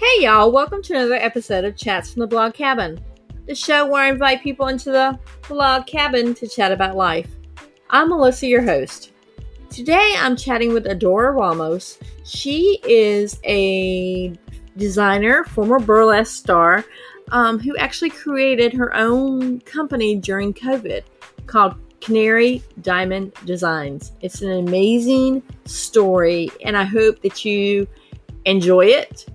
Hey 0.00 0.24
y'all, 0.24 0.50
welcome 0.50 0.80
to 0.84 0.94
another 0.94 1.16
episode 1.16 1.66
of 1.66 1.76
Chats 1.76 2.10
from 2.10 2.20
the 2.20 2.26
Blog 2.26 2.54
Cabin, 2.54 2.98
the 3.46 3.54
show 3.54 3.86
where 3.86 4.04
I 4.04 4.08
invite 4.08 4.42
people 4.42 4.68
into 4.68 4.90
the 4.90 5.18
blog 5.46 5.86
cabin 5.86 6.32
to 6.36 6.48
chat 6.48 6.72
about 6.72 6.96
life. 6.96 7.28
I'm 7.90 8.08
Melissa, 8.08 8.46
your 8.46 8.62
host. 8.62 9.12
Today 9.68 10.14
I'm 10.16 10.36
chatting 10.36 10.72
with 10.72 10.86
Adora 10.86 11.36
Ramos. 11.36 11.98
She 12.24 12.80
is 12.88 13.38
a 13.44 14.32
designer, 14.78 15.44
former 15.44 15.78
burlesque 15.78 16.34
star, 16.34 16.82
um, 17.30 17.58
who 17.58 17.76
actually 17.76 18.10
created 18.10 18.72
her 18.72 18.96
own 18.96 19.60
company 19.60 20.16
during 20.16 20.54
COVID 20.54 21.02
called 21.46 21.74
Canary 22.00 22.62
Diamond 22.80 23.34
Designs. 23.44 24.12
It's 24.22 24.40
an 24.40 24.50
amazing 24.50 25.42
story, 25.66 26.48
and 26.64 26.74
I 26.74 26.84
hope 26.84 27.20
that 27.20 27.44
you 27.44 27.86
enjoy 28.46 28.86
it 28.86 29.26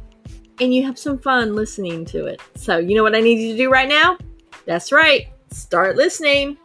and 0.60 0.74
you 0.74 0.84
have 0.86 0.98
some 0.98 1.18
fun 1.18 1.56
listening 1.56 2.06
to 2.06 2.26
it. 2.26 2.42
So, 2.56 2.78
you 2.78 2.96
know 2.96 3.04
what 3.04 3.16
I 3.16 3.20
need 3.20 3.40
you 3.40 3.52
to 3.52 3.58
do 3.58 3.70
right 3.70 3.90
now? 3.90 4.18
That's 4.66 4.92
right, 4.92 5.28
start 5.52 5.96
listening. 5.96 6.58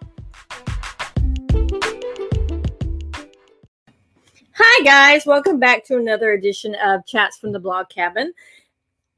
Hi, 4.53 4.85
guys, 4.85 5.27
welcome 5.27 5.59
back 5.59 5.85
to 5.87 5.97
another 5.97 6.33
edition 6.33 6.77
of 6.77 7.05
Chats 7.07 7.39
from 7.39 7.53
the 7.53 7.59
Blog 7.59 7.89
Cabin, 7.89 8.33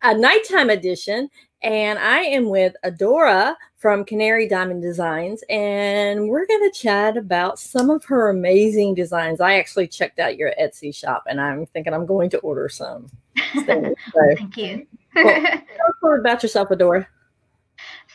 a 0.03 0.17
nighttime 0.17 0.71
edition. 0.71 1.29
And 1.63 1.99
I 1.99 2.21
am 2.21 2.49
with 2.49 2.75
Adora 2.85 3.55
from 3.83 4.05
Canary 4.05 4.47
Diamond 4.47 4.81
Designs, 4.81 5.43
and 5.51 6.29
we're 6.29 6.47
going 6.47 6.71
to 6.71 6.79
chat 6.79 7.17
about 7.17 7.59
some 7.59 7.91
of 7.91 8.05
her 8.05 8.31
amazing 8.31 8.95
designs. 8.95 9.41
I 9.41 9.55
actually 9.59 9.89
checked 9.89 10.21
out 10.21 10.39
your 10.39 10.53
Etsy 10.59 10.95
shop, 10.95 11.25
and 11.29 11.41
I'm 11.41 11.67
thinking 11.67 11.93
I'm 11.93 12.07
going 12.07 12.31
to 12.31 12.39
order 12.39 12.69
some. 12.69 13.11
So, 13.67 13.95
Thank 14.39 14.57
you. 14.57 14.87
well, 15.15 15.25
tell 15.25 16.15
us 16.15 16.21
about 16.21 16.43
yourself, 16.43 16.69
Adora. 16.71 17.07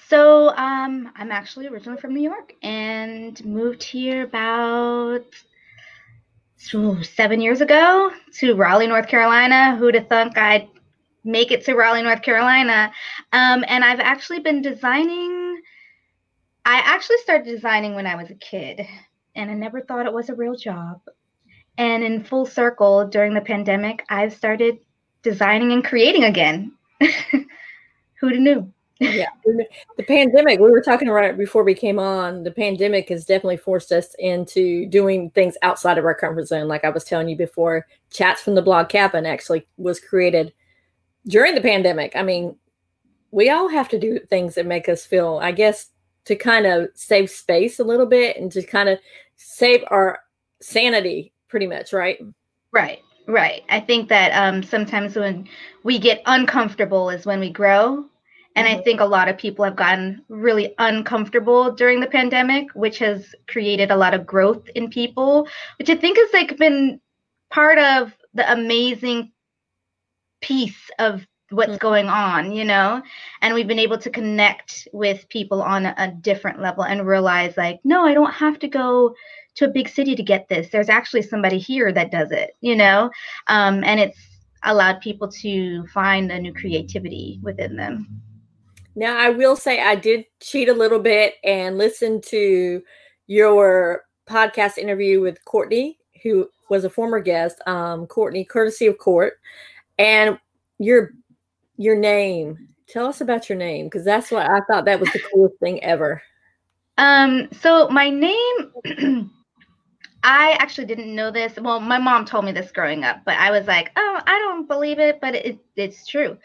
So, 0.08 0.50
um, 0.56 1.12
I'm 1.16 1.32
actually 1.32 1.68
originally 1.68 2.00
from 2.00 2.16
New 2.16 2.24
York 2.24 2.54
and 2.64 3.44
moved 3.46 3.84
here 3.84 4.24
about 4.24 5.26
ooh, 6.74 7.04
seven 7.04 7.40
years 7.40 7.62
ago 7.62 8.12
to 8.40 8.56
Raleigh, 8.56 8.88
North 8.88 9.08
Carolina. 9.08 9.76
Who'd 9.76 9.94
have 9.96 10.08
thunk 10.08 10.38
I'd 10.38 10.70
make 11.24 11.52
it 11.52 11.64
to 11.66 11.76
Raleigh, 11.76 12.02
North 12.02 12.24
Carolina? 12.24 12.92
Um, 13.34 13.64
and 13.68 13.84
I've 13.84 14.00
actually 14.00 14.40
been 14.40 14.62
designing. 14.62 15.57
I 16.68 16.82
actually 16.84 17.18
started 17.20 17.46
designing 17.46 17.96
when 17.96 18.06
I 18.06 18.16
was 18.16 18.30
a 18.30 18.36
kid, 18.36 18.86
and 19.36 19.50
I 19.50 19.54
never 19.54 19.80
thought 19.80 20.06
it 20.06 20.12
was 20.12 20.28
a 20.28 20.36
real 20.36 20.54
job. 20.54 21.00
And 21.78 22.04
in 22.04 22.26
full 22.26 22.46
circle 22.46 23.08
during 23.08 23.34
the 23.34 23.40
pandemic, 23.40 24.04
I've 24.10 24.34
started 24.34 24.80
designing 25.24 25.72
and 25.72 25.82
creating 25.82 26.26
again. 26.26 26.74
Who'd 27.00 28.34
have 28.34 28.42
knew? 28.42 28.74
yeah 29.00 29.28
the 29.46 30.04
pandemic 30.08 30.60
we 30.60 30.72
were 30.72 30.82
talking 30.82 31.08
right 31.08 31.38
before 31.38 31.64
we 31.64 31.76
came 31.76 32.00
on 32.00 32.42
the 32.42 32.50
pandemic 32.50 33.10
has 33.10 33.26
definitely 33.26 33.56
forced 33.56 33.92
us 33.92 34.16
into 34.18 34.88
doing 34.88 35.30
things 35.32 35.56
outside 35.62 36.00
of 36.00 36.06
our 36.06 36.16
comfort 36.16 36.48
zone 36.48 36.68
like 36.68 36.84
i 36.84 36.90
was 36.90 37.04
telling 37.04 37.30
you 37.30 37.36
before 37.36 37.86
chats 38.10 38.42
from 38.42 38.56
the 38.56 38.62
blog 38.62 38.90
cabin 38.90 39.24
actually 39.24 39.68
was 39.78 40.00
created 40.00 40.52
during 41.28 41.54
the 41.54 41.62
pandemic 41.62 42.16
i 42.16 42.24
mean 42.24 42.56
we 43.30 43.52
all 43.52 43.68
have 43.68 43.88
to 43.88 44.00
do 44.00 44.18
things 44.32 44.56
that 44.56 44.66
make 44.66 44.90
us 44.90 45.06
feel 45.06 45.40
i 45.44 45.52
guess 45.52 45.92
to 46.28 46.36
kind 46.36 46.66
of 46.66 46.90
save 46.94 47.30
space 47.30 47.80
a 47.80 47.84
little 47.84 48.06
bit 48.06 48.38
and 48.38 48.52
to 48.52 48.64
kind 48.64 48.90
of 48.90 49.00
save 49.36 49.84
our 49.88 50.20
sanity 50.62 51.34
pretty 51.50 51.68
much 51.68 51.94
right? 51.94 52.20
Right 52.72 53.00
right. 53.28 53.64
I 53.70 53.80
think 53.80 54.10
that 54.10 54.32
um, 54.32 54.64
sometimes 54.64 55.16
when 55.16 55.48
we 55.84 56.00
get 56.00 56.22
uncomfortable 56.26 57.10
is 57.10 57.26
when 57.26 57.40
we 57.40 57.50
grow. 57.50 58.06
And 58.56 58.68
I 58.68 58.74
mm-hmm. 58.74 58.84
think 58.84 59.00
a 59.02 59.06
lot 59.06 59.30
of 59.30 59.38
people 59.38 59.64
have 59.66 59.76
gotten 59.76 60.24
really 60.30 60.74
uncomfortable 60.80 61.72
during 61.72 62.00
the 62.00 62.08
pandemic, 62.08 62.68
which 62.74 62.98
has 63.00 63.36
created 63.48 63.92
a 63.92 63.96
lot 63.96 64.16
of 64.16 64.26
growth 64.26 64.68
in 64.74 64.90
people, 64.90 65.48
which 65.78 65.92
I 65.92 65.96
think 65.96 66.18
has 66.18 66.30
like 66.34 66.58
been 66.58 67.00
part 67.52 67.78
of 67.78 68.16
the 68.34 68.52
amazing 68.52 69.32
piece 70.42 70.90
of 70.98 71.28
what's 71.50 71.78
going 71.78 72.08
on, 72.08 72.52
you 72.52 72.66
know? 72.66 73.02
And 73.42 73.54
we've 73.54 73.68
been 73.68 73.80
able 73.80 73.98
to 73.98 74.10
connect 74.10 74.88
with 74.92 75.28
people 75.30 75.62
on 75.62 75.86
a 75.86 76.12
different 76.22 76.62
level 76.62 76.84
and 76.84 77.08
realize 77.08 77.56
like, 77.58 77.80
no, 77.84 78.06
I 78.06 78.14
don't 78.14 78.34
have 78.34 78.60
to 78.60 78.68
go 78.68 79.16
to 79.56 79.66
a 79.66 79.70
big 79.70 79.90
city 79.90 80.16
to 80.16 80.24
get 80.24 80.50
this. 80.50 80.70
There's 80.70 80.90
actually 80.90 81.22
somebody 81.22 81.58
here 81.58 81.92
that 81.92 82.12
does 82.12 82.32
it, 82.32 82.52
you 82.62 82.76
know? 82.76 83.10
Um, 83.48 83.84
and 83.84 84.00
it's 84.00 84.20
allowed 84.64 85.02
people 85.02 85.28
to 85.30 85.86
find 85.88 86.32
a 86.32 86.40
new 86.40 86.54
creativity 86.54 87.40
within 87.42 87.76
them. 87.76 88.22
Now, 88.96 89.18
I 89.18 89.30
will 89.30 89.56
say 89.56 89.82
I 89.82 89.96
did 89.96 90.26
cheat 90.42 90.70
a 90.70 90.74
little 90.74 91.00
bit 91.00 91.36
and 91.44 91.78
listen 91.78 92.20
to 92.22 92.82
your 93.28 94.04
podcast 94.28 94.78
interview 94.78 95.22
with 95.22 95.44
Courtney, 95.46 96.00
who 96.24 96.50
was 96.70 96.84
a 96.84 96.90
former 96.90 97.20
guest, 97.20 97.62
um, 97.68 98.08
Courtney, 98.08 98.44
courtesy 98.44 98.88
of 98.88 98.98
Court, 98.98 99.34
and 99.98 100.38
your 100.80 101.12
your 101.78 101.96
name. 101.96 102.68
Tell 102.88 103.06
us 103.06 103.22
about 103.22 103.50
your 103.50 103.58
name 103.58 103.86
because 103.86 104.06
that's 104.06 104.32
what 104.32 104.50
I 104.50 104.62
thought 104.68 104.86
that 104.86 105.00
was 105.00 105.12
the 105.12 105.20
coolest 105.32 105.58
thing 105.60 105.84
ever. 105.84 106.22
Um, 106.98 107.48
so 107.52 107.88
my 107.90 108.10
name, 108.10 108.72
I 110.24 110.58
actually 110.60 110.86
didn't 110.86 111.14
know 111.14 111.32
this. 111.32 111.58
Well, 111.60 111.80
my 111.80 111.98
mom 111.98 112.26
told 112.26 112.46
me 112.46 112.52
this 112.52 112.72
growing 112.72 113.04
up, 113.04 113.22
but 113.26 113.38
I 113.38 113.52
was 113.52 113.68
like, 113.68 113.92
oh, 113.96 114.22
I 114.26 114.40
don't 114.40 114.68
believe 114.68 115.00
it, 115.00 115.20
but 115.22 115.36
it, 115.36 115.60
it's 115.76 116.08
true. 116.08 116.38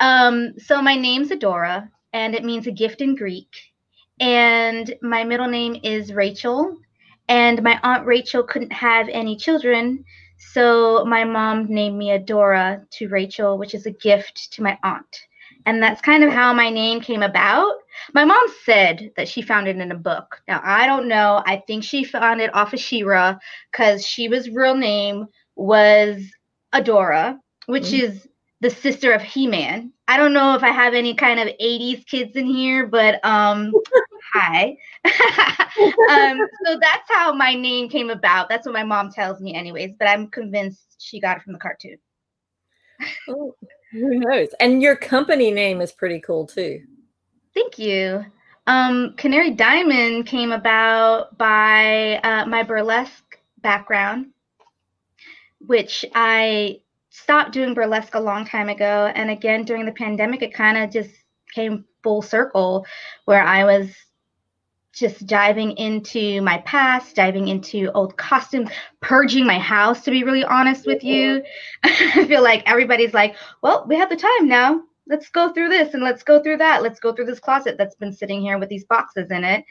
Um, 0.00 0.54
so 0.58 0.80
my 0.80 0.96
name's 0.96 1.30
Adora, 1.30 1.90
and 2.12 2.34
it 2.34 2.44
means 2.44 2.66
a 2.66 2.72
gift 2.72 3.00
in 3.00 3.14
Greek. 3.14 3.48
And 4.20 4.94
my 5.02 5.24
middle 5.24 5.48
name 5.48 5.78
is 5.82 6.12
Rachel. 6.12 6.76
And 7.28 7.62
my 7.62 7.78
aunt 7.82 8.06
Rachel 8.06 8.42
couldn't 8.42 8.72
have 8.72 9.08
any 9.10 9.36
children. 9.36 10.04
So 10.38 11.04
my 11.04 11.24
mom 11.24 11.66
named 11.66 11.98
me 11.98 12.08
Adora 12.08 12.88
to 12.90 13.08
Rachel, 13.08 13.58
which 13.58 13.74
is 13.74 13.86
a 13.86 13.90
gift 13.90 14.52
to 14.52 14.62
my 14.62 14.78
aunt. 14.82 15.26
And 15.66 15.82
that's 15.82 16.00
kind 16.00 16.24
of 16.24 16.32
how 16.32 16.52
my 16.52 16.70
name 16.70 17.00
came 17.00 17.22
about. 17.22 17.74
My 18.14 18.24
mom 18.24 18.46
said 18.64 19.10
that 19.16 19.28
she 19.28 19.42
found 19.42 19.68
it 19.68 19.76
in 19.76 19.92
a 19.92 19.96
book. 19.96 20.40
Now, 20.48 20.60
I 20.64 20.86
don't 20.86 21.08
know. 21.08 21.42
I 21.44 21.62
think 21.66 21.84
she 21.84 22.04
found 22.04 22.40
it 22.40 22.54
off 22.54 22.72
of 22.72 22.80
She-Ra 22.80 23.36
because 23.70 24.06
She-Ra's 24.06 24.48
real 24.48 24.76
name 24.76 25.26
was 25.56 26.22
Adora, 26.72 27.38
which 27.66 27.88
mm-hmm. 27.88 28.12
is 28.12 28.28
the 28.60 28.70
sister 28.70 29.12
of 29.12 29.22
He-Man. 29.22 29.92
I 30.06 30.16
don't 30.16 30.32
know 30.32 30.54
if 30.54 30.62
I 30.62 30.70
have 30.70 30.94
any 30.94 31.14
kind 31.14 31.38
of 31.38 31.48
80s 31.60 32.06
kids 32.06 32.34
in 32.36 32.46
here, 32.46 32.86
but 32.86 33.22
um 33.24 33.72
hi. 34.32 34.76
um 36.10 36.40
so 36.64 36.78
that's 36.80 37.08
how 37.08 37.32
my 37.32 37.54
name 37.54 37.88
came 37.88 38.10
about. 38.10 38.48
That's 38.48 38.66
what 38.66 38.72
my 38.72 38.84
mom 38.84 39.10
tells 39.10 39.40
me 39.40 39.54
anyways, 39.54 39.92
but 39.98 40.08
I'm 40.08 40.28
convinced 40.28 40.96
she 40.98 41.20
got 41.20 41.38
it 41.38 41.42
from 41.42 41.52
the 41.52 41.58
cartoon. 41.58 41.98
oh, 43.28 43.54
who 43.92 44.18
knows? 44.18 44.48
And 44.60 44.82
your 44.82 44.96
company 44.96 45.50
name 45.50 45.80
is 45.80 45.92
pretty 45.92 46.20
cool 46.20 46.46
too. 46.46 46.82
Thank 47.54 47.78
you. 47.78 48.24
Um, 48.66 49.14
Canary 49.16 49.52
Diamond 49.52 50.26
came 50.26 50.52
about 50.52 51.38
by 51.38 52.16
uh, 52.18 52.44
my 52.44 52.62
burlesque 52.62 53.38
background, 53.62 54.26
which 55.60 56.04
I 56.14 56.80
stopped 57.08 57.52
doing 57.52 57.72
burlesque 57.72 58.14
a 58.14 58.20
long 58.20 58.44
time 58.44 58.68
ago. 58.68 59.10
And 59.14 59.30
again, 59.30 59.64
during 59.64 59.86
the 59.86 59.92
pandemic, 59.92 60.42
it 60.42 60.52
kind 60.52 60.76
of 60.76 60.90
just 60.90 61.10
came 61.54 61.84
full 62.02 62.20
circle 62.20 62.86
where 63.24 63.42
I 63.42 63.64
was 63.64 63.90
just 64.92 65.26
diving 65.26 65.72
into 65.72 66.40
my 66.42 66.58
past, 66.58 67.14
diving 67.14 67.48
into 67.48 67.90
old 67.92 68.16
costumes, 68.16 68.70
purging 69.00 69.46
my 69.46 69.58
house, 69.58 70.02
to 70.02 70.10
be 70.10 70.24
really 70.24 70.44
honest 70.44 70.86
with 70.86 71.04
you. 71.04 71.42
I 71.84 72.24
feel 72.26 72.42
like 72.42 72.68
everybody's 72.68 73.14
like, 73.14 73.36
well, 73.62 73.84
we 73.88 73.96
have 73.96 74.10
the 74.10 74.16
time 74.16 74.48
now. 74.48 74.82
Let's 75.06 75.28
go 75.28 75.52
through 75.52 75.68
this 75.68 75.94
and 75.94 76.02
let's 76.02 76.22
go 76.22 76.42
through 76.42 76.58
that. 76.58 76.82
Let's 76.82 77.00
go 77.00 77.14
through 77.14 77.26
this 77.26 77.40
closet 77.40 77.76
that's 77.78 77.96
been 77.96 78.12
sitting 78.12 78.42
here 78.42 78.58
with 78.58 78.68
these 78.68 78.84
boxes 78.84 79.30
in 79.30 79.44
it. 79.44 79.64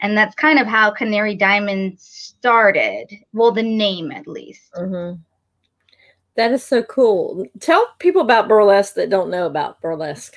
And 0.00 0.16
that's 0.16 0.34
kind 0.34 0.60
of 0.60 0.66
how 0.66 0.92
Canary 0.92 1.34
Diamond 1.34 1.98
started. 1.98 3.12
Well, 3.32 3.50
the 3.50 3.62
name 3.62 4.12
at 4.12 4.28
least. 4.28 4.72
Mm-hmm. 4.74 5.20
That 6.36 6.52
is 6.52 6.62
so 6.62 6.84
cool. 6.84 7.44
Tell 7.58 7.88
people 7.98 8.22
about 8.22 8.46
burlesque 8.46 8.94
that 8.94 9.10
don't 9.10 9.30
know 9.30 9.46
about 9.46 9.80
burlesque. 9.80 10.36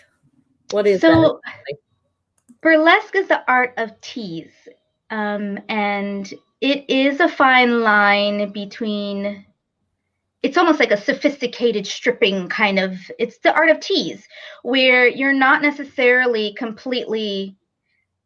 What 0.72 0.88
is 0.88 1.02
so, 1.02 1.40
that? 1.68 1.78
Burlesque 2.62 3.16
is 3.16 3.28
the 3.28 3.44
art 3.50 3.74
of 3.78 4.00
tease. 4.02 4.68
Um, 5.10 5.60
and 5.68 6.32
it 6.62 6.90
is 6.90 7.20
a 7.20 7.28
fine 7.28 7.82
line 7.82 8.52
between 8.52 9.46
it's 10.44 10.58
almost 10.58 10.80
like 10.80 10.92
a 10.92 10.98
sophisticated 10.98 11.86
stripping 11.86 12.50
kind 12.50 12.80
of 12.80 12.98
it's 13.20 13.38
the 13.40 13.54
art 13.54 13.70
of 13.70 13.80
tease 13.80 14.28
where 14.64 15.08
you're 15.08 15.34
not 15.34 15.62
necessarily 15.62 16.54
completely 16.54 17.56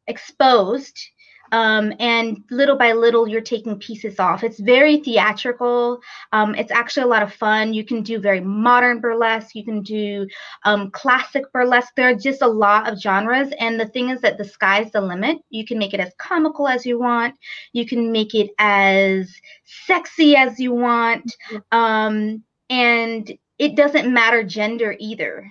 exposed 0.08 0.98
um, 1.52 1.94
and 2.00 2.44
little 2.50 2.78
by 2.78 2.94
little 2.94 3.28
you're 3.28 3.42
taking 3.42 3.78
pieces 3.80 4.20
off. 4.20 4.44
It's 4.44 4.60
very 4.60 4.98
theatrical. 4.98 6.00
Um, 6.32 6.56
it's 6.56 6.72
actually 6.72 7.04
a 7.04 7.08
lot 7.08 7.24
of 7.24 7.34
fun. 7.34 7.74
You 7.74 7.86
can 7.86 8.02
do 8.04 8.20
very 8.20 8.42
modern 8.42 9.00
burlesque. 9.00 9.56
You 9.56 9.64
can 9.64 9.82
do 9.82 10.28
um, 10.64 10.92
classic 10.92 11.52
burlesque. 11.54 11.94
There 11.96 12.10
are 12.10 12.16
just 12.16 12.42
a 12.42 12.48
lot 12.48 12.92
of 12.92 13.00
genres. 13.00 13.54
And 13.60 13.80
the 13.80 13.88
thing 13.88 14.10
is 14.10 14.22
that 14.22 14.38
the 14.38 14.46
sky's 14.46 14.92
the 14.92 15.02
limit. 15.02 15.38
You 15.50 15.66
can 15.66 15.78
make 15.78 15.94
it 15.94 16.00
as 16.00 16.14
comical 16.18 16.68
as 16.68 16.86
you 16.86 17.00
want. 17.00 17.36
You 17.74 17.86
can 17.86 18.12
make 18.12 18.34
it 18.36 18.52
as 18.60 19.34
sexy 19.86 20.36
as 20.36 20.60
you 20.60 20.74
want. 20.74 21.36
Mm-hmm. 21.52 21.78
um, 21.78 22.44
and 22.70 23.32
it 23.60 23.76
doesn't 23.76 24.12
matter 24.12 24.44
gender 24.44 24.96
either 25.00 25.50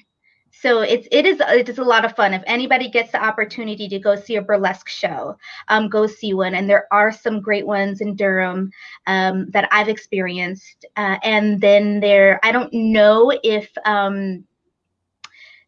so 0.65 0.81
it's 0.81 1.07
it 1.13 1.27
is 1.27 1.41
it 1.41 1.69
is 1.69 1.77
a 1.77 1.85
lot 1.85 2.07
of 2.07 2.17
fun. 2.17 2.33
If 2.33 2.43
anybody 2.47 2.89
gets 2.89 3.13
the 3.13 3.23
opportunity 3.23 3.87
to 3.87 3.99
go 3.99 4.17
see 4.17 4.37
a 4.37 4.43
burlesque 4.43 4.89
show, 4.89 5.37
um, 5.69 5.91
go 5.91 6.07
see 6.07 6.33
one. 6.33 6.55
And 6.55 6.71
there 6.71 6.87
are 6.91 7.13
some 7.13 7.43
great 7.43 7.67
ones 7.67 8.01
in 8.01 8.17
Durham 8.17 8.71
um, 9.07 9.51
that 9.51 9.69
I've 9.71 9.91
experienced. 9.91 10.87
Uh, 10.97 11.19
and 11.23 11.61
then 11.61 12.01
there, 12.01 12.41
I 12.43 12.51
don't 12.51 12.73
know 12.73 13.31
if 13.43 13.71
um, 13.85 14.43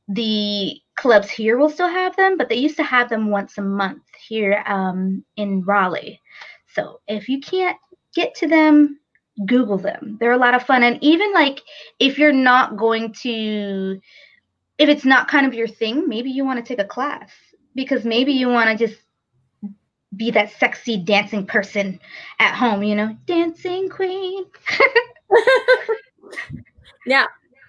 the 0.09 0.81
clubs 0.95 1.29
here 1.29 1.59
will 1.59 1.69
still 1.69 1.89
have 1.89 2.17
them, 2.17 2.39
but 2.39 2.49
they 2.49 2.57
used 2.57 2.79
to 2.79 2.83
have 2.83 3.11
them 3.11 3.29
once 3.29 3.59
a 3.59 3.63
month 3.63 4.03
here 4.27 4.65
um, 4.67 5.23
in 5.37 5.63
Raleigh. 5.63 6.23
So 6.73 7.03
if 7.07 7.29
you 7.29 7.41
can't 7.41 7.77
get 8.15 8.35
to 8.37 8.49
them, 8.49 8.99
Google 9.45 9.77
them. 9.77 10.17
They're 10.19 10.33
a 10.33 10.39
lot 10.39 10.55
of 10.55 10.63
fun. 10.63 10.83
And 10.83 10.99
even 11.03 11.35
like 11.35 11.61
if 11.99 12.19
you're 12.19 12.33
not 12.33 12.79
going 12.79 13.13
to 13.21 14.01
if 14.79 14.89
it's 14.89 15.05
not 15.05 15.29
kind 15.29 15.47
of 15.47 15.55
your 15.55 15.69
thing, 15.69 16.09
maybe 16.09 16.31
you 16.31 16.45
want 16.45 16.65
to 16.65 16.69
take 16.69 16.85
a 16.85 16.89
class 16.89 17.31
because 17.75 18.05
maybe 18.05 18.33
you 18.33 18.49
want 18.49 18.79
to 18.79 18.87
just 18.87 19.01
be 20.17 20.31
that 20.31 20.53
sexy 20.59 20.97
dancing 20.97 21.47
person 21.47 22.01
at 22.39 22.55
home, 22.55 22.83
you 22.83 22.95
know, 22.95 23.17
dancing 23.27 23.89
queen. 23.89 24.45
yeah, 27.07 27.27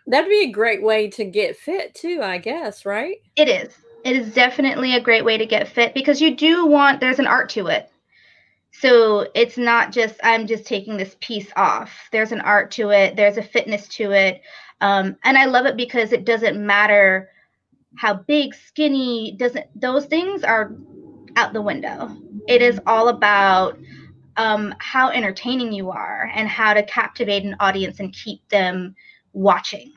that'd 0.07 0.29
be 0.29 0.43
a 0.43 0.51
great 0.51 0.81
way 0.81 1.09
to 1.09 1.25
get 1.25 1.57
fit 1.57 1.93
too, 1.95 2.21
I 2.23 2.37
guess, 2.37 2.85
right? 2.85 3.17
It 3.35 3.49
is. 3.49 3.73
It 4.03 4.15
is 4.15 4.33
definitely 4.33 4.95
a 4.95 5.01
great 5.01 5.25
way 5.25 5.37
to 5.37 5.45
get 5.45 5.67
fit 5.67 5.93
because 5.93 6.21
you 6.21 6.35
do 6.35 6.65
want 6.65 6.99
there's 6.99 7.19
an 7.19 7.27
art 7.27 7.49
to 7.49 7.67
it. 7.67 7.91
So 8.71 9.27
it's 9.33 9.57
not 9.57 9.91
just 9.91 10.15
I'm 10.23 10.47
just 10.47 10.65
taking 10.65 10.97
this 10.97 11.15
piece 11.19 11.51
off. 11.55 11.91
There's 12.11 12.31
an 12.31 12.41
art 12.41 12.71
to 12.71 12.91
it, 12.91 13.15
there's 13.15 13.37
a 13.37 13.43
fitness 13.43 13.87
to 13.89 14.11
it. 14.11 14.41
Um, 14.81 15.15
and 15.23 15.37
I 15.37 15.45
love 15.45 15.65
it 15.65 15.77
because 15.77 16.11
it 16.11 16.25
doesn't 16.25 16.63
matter 16.63 17.29
how 17.95 18.13
big, 18.13 18.53
skinny, 18.53 19.35
doesn't 19.37 19.65
those 19.79 20.05
things 20.05 20.43
are 20.43 20.75
out 21.35 21.53
the 21.53 21.61
window. 21.61 22.15
It 22.47 22.61
is 22.61 22.79
all 22.85 23.09
about 23.09 23.77
um, 24.37 24.73
how 24.79 25.09
entertaining 25.09 25.71
you 25.71 25.89
are 25.89 26.31
and 26.35 26.47
how 26.47 26.73
to 26.73 26.83
captivate 26.83 27.43
an 27.43 27.55
audience 27.59 27.99
and 27.99 28.13
keep 28.13 28.47
them 28.49 28.95
watching, 29.33 29.93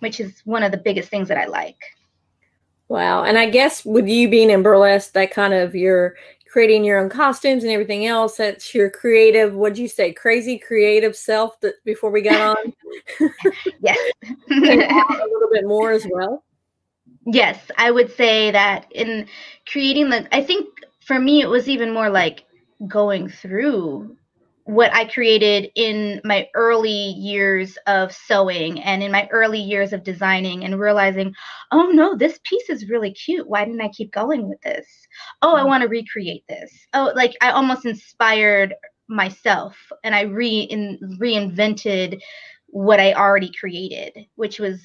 which 0.00 0.20
is 0.20 0.42
one 0.44 0.62
of 0.62 0.72
the 0.72 0.78
biggest 0.78 1.08
things 1.08 1.28
that 1.28 1.38
I 1.38 1.46
like. 1.46 1.78
Wow. 2.88 3.22
And 3.22 3.38
I 3.38 3.48
guess 3.48 3.84
with 3.84 4.08
you 4.08 4.28
being 4.28 4.50
in 4.50 4.64
burlesque, 4.64 5.12
that 5.12 5.30
kind 5.30 5.54
of 5.54 5.76
your 5.76 6.16
creating 6.50 6.84
your 6.84 6.98
own 6.98 7.08
costumes 7.08 7.62
and 7.62 7.72
everything 7.72 8.06
else. 8.06 8.36
That's 8.36 8.74
your 8.74 8.90
creative, 8.90 9.54
what'd 9.54 9.78
you 9.78 9.86
say, 9.86 10.12
crazy 10.12 10.58
creative 10.58 11.14
self 11.14 11.60
that 11.60 11.74
before 11.84 12.10
we 12.10 12.22
got 12.22 12.56
on? 12.58 12.72
yes. 13.80 13.98
a 14.50 14.54
little 14.54 15.48
bit 15.52 15.64
more 15.64 15.92
as 15.92 16.06
well. 16.10 16.42
Yes, 17.26 17.70
I 17.76 17.90
would 17.90 18.14
say 18.16 18.50
that 18.50 18.86
in 18.90 19.26
creating 19.70 20.10
the, 20.10 20.26
I 20.34 20.42
think 20.42 20.66
for 21.06 21.20
me, 21.20 21.40
it 21.40 21.48
was 21.48 21.68
even 21.68 21.92
more 21.92 22.10
like 22.10 22.44
going 22.88 23.28
through 23.28 24.16
what 24.70 24.94
I 24.94 25.04
created 25.04 25.68
in 25.74 26.20
my 26.22 26.48
early 26.54 26.90
years 26.90 27.76
of 27.88 28.12
sewing 28.12 28.80
and 28.80 29.02
in 29.02 29.10
my 29.10 29.28
early 29.32 29.58
years 29.58 29.92
of 29.92 30.04
designing 30.04 30.64
and 30.64 30.78
realizing, 30.78 31.34
oh 31.72 31.90
no, 31.92 32.14
this 32.14 32.38
piece 32.44 32.70
is 32.70 32.88
really 32.88 33.12
cute. 33.12 33.48
Why 33.48 33.64
didn't 33.64 33.80
I 33.80 33.88
keep 33.88 34.12
going 34.12 34.48
with 34.48 34.60
this? 34.60 34.86
Oh, 35.42 35.56
I 35.56 35.62
mm. 35.62 35.66
want 35.66 35.82
to 35.82 35.88
recreate 35.88 36.44
this. 36.48 36.70
Oh, 36.94 37.12
like 37.16 37.34
I 37.42 37.50
almost 37.50 37.84
inspired 37.84 38.74
myself 39.08 39.76
and 40.04 40.14
I 40.14 40.20
re 40.22 40.60
in, 40.60 41.00
reinvented 41.20 42.20
what 42.68 43.00
I 43.00 43.12
already 43.14 43.50
created, 43.58 44.12
which 44.36 44.60
was 44.60 44.80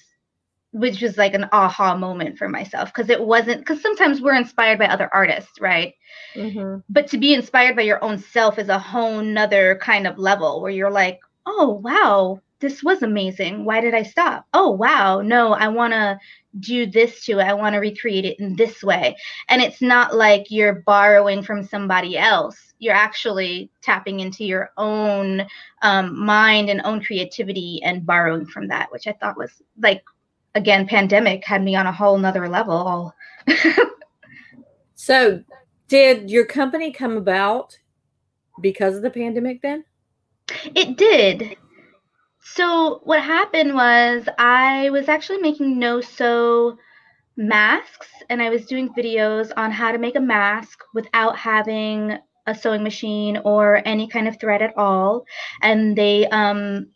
which 0.75 1.01
was 1.01 1.17
like 1.17 1.33
an 1.33 1.47
aha 1.53 1.95
moment 1.95 2.37
for 2.37 2.49
myself 2.49 2.93
because 2.93 3.09
it 3.09 3.21
wasn't 3.21 3.59
because 3.59 3.81
sometimes 3.81 4.19
we're 4.19 4.35
inspired 4.35 4.77
by 4.77 4.87
other 4.87 5.09
artists 5.13 5.59
right? 5.61 5.93
Mm-hmm. 6.35 6.79
but 6.89 7.07
to 7.07 7.17
be 7.17 7.33
inspired 7.33 7.77
by 7.77 7.83
your 7.83 8.03
own 8.03 8.17
self 8.17 8.59
is 8.59 8.67
a 8.67 8.77
whole 8.77 9.21
nother 9.21 9.79
kind 9.81 10.05
of 10.05 10.19
level 10.19 10.61
where 10.61 10.71
you're 10.71 10.91
like 10.91 11.19
oh 11.45 11.81
wow 11.83 12.41
this 12.61 12.81
was 12.81 13.03
amazing. 13.03 13.65
Why 13.65 13.79
did 13.81 13.93
i 13.93 14.03
stop? 14.03 14.47
Oh 14.53 14.71
wow 14.71 15.21
no 15.21 15.53
i 15.53 15.67
want 15.67 15.93
to 15.93 16.19
do 16.59 16.85
this 16.85 17.25
to 17.25 17.39
it. 17.39 17.43
I 17.43 17.53
want 17.53 17.73
to 17.73 17.79
recreate 17.79 18.23
it 18.23 18.39
in 18.39 18.55
this 18.55 18.81
way. 18.81 19.17
And 19.49 19.61
it's 19.61 19.81
not 19.81 20.15
like 20.15 20.45
you're 20.49 20.83
borrowing 20.85 21.43
from 21.43 21.65
somebody 21.65 22.17
else. 22.17 22.73
You're 22.79 22.95
actually 22.95 23.69
tapping 23.81 24.21
into 24.21 24.45
your 24.45 24.71
own 24.77 25.45
um, 25.81 26.17
mind 26.17 26.69
and 26.69 26.81
own 26.85 27.03
creativity 27.03 27.81
and 27.83 28.05
borrowing 28.05 28.45
from 28.45 28.67
that 28.69 28.91
which 28.91 29.07
i 29.07 29.11
thought 29.11 29.37
was 29.37 29.51
like 29.79 30.03
again, 30.55 30.87
pandemic 30.87 31.45
had 31.45 31.63
me 31.63 31.75
on 31.75 31.85
a 31.85 31.91
whole 31.91 32.17
nother 32.17 32.49
level. 32.49 33.13
so, 34.95 35.43
did 35.87 36.31
your 36.31 36.45
company 36.45 36.91
come 36.91 37.17
about 37.17 37.77
because 38.61 38.95
of 38.95 39.03
the 39.03 39.09
pandemic 39.09 39.61
then? 39.61 39.83
It 40.73 40.97
did. 40.97 41.57
So, 42.41 43.01
what 43.03 43.21
happened 43.21 43.75
was 43.75 44.27
I 44.37 44.89
was 44.89 45.09
actually 45.09 45.39
making 45.39 45.77
no 45.77 46.01
sew 46.01 46.77
masks 47.37 48.07
and 48.29 48.41
I 48.41 48.49
was 48.49 48.65
doing 48.65 48.89
videos 48.97 49.51
on 49.57 49.71
how 49.71 49.91
to 49.91 49.97
make 49.97 50.15
a 50.15 50.21
mask 50.21 50.79
without 50.93 51.37
having 51.37 52.17
a 52.47 52.55
sewing 52.55 52.83
machine 52.83 53.37
or 53.43 53.81
any 53.85 54.07
kind 54.07 54.27
of 54.27 54.39
thread 54.39 54.61
at 54.61 54.77
all. 54.77 55.25
And 55.61 55.97
they 55.97 56.27
um, 56.27 56.87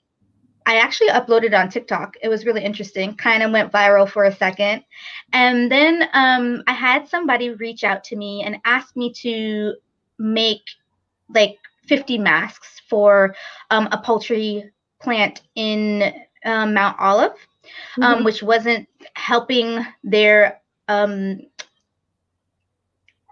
I 0.69 0.75
actually 0.75 1.10
uploaded 1.10 1.60
on 1.60 1.68
TikTok. 1.68 2.16
It 2.21 2.30
was 2.30 2.45
really 2.45 2.63
interesting. 2.63 3.16
Kind 3.16 3.42
of 3.42 3.50
went 3.50 3.71
viral 3.71 4.07
for 4.07 4.25
a 4.25 4.36
second. 4.36 4.83
And 5.33 5.71
then 5.71 6.07
um, 6.13 6.62
I 6.68 6.74
had 6.74 7.10
somebody 7.10 7.50
reach 7.50 7.83
out 7.83 8.04
to 8.04 8.16
me 8.16 8.44
and 8.44 8.57
ask 8.66 8.95
me 8.95 9.12
to 9.13 9.74
make 10.19 10.62
like 11.33 11.57
50 11.88 12.19
masks 12.19 12.83
for 12.88 13.36
um, 13.71 13.89
a 13.92 13.98
poultry 13.98 14.71
plant 15.01 15.42
in 15.56 16.13
um, 16.45 16.75
Mount 16.75 16.98
Olive, 17.00 17.34
um, 18.00 18.17
mm-hmm. 18.17 18.25
which 18.25 18.44
wasn't 18.44 18.88
helping 19.15 19.84
their 20.03 20.62
um, 20.88 21.39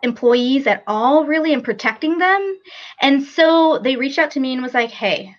employees 0.01 0.65
at 0.65 0.81
all, 0.87 1.23
really, 1.23 1.53
and 1.53 1.63
protecting 1.63 2.17
them. 2.17 2.59
And 2.99 3.23
so 3.23 3.77
they 3.77 3.95
reached 3.95 4.17
out 4.17 4.31
to 4.31 4.39
me 4.39 4.53
and 4.53 4.63
was 4.63 4.73
like, 4.73 4.89
hey, 4.89 5.35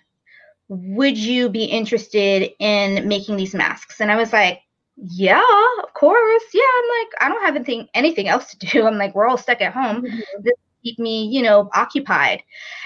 would 0.69 1.17
you 1.17 1.49
be 1.49 1.65
interested 1.65 2.51
in 2.59 3.07
making 3.07 3.35
these 3.35 3.55
masks? 3.55 3.99
And 3.99 4.11
I 4.11 4.15
was 4.15 4.31
like, 4.31 4.61
yeah, 4.95 5.41
of 5.83 5.93
course. 5.93 6.43
Yeah, 6.53 6.61
I'm 6.61 6.89
like, 6.99 7.13
I 7.21 7.29
don't 7.29 7.43
have 7.43 7.55
anything 7.55 7.87
anything 7.93 8.27
else 8.27 8.53
to 8.53 8.57
do. 8.67 8.85
I'm 8.87 8.97
like, 8.97 9.15
we're 9.15 9.27
all 9.27 9.37
stuck 9.37 9.61
at 9.61 9.73
home. 9.73 10.03
Mm-hmm. 10.03 10.41
This 10.41 10.53
keep 10.83 10.99
me, 10.99 11.25
you 11.25 11.41
know, 11.41 11.69
occupied. 11.73 12.41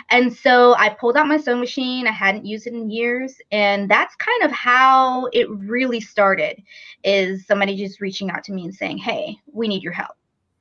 And 0.10 0.34
so 0.34 0.76
I 0.76 0.90
pulled 0.90 1.18
out 1.18 1.28
my 1.28 1.38
sewing 1.38 1.60
machine. 1.60 2.08
I 2.08 2.12
hadn't 2.12 2.46
used 2.46 2.66
it 2.68 2.74
in 2.74 2.90
years, 2.90 3.36
and 3.52 3.90
that's 3.90 4.16
kind 4.16 4.44
of 4.44 4.52
how 4.52 5.28
it 5.34 5.50
really 5.50 6.00
started. 6.02 6.62
Is 7.04 7.46
somebody 7.46 7.76
just 7.76 8.02
reaching 8.02 8.32
out 8.32 8.44
to 8.46 8.54
me 8.54 8.66
and 8.66 8.74
saying, 8.74 8.98
"Hey, 8.98 9.36
we 9.52 9.68
need 9.68 9.84
your 9.84 9.94
help. 9.94 10.16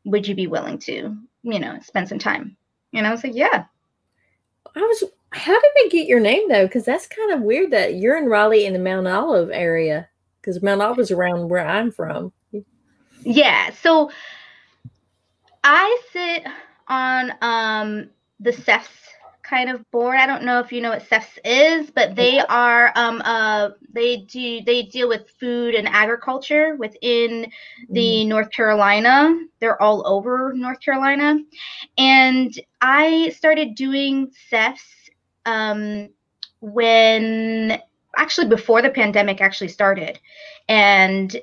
Would 0.04 0.26
you 0.26 0.34
be 0.34 0.46
willing 0.46 0.78
to, 0.80 1.16
you 1.42 1.58
know, 1.58 1.78
spend 1.80 2.08
some 2.08 2.18
time?" 2.18 2.56
And 2.92 3.06
I 3.06 3.10
was 3.10 3.24
like, 3.24 3.34
"Yeah." 3.34 3.64
I 4.74 4.80
was 4.80 5.04
how 5.32 5.58
did 5.60 5.70
they 5.76 5.88
get 5.88 6.06
your 6.06 6.20
name 6.20 6.48
though? 6.48 6.66
Because 6.66 6.84
that's 6.84 7.06
kind 7.06 7.32
of 7.32 7.40
weird 7.40 7.70
that 7.70 7.94
you're 7.94 8.18
in 8.18 8.26
Raleigh 8.26 8.66
in 8.66 8.72
the 8.72 8.78
Mount 8.78 9.08
Olive 9.08 9.50
area. 9.50 10.08
Because 10.40 10.62
Mount 10.62 10.82
Olive 10.82 10.98
is 10.98 11.10
around 11.10 11.48
where 11.48 11.66
I'm 11.66 11.90
from. 11.90 12.32
Yeah. 13.24 13.70
So 13.70 14.10
I 15.62 15.98
sit 16.12 16.44
on 16.88 17.32
um, 17.40 18.10
the 18.40 18.50
CEFS 18.50 18.88
kind 19.42 19.70
of 19.70 19.88
board. 19.90 20.16
I 20.16 20.26
don't 20.26 20.44
know 20.44 20.60
if 20.60 20.72
you 20.72 20.80
know 20.80 20.90
what 20.90 21.08
CEFS 21.08 21.38
is, 21.44 21.90
but 21.90 22.16
they 22.16 22.40
are 22.40 22.92
um, 22.96 23.22
uh, 23.24 23.70
they 23.92 24.18
do 24.18 24.62
they 24.62 24.82
deal 24.82 25.08
with 25.08 25.30
food 25.38 25.74
and 25.74 25.88
agriculture 25.88 26.76
within 26.76 27.50
the 27.90 28.24
mm. 28.24 28.26
North 28.28 28.50
Carolina. 28.50 29.34
They're 29.60 29.80
all 29.80 30.06
over 30.06 30.52
North 30.54 30.80
Carolina, 30.80 31.38
and 31.98 32.52
I 32.80 33.32
started 33.36 33.74
doing 33.74 34.32
CEFS 34.50 34.80
um, 35.46 36.08
when 36.60 37.80
actually 38.16 38.48
before 38.48 38.82
the 38.82 38.90
pandemic 38.90 39.40
actually 39.40 39.68
started. 39.68 40.18
And 40.68 41.34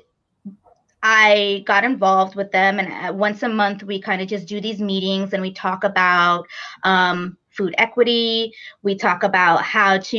I 1.02 1.64
got 1.66 1.84
involved 1.84 2.34
with 2.36 2.52
them, 2.52 2.78
and 2.78 3.10
uh, 3.10 3.12
once 3.12 3.42
a 3.42 3.48
month 3.48 3.82
we 3.82 4.00
kind 4.00 4.20
of 4.20 4.28
just 4.28 4.46
do 4.46 4.60
these 4.60 4.80
meetings 4.80 5.32
and 5.32 5.40
we 5.40 5.52
talk 5.52 5.82
about 5.82 6.46
um, 6.82 7.38
food 7.50 7.74
equity. 7.78 8.52
We 8.82 8.96
talk 8.96 9.22
about 9.22 9.62
how 9.62 9.98
to, 9.98 10.18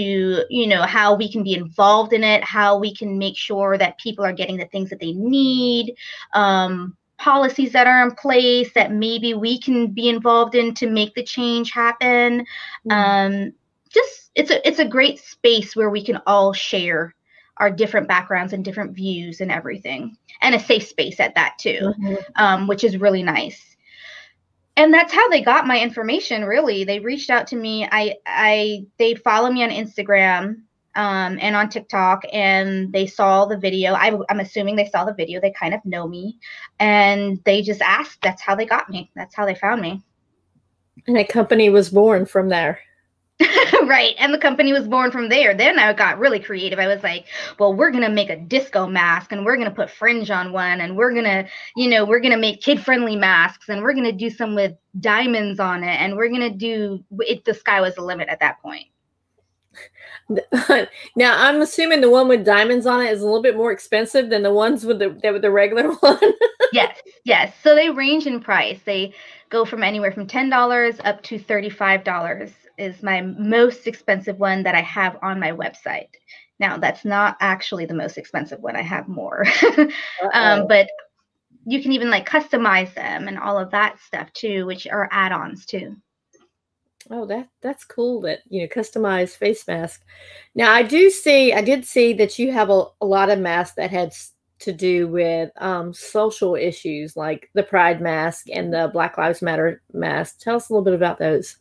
you 0.49 0.67
know, 0.67 0.81
how 0.81 1.15
we 1.15 1.31
can 1.31 1.43
be 1.43 1.53
involved 1.53 2.13
in 2.13 2.23
it, 2.23 2.43
how 2.43 2.79
we 2.79 2.95
can 2.95 3.17
make 3.17 3.37
sure 3.37 3.77
that 3.77 3.99
people 3.99 4.25
are 4.25 4.33
getting 4.33 4.57
the 4.57 4.65
things 4.65 4.89
that 4.89 4.99
they 4.99 5.13
need, 5.13 5.95
um, 6.33 6.97
policies 7.17 7.71
that 7.73 7.85
are 7.85 8.03
in 8.03 8.15
place 8.15 8.73
that 8.73 8.91
maybe 8.91 9.35
we 9.35 9.59
can 9.59 9.87
be 9.87 10.09
involved 10.09 10.55
in 10.55 10.73
to 10.73 10.89
make 10.89 11.13
the 11.13 11.23
change 11.23 11.71
happen. 11.71 12.45
Mm-hmm. 12.89 12.91
Um, 12.91 13.53
just 13.91 14.31
it's 14.35 14.51
a 14.51 14.67
it's 14.67 14.79
a 14.79 14.85
great 14.85 15.19
space 15.19 15.75
where 15.75 15.89
we 15.89 16.03
can 16.03 16.21
all 16.25 16.53
share 16.53 17.15
our 17.57 17.69
different 17.69 18.07
backgrounds 18.07 18.53
and 18.53 18.65
different 18.65 18.95
views 18.95 19.41
and 19.41 19.51
everything, 19.51 20.17
and 20.41 20.55
a 20.55 20.59
safe 20.59 20.87
space 20.87 21.19
at 21.19 21.35
that 21.35 21.57
too, 21.59 21.93
mm-hmm. 21.99 22.15
um, 22.35 22.67
which 22.67 22.83
is 22.83 22.97
really 22.97 23.23
nice. 23.23 23.75
And 24.77 24.93
that's 24.93 25.13
how 25.13 25.29
they 25.29 25.41
got 25.41 25.67
my 25.67 25.79
information 25.79 26.45
really. 26.45 26.83
They 26.83 26.99
reached 26.99 27.29
out 27.29 27.47
to 27.47 27.55
me. 27.55 27.87
I 27.91 28.15
i 28.25 28.85
they 28.97 29.15
follow 29.15 29.51
me 29.51 29.63
on 29.63 29.69
instagram 29.69 30.61
um, 30.95 31.37
and 31.41 31.55
on 31.55 31.69
tiktok 31.69 32.23
and 32.31 32.91
they 32.91 33.05
saw 33.05 33.45
the 33.45 33.57
video. 33.57 33.93
I, 33.93 34.17
i'm 34.29 34.39
assuming 34.39 34.75
they 34.75 34.89
saw 34.89 35.03
the 35.03 35.13
video. 35.13 35.41
They 35.41 35.51
kind 35.51 35.73
of 35.73 35.83
know 35.85 36.07
me. 36.07 36.39
And 36.79 37.39
they 37.43 37.61
just 37.61 37.81
asked. 37.81 38.21
That's 38.21 38.41
how 38.41 38.55
they 38.55 38.65
got 38.65 38.89
me. 38.89 39.11
That's 39.15 39.35
how 39.35 39.45
they 39.45 39.55
found 39.55 39.81
me. 39.81 40.01
And 41.05 41.17
a 41.17 41.25
company 41.25 41.69
was 41.69 41.89
born 41.89 42.25
from 42.25 42.49
there 42.49 42.79
right. 43.85 44.13
And 44.19 44.33
the 44.33 44.37
company 44.37 44.73
was 44.73 44.87
born 44.87 45.11
from 45.11 45.29
there. 45.29 45.53
Then 45.53 45.79
I 45.79 45.93
got 45.93 46.19
really 46.19 46.39
creative. 46.39 46.79
I 46.79 46.87
was 46.87 47.03
like, 47.03 47.25
well, 47.59 47.73
we're 47.73 47.91
going 47.91 48.03
to 48.03 48.09
make 48.09 48.29
a 48.29 48.37
disco 48.37 48.87
mask 48.87 49.31
and 49.31 49.45
we're 49.45 49.55
going 49.55 49.69
to 49.69 49.75
put 49.75 49.89
fringe 49.89 50.29
on 50.29 50.51
one 50.51 50.81
and 50.81 50.95
we're 50.95 51.11
going 51.11 51.25
to, 51.25 51.47
you 51.75 51.89
know, 51.89 52.05
we're 52.05 52.19
going 52.19 52.33
to 52.33 52.37
make 52.37 52.61
kid 52.61 52.83
friendly 52.83 53.15
masks 53.15 53.69
and 53.69 53.81
we're 53.81 53.93
going 53.93 54.05
to 54.05 54.11
do 54.11 54.29
some 54.29 54.55
with 54.55 54.73
diamonds 54.99 55.59
on 55.59 55.83
it. 55.83 55.99
And 55.99 56.15
we're 56.15 56.29
going 56.29 56.41
to 56.41 56.49
do 56.49 57.03
it. 57.19 57.45
The 57.45 57.53
sky 57.53 57.81
was 57.81 57.95
the 57.95 58.01
limit 58.01 58.29
at 58.29 58.39
that 58.39 58.61
point. 58.61 58.85
now 61.15 61.47
I'm 61.47 61.61
assuming 61.61 62.01
the 62.01 62.09
one 62.09 62.27
with 62.27 62.45
diamonds 62.45 62.85
on 62.85 63.01
it 63.01 63.11
is 63.11 63.21
a 63.21 63.25
little 63.25 63.41
bit 63.41 63.57
more 63.57 63.71
expensive 63.71 64.29
than 64.29 64.43
the 64.43 64.53
ones 64.53 64.85
with 64.85 64.99
the 64.99 65.09
with 65.31 65.41
the 65.41 65.51
regular 65.51 65.91
one. 65.99 66.19
yes, 66.71 66.97
yes. 67.23 67.53
So 67.63 67.75
they 67.75 67.89
range 67.89 68.27
in 68.27 68.39
price. 68.39 68.79
They 68.85 69.13
go 69.49 69.65
from 69.65 69.83
anywhere 69.83 70.11
from 70.11 70.27
ten 70.27 70.49
dollars 70.49 70.97
up 71.03 71.21
to 71.23 71.39
thirty 71.39 71.69
five 71.69 72.03
dollars 72.03 72.51
is 72.81 73.03
my 73.03 73.21
most 73.21 73.87
expensive 73.87 74.39
one 74.39 74.63
that 74.63 74.75
I 74.75 74.81
have 74.81 75.17
on 75.21 75.39
my 75.39 75.51
website. 75.51 76.09
Now, 76.59 76.77
that's 76.77 77.05
not 77.05 77.37
actually 77.39 77.85
the 77.85 77.93
most 77.93 78.17
expensive 78.17 78.59
one. 78.59 78.75
I 78.75 78.81
have 78.81 79.07
more. 79.07 79.45
um, 80.33 80.67
but 80.67 80.89
you 81.65 81.81
can 81.81 81.91
even 81.91 82.09
like 82.09 82.27
customize 82.27 82.93
them 82.93 83.27
and 83.27 83.37
all 83.37 83.57
of 83.57 83.71
that 83.71 83.99
stuff 83.99 84.33
too, 84.33 84.65
which 84.65 84.87
are 84.87 85.07
add-ons 85.11 85.65
too. 85.65 85.95
Oh, 87.09 87.25
that 87.25 87.49
that's 87.61 87.83
cool 87.83 88.21
that 88.21 88.39
you 88.47 88.61
know 88.61 88.67
customized 88.67 89.35
face 89.35 89.67
mask. 89.67 90.03
Now 90.53 90.71
I 90.71 90.83
do 90.83 91.09
see 91.09 91.51
I 91.51 91.61
did 91.61 91.83
see 91.83 92.13
that 92.13 92.37
you 92.37 92.51
have 92.51 92.69
a, 92.69 92.85
a 93.01 93.05
lot 93.05 93.29
of 93.29 93.39
masks 93.39 93.75
that 93.75 93.89
had 93.89 94.13
to 94.59 94.71
do 94.71 95.07
with 95.07 95.49
um, 95.57 95.93
social 95.93 96.55
issues 96.55 97.17
like 97.17 97.49
the 97.53 97.63
Pride 97.63 98.01
mask 98.01 98.47
and 98.53 98.71
the 98.71 98.89
Black 98.93 99.17
Lives 99.17 99.41
Matter 99.41 99.81
mask. 99.93 100.39
Tell 100.39 100.55
us 100.55 100.69
a 100.69 100.73
little 100.73 100.85
bit 100.85 100.93
about 100.93 101.17
those. 101.17 101.57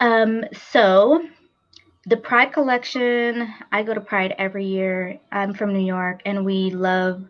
Um, 0.00 0.44
so 0.72 1.22
the 2.06 2.16
Pride 2.16 2.52
collection, 2.52 3.48
I 3.72 3.82
go 3.82 3.94
to 3.94 4.00
Pride 4.00 4.34
every 4.38 4.66
year. 4.66 5.18
I'm 5.32 5.54
from 5.54 5.72
New 5.72 5.84
York 5.84 6.20
and 6.26 6.44
we 6.44 6.70
love 6.70 7.24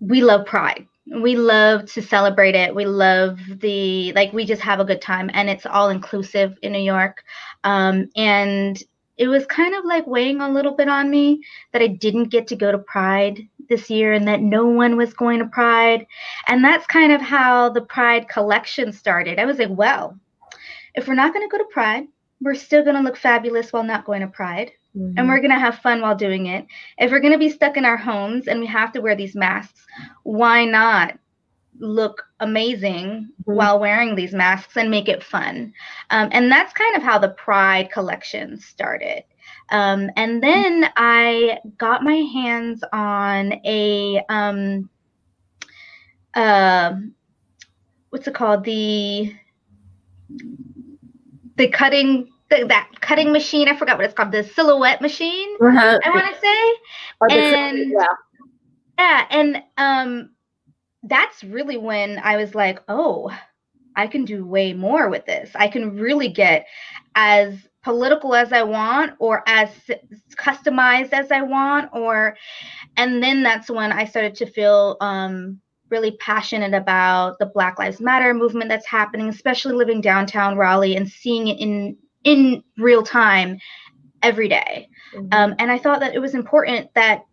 we 0.00 0.22
love 0.22 0.46
Pride. 0.46 0.86
We 1.06 1.36
love 1.36 1.86
to 1.92 2.02
celebrate 2.02 2.54
it. 2.54 2.74
We 2.74 2.86
love 2.86 3.38
the 3.60 4.12
like 4.12 4.32
we 4.32 4.46
just 4.46 4.62
have 4.62 4.80
a 4.80 4.84
good 4.84 5.02
time 5.02 5.30
and 5.34 5.50
it's 5.50 5.66
all 5.66 5.90
inclusive 5.90 6.56
in 6.62 6.72
New 6.72 6.78
York. 6.78 7.22
Um, 7.64 8.08
and 8.16 8.82
it 9.18 9.28
was 9.28 9.44
kind 9.46 9.74
of 9.74 9.84
like 9.84 10.06
weighing 10.06 10.40
a 10.40 10.50
little 10.50 10.74
bit 10.74 10.88
on 10.88 11.10
me 11.10 11.42
that 11.72 11.82
I 11.82 11.88
didn't 11.88 12.30
get 12.30 12.46
to 12.48 12.56
go 12.56 12.72
to 12.72 12.78
Pride 12.78 13.46
this 13.68 13.90
year 13.90 14.14
and 14.14 14.26
that 14.28 14.40
no 14.40 14.66
one 14.66 14.96
was 14.96 15.12
going 15.12 15.40
to 15.40 15.46
Pride. 15.46 16.06
And 16.46 16.64
that's 16.64 16.86
kind 16.86 17.12
of 17.12 17.20
how 17.20 17.68
the 17.68 17.82
Pride 17.82 18.28
collection 18.28 18.92
started. 18.92 19.38
I 19.38 19.44
was 19.44 19.58
like, 19.58 19.68
well, 19.70 20.18
if 20.94 21.08
we're 21.08 21.14
not 21.14 21.32
going 21.32 21.48
to 21.48 21.50
go 21.50 21.58
to 21.58 21.68
Pride, 21.70 22.06
we're 22.40 22.54
still 22.54 22.82
going 22.82 22.96
to 22.96 23.02
look 23.02 23.16
fabulous 23.16 23.72
while 23.72 23.82
not 23.82 24.04
going 24.04 24.22
to 24.22 24.26
Pride. 24.26 24.72
Mm-hmm. 24.96 25.18
And 25.18 25.28
we're 25.28 25.40
going 25.40 25.50
to 25.50 25.58
have 25.58 25.78
fun 25.78 26.00
while 26.00 26.16
doing 26.16 26.46
it. 26.46 26.66
If 26.98 27.10
we're 27.10 27.20
going 27.20 27.32
to 27.32 27.38
be 27.38 27.50
stuck 27.50 27.76
in 27.76 27.84
our 27.84 27.96
homes 27.96 28.48
and 28.48 28.60
we 28.60 28.66
have 28.66 28.92
to 28.92 29.00
wear 29.00 29.14
these 29.14 29.36
masks, 29.36 29.86
why 30.24 30.64
not 30.64 31.18
look 31.78 32.22
amazing 32.40 33.06
mm-hmm. 33.06 33.52
while 33.52 33.78
wearing 33.78 34.14
these 34.14 34.32
masks 34.32 34.76
and 34.76 34.90
make 34.90 35.08
it 35.08 35.22
fun? 35.22 35.72
Um, 36.10 36.28
and 36.32 36.50
that's 36.50 36.72
kind 36.72 36.96
of 36.96 37.02
how 37.02 37.18
the 37.18 37.30
Pride 37.30 37.92
collection 37.92 38.58
started. 38.58 39.22
Um, 39.70 40.10
and 40.16 40.42
then 40.42 40.90
I 40.96 41.58
got 41.78 42.02
my 42.02 42.16
hands 42.16 42.82
on 42.92 43.52
a 43.64 44.20
um, 44.28 44.90
uh, 46.34 46.94
what's 48.10 48.26
it 48.26 48.34
called? 48.34 48.64
The 48.64 49.32
the 51.60 51.68
cutting 51.68 52.26
the, 52.48 52.64
that 52.66 52.88
cutting 53.00 53.32
machine. 53.32 53.68
I 53.68 53.76
forgot 53.76 53.98
what 53.98 54.06
it's 54.06 54.14
called. 54.14 54.32
The 54.32 54.42
silhouette 54.42 55.00
machine. 55.00 55.56
Uh-huh. 55.60 56.00
I 56.04 56.10
want 56.10 56.34
to 56.34 56.40
say. 56.40 57.36
and 57.36 57.92
yeah. 57.92 58.06
yeah, 58.98 59.26
and 59.30 59.62
um, 59.76 60.30
that's 61.02 61.44
really 61.44 61.76
when 61.76 62.18
I 62.18 62.38
was 62.38 62.54
like, 62.54 62.80
oh, 62.88 63.30
I 63.94 64.06
can 64.06 64.24
do 64.24 64.46
way 64.46 64.72
more 64.72 65.10
with 65.10 65.26
this. 65.26 65.50
I 65.54 65.68
can 65.68 65.96
really 65.96 66.28
get 66.28 66.66
as 67.14 67.54
political 67.82 68.34
as 68.34 68.52
I 68.52 68.62
want 68.62 69.12
or 69.18 69.42
as 69.46 69.68
customized 70.36 71.12
as 71.12 71.30
I 71.30 71.42
want 71.42 71.90
or 71.94 72.36
and 72.96 73.22
then 73.22 73.42
that's 73.42 73.70
when 73.70 73.90
I 73.90 74.04
started 74.04 74.34
to 74.36 74.46
feel 74.46 74.98
um 75.00 75.60
really 75.90 76.12
passionate 76.12 76.74
about 76.74 77.38
the 77.38 77.46
Black 77.46 77.78
Lives 77.78 78.00
Matter 78.00 78.32
movement 78.34 78.68
that's 78.68 78.86
happening, 78.86 79.28
especially 79.28 79.74
living 79.74 80.00
downtown 80.00 80.56
Raleigh 80.56 80.96
and 80.96 81.08
seeing 81.08 81.48
it 81.48 81.58
in 81.58 81.96
in 82.24 82.62
real 82.76 83.02
time 83.02 83.58
every 84.22 84.48
day. 84.48 84.88
Mm-hmm. 85.14 85.28
Um, 85.32 85.54
and 85.58 85.70
I 85.70 85.78
thought 85.78 86.00
that 86.00 86.14
it 86.14 86.18
was 86.18 86.34
important 86.34 86.92
that 86.94 87.24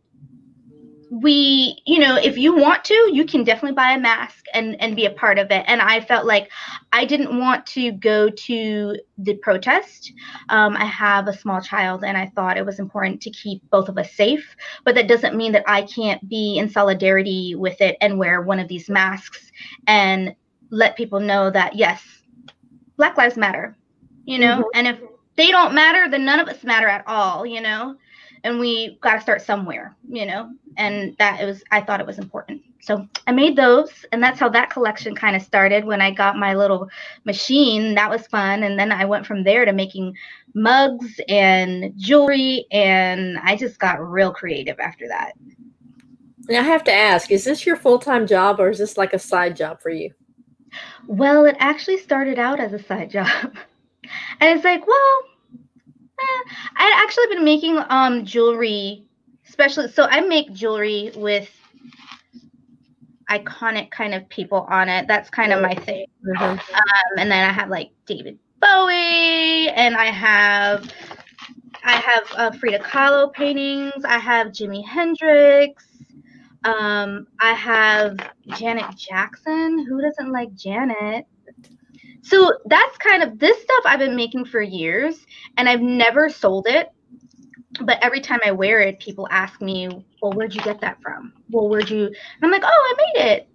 we 1.09 1.81
you 1.85 1.99
know 1.99 2.17
if 2.17 2.37
you 2.37 2.53
want 2.55 2.83
to 2.83 2.93
you 3.13 3.25
can 3.25 3.43
definitely 3.43 3.75
buy 3.75 3.91
a 3.91 3.99
mask 3.99 4.43
and 4.53 4.79
and 4.81 4.95
be 4.95 5.05
a 5.05 5.11
part 5.11 5.39
of 5.39 5.49
it. 5.51 5.63
And 5.67 5.81
i 5.81 6.01
felt 6.01 6.25
like 6.25 6.51
i 6.91 7.05
didn't 7.05 7.39
want 7.39 7.65
to 7.67 7.91
go 7.93 8.29
to 8.29 8.97
the 9.17 9.35
protest. 9.35 10.11
Um, 10.49 10.75
i 10.75 10.85
have 10.85 11.27
a 11.27 11.37
small 11.37 11.61
child 11.61 12.03
and 12.03 12.17
i 12.17 12.25
thought 12.35 12.57
it 12.57 12.65
was 12.65 12.79
important 12.79 13.21
to 13.21 13.31
keep 13.31 13.61
both 13.69 13.89
of 13.89 13.97
us 13.97 14.13
safe 14.13 14.55
but 14.83 14.95
that 14.95 15.07
doesn't 15.07 15.35
mean 15.35 15.51
that 15.53 15.63
i 15.67 15.81
can't 15.83 16.27
be 16.27 16.57
in 16.57 16.69
solidarity 16.69 17.55
with 17.55 17.79
it 17.79 17.97
and 18.01 18.19
wear 18.19 18.41
one 18.41 18.59
of 18.59 18.67
these 18.67 18.89
masks 18.89 19.51
and 19.87 20.35
let 20.71 20.97
people 20.97 21.19
know 21.19 21.49
that 21.49 21.75
yes 21.75 22.03
black 22.97 23.17
lives 23.17 23.37
matter 23.37 23.77
you 24.25 24.39
know? 24.39 24.57
Mm-hmm. 24.57 24.69
and 24.73 24.87
if 24.87 24.99
they 25.37 25.51
don't 25.51 25.73
matter 25.73 26.09
then 26.09 26.25
none 26.25 26.39
of 26.39 26.49
us 26.49 26.63
matter 26.63 26.87
at 26.87 27.07
all 27.07 27.45
you 27.45 27.61
know 27.61 27.95
and 28.47 28.59
we 28.59 28.97
got 29.01 29.15
to 29.15 29.21
start 29.21 29.41
somewhere, 29.41 29.93
you 30.07 30.25
know, 30.25 30.49
and 30.77 31.15
that 31.17 31.41
it 31.41 31.45
was, 31.45 31.63
I 31.69 31.81
thought 31.81 31.99
it 31.99 32.07
was 32.07 32.17
important. 32.17 32.61
So 32.79 33.05
I 33.27 33.33
made 33.33 33.57
those, 33.57 34.05
and 34.13 34.23
that's 34.23 34.39
how 34.39 34.47
that 34.49 34.69
collection 34.69 35.13
kind 35.13 35.35
of 35.35 35.41
started 35.41 35.83
when 35.83 36.01
I 36.01 36.11
got 36.11 36.37
my 36.37 36.55
little 36.55 36.87
machine. 37.25 37.93
That 37.95 38.09
was 38.09 38.25
fun. 38.27 38.63
And 38.63 38.79
then 38.79 38.93
I 38.93 39.03
went 39.03 39.25
from 39.25 39.43
there 39.43 39.65
to 39.65 39.73
making 39.73 40.15
mugs 40.53 41.19
and 41.27 41.91
jewelry, 41.97 42.65
and 42.71 43.37
I 43.39 43.57
just 43.57 43.79
got 43.79 43.99
real 43.99 44.31
creative 44.31 44.79
after 44.79 45.09
that. 45.09 45.33
Now 46.47 46.61
I 46.61 46.63
have 46.63 46.85
to 46.85 46.93
ask, 46.93 47.29
is 47.29 47.43
this 47.43 47.65
your 47.65 47.75
full 47.75 47.99
time 47.99 48.25
job 48.25 48.61
or 48.61 48.69
is 48.69 48.77
this 48.77 48.97
like 48.97 49.11
a 49.11 49.19
side 49.19 49.57
job 49.57 49.81
for 49.81 49.89
you? 49.89 50.13
Well, 51.05 51.43
it 51.43 51.57
actually 51.59 51.97
started 51.97 52.39
out 52.39 52.61
as 52.61 52.71
a 52.71 52.81
side 52.81 53.11
job. 53.11 53.27
and 54.39 54.55
it's 54.55 54.63
like, 54.63 54.87
well, 54.87 55.23
I'd 56.19 57.03
actually 57.03 57.35
been 57.35 57.45
making 57.45 57.79
um 57.89 58.25
jewelry, 58.25 59.05
especially 59.47 59.89
so 59.89 60.03
I 60.03 60.21
make 60.21 60.53
jewelry 60.53 61.11
with 61.15 61.49
iconic 63.29 63.91
kind 63.91 64.13
of 64.13 64.27
people 64.29 64.65
on 64.69 64.89
it. 64.89 65.07
That's 65.07 65.29
kind 65.29 65.53
of 65.53 65.61
my 65.61 65.75
thing. 65.75 66.07
Mm-hmm. 66.25 66.43
Um, 66.43 67.17
and 67.17 67.31
then 67.31 67.47
I 67.47 67.51
have 67.51 67.69
like 67.69 67.91
David 68.05 68.39
Bowie, 68.59 69.69
and 69.69 69.95
I 69.95 70.05
have 70.05 70.91
I 71.83 71.93
have 71.93 72.23
uh, 72.35 72.51
Frida 72.51 72.79
Kahlo 72.79 73.31
paintings. 73.31 74.03
I 74.05 74.17
have 74.17 74.47
Jimi 74.47 74.85
Hendrix. 74.85 75.85
Um, 76.63 77.27
I 77.39 77.53
have 77.53 78.17
Janet 78.57 78.95
Jackson. 78.97 79.85
Who 79.85 80.01
doesn't 80.01 80.31
like 80.31 80.53
Janet? 80.55 81.25
So 82.27 82.53
that's 82.65 82.97
kind 82.97 83.23
of 83.23 83.39
this 83.39 83.61
stuff 83.61 83.83
I've 83.85 83.99
been 83.99 84.15
making 84.15 84.45
for 84.45 84.61
years 84.61 85.25
and 85.57 85.69
I've 85.69 85.81
never 85.81 86.29
sold 86.29 86.67
it. 86.67 86.89
but 87.81 87.99
every 88.03 88.21
time 88.21 88.39
I 88.45 88.51
wear 88.51 88.81
it, 88.81 88.99
people 88.99 89.27
ask 89.31 89.61
me, 89.61 89.87
"Well, 90.21 90.33
where'd 90.33 90.55
you 90.55 90.61
get 90.61 90.81
that 90.81 91.01
from? 91.01 91.33
Well, 91.51 91.69
where'd 91.69 91.89
you?" 91.89 92.05
And 92.07 92.15
I'm 92.43 92.51
like, 92.51 92.63
"Oh, 92.65 92.69
I 92.69 92.93
made 92.97 93.25
it." 93.31 93.49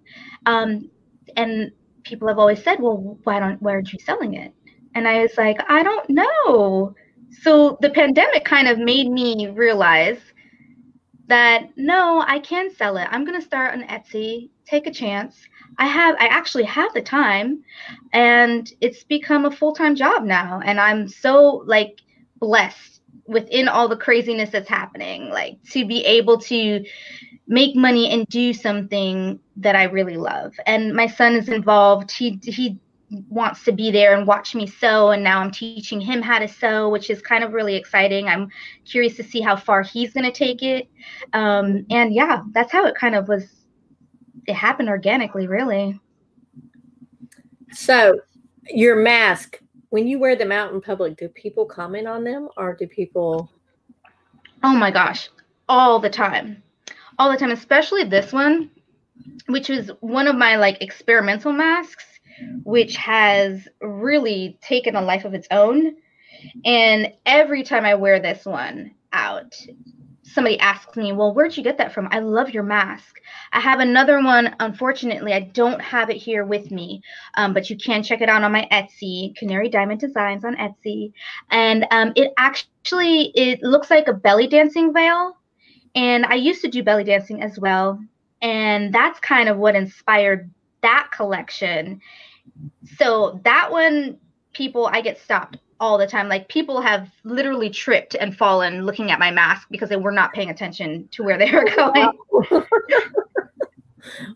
Um, 0.45 0.89
and 1.37 1.71
people 2.03 2.27
have 2.27 2.39
always 2.39 2.63
said, 2.63 2.79
"Well, 2.81 3.19
why 3.23 3.39
don't? 3.39 3.61
why 3.61 3.73
aren't 3.73 3.93
you 3.93 3.99
selling 3.99 4.35
it?" 4.35 4.53
And 4.95 5.07
I 5.07 5.21
was 5.21 5.37
like, 5.37 5.59
"I 5.69 5.83
don't 5.83 6.09
know." 6.09 6.95
So 7.41 7.77
the 7.81 7.89
pandemic 7.89 8.45
kind 8.45 8.67
of 8.67 8.77
made 8.79 9.09
me 9.09 9.49
realize 9.49 10.19
that 11.27 11.69
no, 11.77 12.23
I 12.25 12.39
can 12.39 12.73
sell 12.73 12.97
it. 12.97 13.07
I'm 13.11 13.25
gonna 13.25 13.41
start 13.41 13.73
on 13.73 13.83
Etsy, 13.83 14.49
take 14.65 14.87
a 14.87 14.91
chance. 14.91 15.37
I 15.77 15.87
have, 15.87 16.15
I 16.19 16.27
actually 16.27 16.65
have 16.65 16.93
the 16.93 17.01
time, 17.01 17.63
and 18.11 18.71
it's 18.81 19.03
become 19.03 19.45
a 19.45 19.51
full 19.51 19.73
time 19.73 19.95
job 19.95 20.23
now, 20.23 20.61
and 20.63 20.79
I'm 20.79 21.07
so 21.07 21.63
like 21.65 22.01
blessed 22.39 23.01
within 23.27 23.67
all 23.67 23.87
the 23.87 23.97
craziness 23.97 24.49
that's 24.49 24.69
happening, 24.69 25.29
like 25.29 25.57
to 25.71 25.85
be 25.85 26.03
able 26.05 26.37
to 26.39 26.83
make 27.47 27.75
money 27.75 28.09
and 28.09 28.25
do 28.27 28.53
something 28.53 29.39
that 29.57 29.75
I 29.75 29.83
really 29.83 30.17
love. 30.17 30.53
And 30.65 30.93
my 30.93 31.07
son 31.07 31.35
is 31.35 31.49
involved. 31.49 32.11
He 32.11 32.39
he 32.43 32.79
wants 33.29 33.63
to 33.63 33.71
be 33.71 33.91
there 33.91 34.15
and 34.15 34.27
watch 34.27 34.55
me 34.55 34.67
sew 34.67 35.11
and 35.11 35.23
now 35.23 35.39
I'm 35.39 35.51
teaching 35.51 36.01
him 36.01 36.21
how 36.21 36.39
to 36.39 36.47
sew, 36.47 36.89
which 36.89 37.09
is 37.09 37.21
kind 37.21 37.43
of 37.43 37.53
really 37.53 37.75
exciting. 37.75 38.27
I'm 38.27 38.49
curious 38.85 39.15
to 39.17 39.23
see 39.23 39.41
how 39.41 39.55
far 39.55 39.81
he's 39.81 40.13
going 40.13 40.25
to 40.25 40.31
take 40.31 40.63
it. 40.63 40.89
Um, 41.33 41.85
and 41.89 42.13
yeah, 42.13 42.41
that's 42.51 42.71
how 42.71 42.85
it 42.85 42.95
kind 42.95 43.15
of 43.15 43.27
was 43.27 43.47
it 44.47 44.53
happened 44.53 44.89
organically, 44.89 45.47
really. 45.47 45.99
So, 47.71 48.19
your 48.69 48.95
mask 48.95 49.59
when 49.93 50.07
you 50.07 50.17
wear 50.17 50.35
them 50.35 50.51
out 50.51 50.73
in 50.73 50.81
public, 50.81 51.17
do 51.17 51.29
people 51.29 51.67
comment 51.67 52.07
on 52.07 52.23
them 52.23 52.49
or 52.57 52.75
do 52.75 52.87
people? 52.87 53.47
Oh 54.63 54.75
my 54.75 54.89
gosh, 54.89 55.29
all 55.69 55.99
the 55.99 56.09
time, 56.09 56.63
all 57.19 57.31
the 57.31 57.37
time, 57.37 57.51
especially 57.51 58.03
this 58.03 58.33
one, 58.33 58.71
which 59.45 59.69
was 59.69 59.91
one 59.99 60.27
of 60.27 60.35
my 60.35 60.55
like 60.55 60.81
experimental 60.81 61.53
masks, 61.53 62.05
which 62.63 62.95
has 62.97 63.67
really 63.81 64.57
taken 64.61 64.95
a 64.95 65.01
life 65.01 65.25
of 65.25 65.33
its 65.33 65.47
own. 65.51 65.95
And 66.65 67.13
every 67.25 67.63
time 67.63 67.85
I 67.85 67.95
wear 67.95 68.19
this 68.19 68.45
one 68.45 68.91
out, 69.11 69.55
somebody 70.23 70.59
asks 70.59 70.97
me, 70.97 71.11
Well, 71.11 71.33
where'd 71.33 71.55
you 71.55 71.63
get 71.63 71.77
that 71.77 71.93
from? 71.93 72.07
I 72.11 72.19
love 72.19 72.49
your 72.49 72.63
mask. 72.63 73.19
I 73.51 73.59
have 73.59 73.79
another 73.79 74.21
one. 74.21 74.55
Unfortunately, 74.59 75.33
I 75.33 75.41
don't 75.41 75.81
have 75.81 76.09
it 76.09 76.17
here 76.17 76.45
with 76.45 76.71
me, 76.71 77.01
um, 77.35 77.53
but 77.53 77.69
you 77.69 77.77
can 77.77 78.03
check 78.03 78.21
it 78.21 78.29
out 78.29 78.43
on 78.43 78.51
my 78.51 78.67
Etsy, 78.71 79.35
Canary 79.35 79.69
Diamond 79.69 79.99
Designs 79.99 80.43
on 80.43 80.55
Etsy. 80.55 81.13
And 81.51 81.85
um, 81.91 82.13
it 82.15 82.33
actually 82.37 83.31
it 83.35 83.61
looks 83.61 83.89
like 83.89 84.07
a 84.07 84.13
belly 84.13 84.47
dancing 84.47 84.93
veil. 84.93 85.37
And 85.95 86.25
I 86.25 86.35
used 86.35 86.61
to 86.61 86.69
do 86.69 86.83
belly 86.83 87.03
dancing 87.03 87.43
as 87.43 87.59
well. 87.59 87.99
And 88.41 88.93
that's 88.93 89.19
kind 89.19 89.47
of 89.47 89.57
what 89.57 89.75
inspired 89.75 90.49
that 90.83 91.09
collection. 91.11 91.99
So 92.97 93.41
that 93.43 93.71
one, 93.71 94.19
people, 94.53 94.87
I 94.91 95.01
get 95.01 95.19
stopped 95.19 95.57
all 95.79 95.97
the 95.97 96.07
time. 96.07 96.29
Like 96.29 96.47
people 96.47 96.79
have 96.81 97.09
literally 97.23 97.69
tripped 97.69 98.15
and 98.15 98.37
fallen 98.37 98.85
looking 98.85 99.11
at 99.11 99.19
my 99.19 99.31
mask 99.31 99.67
because 99.69 99.89
they 99.89 99.97
were 99.97 100.11
not 100.11 100.33
paying 100.33 100.49
attention 100.49 101.09
to 101.11 101.23
where 101.23 101.37
they 101.37 101.51
were 101.51 101.65
going. 101.75 102.09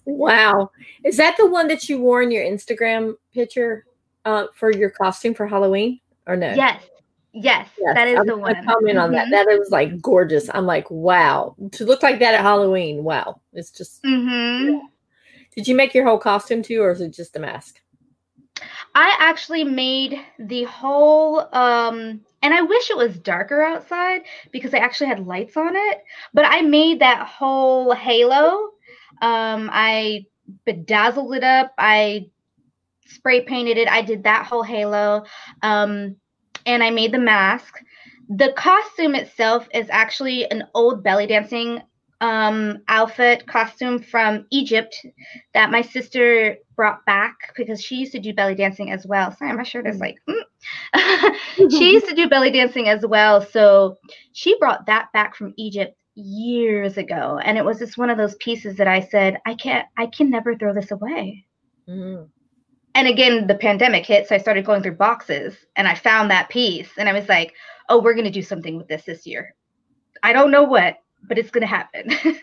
wow. 0.06 0.72
Is 1.06 1.18
that 1.18 1.38
the 1.38 1.48
one 1.48 1.68
that 1.68 1.88
you 1.88 2.02
wore 2.02 2.22
in 2.22 2.32
your 2.32 2.44
Instagram 2.44 3.16
picture 3.34 3.86
uh, 4.26 4.48
for 4.56 4.72
your 4.72 4.90
costume 4.90 5.34
for 5.34 5.48
Halloween 5.48 6.00
or 6.26 6.36
no? 6.36 6.54
Yes. 6.54 6.84
Yes, 7.40 7.70
yes. 7.78 7.94
that 7.94 8.08
is 8.08 8.18
I'm 8.18 8.26
the 8.26 8.36
one. 8.36 8.56
Comment 8.66 8.98
on 8.98 9.12
mm-hmm. 9.12 9.30
that. 9.30 9.30
That 9.30 9.60
was 9.60 9.70
like 9.70 10.02
gorgeous. 10.02 10.50
I'm 10.56 10.66
like, 10.66 10.90
wow, 10.90 11.56
to 11.74 11.86
look 11.86 12.02
like 12.02 12.18
that 12.18 12.34
at 12.34 12.42
Halloween. 12.42 13.04
Wow, 13.04 13.42
it's 13.54 13.70
just. 13.70 14.02
Mm-hmm. 14.02 14.70
Yeah. 14.74 14.80
Did 15.58 15.68
you 15.68 15.74
make 15.74 15.96
your 15.96 16.06
whole 16.06 16.20
costume 16.20 16.62
too, 16.62 16.84
or 16.84 16.92
is 16.92 17.02
it 17.02 17.16
just 17.16 17.36
a 17.36 17.40
mask? 17.40 17.82
I 18.94 19.16
actually 19.18 19.64
made 19.64 20.24
the 20.38 20.66
whole 20.66 21.40
um 21.52 22.22
and 22.44 22.54
I 22.54 22.62
wish 22.62 22.92
it 22.92 22.98
was 22.98 23.18
darker 23.18 23.64
outside 23.64 24.22
because 24.52 24.76
I 24.76 24.78
actually 24.78 25.08
had 25.08 25.26
lights 25.26 25.58
on 25.58 25.76
it, 25.76 26.04
but 26.32 26.46
I 26.46 26.62
made 26.62 27.00
that 27.00 27.26
whole 27.26 27.92
halo. 27.94 28.70
Um 29.24 29.72
I 29.74 30.28
bedazzled 30.64 31.34
it 31.34 31.44
up. 31.44 31.74
I 31.80 32.28
spray 33.08 33.42
painted 33.42 33.78
it. 33.78 33.88
I 33.88 34.04
did 34.04 34.24
that 34.26 34.46
whole 34.46 34.64
halo. 34.64 35.26
Um 35.64 36.18
and 36.68 36.84
I 36.84 36.92
made 36.92 37.14
the 37.14 37.20
mask. 37.20 37.80
The 38.30 38.54
costume 38.56 39.16
itself 39.16 39.68
is 39.74 39.88
actually 39.90 40.50
an 40.52 40.68
old 40.76 41.04
belly 41.04 41.26
dancing 41.26 41.82
um, 42.22 42.80
outfit 42.88 43.46
costume 43.48 44.00
from 44.00 44.46
Egypt 44.52 44.96
that 45.54 45.72
my 45.72 45.82
sister 45.82 46.58
brought 46.76 47.06
back 47.06 47.36
because 47.56 47.82
she 47.82 47.96
used 47.96 48.12
to 48.14 48.20
do 48.20 48.34
belly 48.34 48.56
dancing 48.56 48.92
as 48.92 49.06
well. 49.06 49.36
Sorry, 49.36 49.54
my 49.54 49.64
shirt 49.64 49.88
is 49.88 49.98
mm. 49.98 50.02
like, 50.02 50.18
mm. 50.28 51.72
she 51.72 51.94
used 51.94 52.08
to 52.08 52.16
do 52.16 52.30
belly 52.30 52.52
dancing 52.52 52.88
as 52.88 53.06
well. 53.06 53.42
So 53.42 53.98
she 54.32 54.58
brought 54.58 54.86
that 54.88 55.12
back 55.14 55.36
from 55.36 55.54
Egypt 55.58 55.96
years 56.16 56.98
ago. 56.98 57.40
And 57.44 57.58
it 57.58 57.66
was 57.66 57.80
just 57.80 57.98
one 57.98 58.10
of 58.10 58.18
those 58.18 58.36
pieces 58.36 58.78
that 58.78 58.88
I 58.88 59.02
said, 59.02 59.38
I 59.46 59.54
can't, 59.54 59.88
I 59.98 60.08
can 60.08 60.30
never 60.30 60.56
throw 60.56 60.74
this 60.74 60.92
away. 60.92 61.46
Mm-hmm. 61.88 62.24
And 62.96 63.08
again, 63.08 63.46
the 63.46 63.56
pandemic 63.56 64.08
hit. 64.08 64.28
So 64.28 64.34
I 64.34 64.40
started 64.40 64.66
going 64.66 64.82
through 64.82 64.96
boxes 64.96 65.56
and 65.76 65.88
I 65.88 65.94
found 65.94 66.32
that 66.32 66.50
piece 66.50 66.90
and 66.98 67.08
I 67.08 67.14
was 67.14 67.30
like, 67.30 67.54
oh, 67.90 68.02
we're 68.02 68.16
going 68.16 68.26
to 68.26 68.32
do 68.32 68.42
something 68.42 68.76
with 68.76 68.88
this 68.88 69.04
this 69.04 69.28
year. 69.28 69.54
I 70.24 70.34
don't 70.34 70.50
know 70.50 70.64
what, 70.64 70.98
but 71.24 71.38
it's 71.38 71.52
going 71.52 71.62
to 71.62 71.68
happen. 71.68 72.12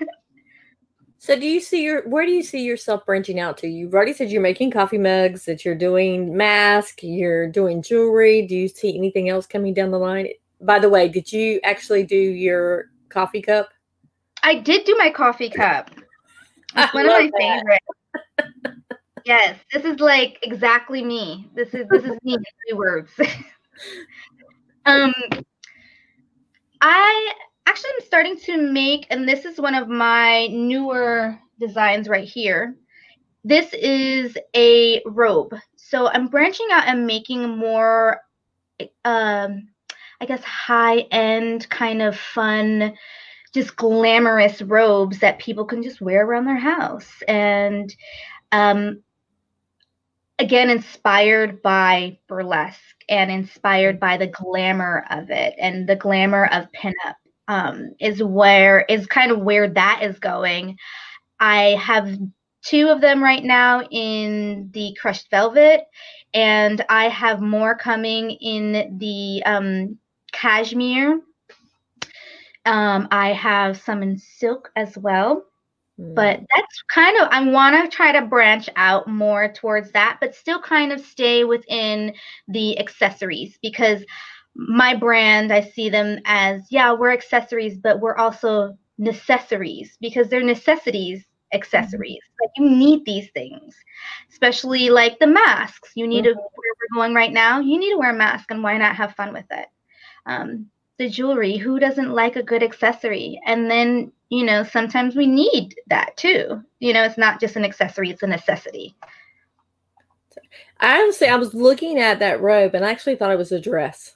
so 1.19 1.39
do 1.39 1.47
you 1.47 1.61
see 1.61 1.83
your 1.83 2.09
where 2.09 2.27
do 2.27 2.33
you 2.33 2.43
see 2.43 2.63
yourself 2.63 3.05
branching 3.07 3.41
out 3.41 3.59
to? 3.59 3.69
You've 3.69 3.95
already 3.95 4.13
said 4.13 4.31
you're 4.31 4.43
making 4.43 4.71
coffee 4.71 4.99
mugs, 4.99 5.45
that 5.47 5.65
you're 5.65 5.75
doing 5.75 6.37
mask, 6.37 7.03
you're 7.03 7.49
doing 7.49 7.83
jewelry. 7.83 8.47
Do 8.47 8.57
you 8.57 8.69
see 8.69 8.97
anything 8.97 9.29
else 9.29 9.47
coming 9.47 9.75
down 9.75 9.91
the 9.91 9.99
line? 9.99 10.29
By 10.61 10.79
the 10.79 10.89
way, 10.89 11.09
did 11.09 11.33
you 11.33 11.61
actually 11.65 12.05
do 12.05 12.17
your 12.17 12.91
coffee 13.09 13.43
cup? 13.43 13.69
I 14.43 14.57
did 14.57 14.85
do 14.85 14.95
my 14.97 15.11
coffee 15.11 15.51
cup. 15.51 15.91
It's 16.77 16.93
one 16.93 17.07
of 17.07 17.13
my 17.13 17.31
favorites. 17.39 18.81
yes, 19.25 19.57
this 19.73 19.85
is 19.85 20.01
like 20.01 20.41
exactly 20.43 21.05
me. 21.05 21.49
This 21.55 21.73
is 21.73 21.87
this 21.89 22.03
is 22.03 22.19
me 22.25 22.35
in 22.35 22.43
three 22.67 22.77
words. 22.77 23.11
um 24.87 25.15
I 26.81 27.33
actually 27.75 27.91
I'm 27.99 28.07
starting 28.07 28.37
to 28.37 28.71
make, 28.71 29.05
and 29.11 29.29
this 29.29 29.45
is 29.45 29.61
one 29.61 29.75
of 29.75 29.89
my 29.89 30.47
newer 30.47 31.37
designs 31.59 32.09
right 32.09 32.23
here. 32.23 32.77
This 33.43 33.75
is 33.75 34.39
a 34.55 35.03
robe. 35.05 35.57
So 35.75 36.07
I'm 36.07 36.29
branching 36.29 36.69
out 36.71 36.87
and 36.87 37.05
making 37.05 37.59
more, 37.59 38.21
um, 39.05 39.71
I 40.21 40.25
guess, 40.25 40.45
high 40.45 40.99
end 41.11 41.69
kind 41.69 42.01
of 42.01 42.17
fun, 42.17 42.95
just 43.53 43.75
glamorous 43.75 44.63
robes 44.63 45.19
that 45.19 45.41
people 45.41 45.65
can 45.65 45.83
just 45.83 46.01
wear 46.01 46.25
around 46.25 46.45
their 46.45 46.57
house. 46.57 47.11
And 47.27 47.93
um, 48.53 49.03
again, 50.39 50.71
inspired 50.71 51.61
by 51.61 52.21
burlesque 52.29 53.03
and 53.09 53.33
inspired 53.33 53.99
by 53.99 54.17
the 54.17 54.29
glamour 54.29 55.05
of 55.11 55.31
it 55.31 55.57
and 55.59 55.89
the 55.89 55.97
glamour 55.97 56.47
of 56.53 56.71
pinup 56.71 57.17
um, 57.49 57.95
is 58.01 58.23
where 58.23 58.81
is 58.89 59.07
kind 59.07 59.31
of 59.31 59.41
where 59.41 59.69
that 59.69 60.01
is 60.03 60.19
going. 60.19 60.77
I 61.41 61.77
have 61.81 62.19
two 62.65 62.89
of 62.89 63.01
them 63.01 63.23
right 63.23 63.45
now 63.45 63.83
in 63.91 64.71
the 64.73 64.97
crushed 65.01 65.31
velvet, 65.31 65.85
and 66.33 66.85
I 66.89 67.09
have 67.09 67.41
more 67.41 67.77
coming 67.77 68.31
in 68.31 68.99
the 68.99 69.43
um, 69.45 69.99
cashmere. 70.33 71.21
Um, 72.67 73.09
I 73.11 73.33
have 73.33 73.81
some 73.81 74.03
in 74.03 74.19
silk 74.19 74.71
as 74.75 74.97
well. 74.97 75.45
Mm. 76.01 76.15
But 76.15 76.41
that's 76.55 76.83
kind 76.93 77.21
of, 77.21 77.29
I 77.31 77.49
want 77.49 77.91
to 77.91 77.95
try 77.95 78.13
to 78.13 78.27
branch 78.27 78.69
out 78.77 79.07
more 79.07 79.53
towards 79.53 79.93
that, 79.93 80.19
but 80.21 80.35
still 80.35 80.61
kind 80.61 80.93
of 80.93 81.01
stay 81.01 81.45
within 81.45 82.15
the 82.49 82.79
accessories 82.79 83.59
because 83.63 84.03
my 84.55 84.95
brand, 84.95 85.53
I 85.53 85.61
see 85.63 85.89
them 85.89 86.21
as, 86.25 86.63
yeah, 86.71 86.93
we're 86.93 87.13
accessories, 87.13 87.77
but 87.77 88.01
we're 88.01 88.17
also 88.17 88.77
necessaries 88.99 89.97
because 90.01 90.29
they're 90.29 90.43
necessities 90.43 91.25
accessories. 91.53 92.19
Mm-hmm. 92.19 92.45
Like 92.45 92.51
you 92.57 92.71
need 92.71 93.05
these 93.05 93.31
things, 93.31 93.75
especially 94.31 94.91
like 94.91 95.19
the 95.19 95.27
masks. 95.27 95.93
You 95.95 96.07
need 96.07 96.25
mm-hmm. 96.25 96.35
to, 96.35 96.41
where 96.41 96.75
we're 96.91 97.01
going 97.01 97.15
right 97.15 97.33
now, 97.33 97.61
you 97.61 97.79
need 97.79 97.91
to 97.91 97.99
wear 97.99 98.11
a 98.11 98.17
mask 98.17 98.51
and 98.51 98.63
why 98.63 98.77
not 98.77 98.97
have 98.97 99.15
fun 99.15 99.33
with 99.33 99.47
it? 99.51 99.67
Um, 100.27 100.67
the 100.99 101.09
jewelry, 101.09 101.57
who 101.57 101.81
doesn't 101.81 102.13
like 102.13 102.37
a 102.37 102.43
good 102.43 102.63
accessory? 102.63 103.41
And 103.47 103.71
then, 103.71 104.13
you 104.29 104.45
know, 104.45 104.63
sometimes 104.63 105.17
we 105.17 105.27
need 105.27 105.75
that 105.89 106.17
too. 106.17 106.63
You 106.79 106.93
know, 106.93 107.05
it's 107.05 107.19
not 107.19 107.41
just 107.41 107.57
an 107.57 107.65
accessory, 107.65 108.11
it's 108.11 108.23
a 108.23 108.27
necessity. 108.27 108.95
I 110.81 111.01
honestly, 111.01 111.29
I 111.29 111.37
was 111.37 111.55
looking 111.55 111.99
at 111.99 112.19
that 112.19 112.41
robe 112.41 112.75
and 112.75 112.85
I 112.85 112.91
actually 112.91 113.17
thought 113.17 113.33
it 113.33 113.39
was 113.39 113.53
a 113.53 113.61
dress. 113.61 114.15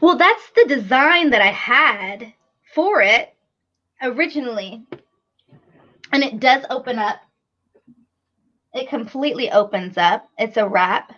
Well, 0.00 0.16
that's 0.16 0.50
the 0.56 0.66
design 0.66 1.30
that 1.30 1.42
I 1.42 1.50
had 1.50 2.32
for 2.74 3.02
it 3.02 3.34
originally. 4.02 4.84
And 6.12 6.22
it 6.22 6.40
does 6.40 6.64
open 6.70 6.98
up. 6.98 7.20
It 8.72 8.88
completely 8.88 9.50
opens 9.50 9.96
up. 9.96 10.28
It's 10.38 10.56
a 10.56 10.68
wrap. 10.68 11.12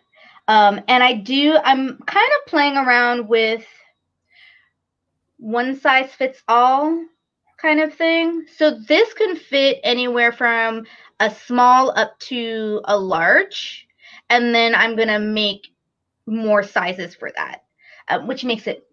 Um, 0.48 0.80
and 0.88 1.02
I 1.02 1.14
do, 1.14 1.56
I'm 1.64 1.98
kind 1.98 2.30
of 2.38 2.46
playing 2.46 2.76
around 2.76 3.28
with 3.28 3.64
one 5.38 5.78
size 5.78 6.12
fits 6.12 6.42
all 6.48 7.04
kind 7.58 7.80
of 7.80 7.94
thing. 7.94 8.46
So 8.56 8.78
this 8.78 9.12
can 9.14 9.36
fit 9.36 9.80
anywhere 9.82 10.32
from 10.32 10.86
a 11.20 11.30
small 11.30 11.90
up 11.98 12.18
to 12.20 12.80
a 12.84 12.96
large. 12.98 13.86
And 14.30 14.54
then 14.54 14.74
I'm 14.74 14.96
going 14.96 15.08
to 15.08 15.18
make 15.18 15.68
more 16.26 16.62
sizes 16.62 17.14
for 17.14 17.30
that, 17.36 17.64
uh, 18.08 18.20
which 18.20 18.44
makes 18.44 18.66
it 18.66 18.86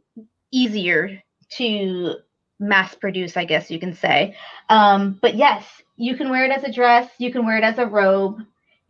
easier 0.51 1.21
to 1.57 2.15
mass 2.59 2.95
produce, 2.95 3.37
I 3.37 3.45
guess 3.45 3.69
you 3.69 3.79
can 3.79 3.93
say. 3.93 4.35
Um, 4.69 5.19
but 5.21 5.35
yes, 5.35 5.65
you 5.97 6.15
can 6.15 6.29
wear 6.29 6.45
it 6.45 6.51
as 6.51 6.63
a 6.63 6.71
dress, 6.71 7.09
you 7.17 7.31
can 7.31 7.45
wear 7.45 7.57
it 7.57 7.63
as 7.63 7.77
a 7.77 7.85
robe, 7.85 8.39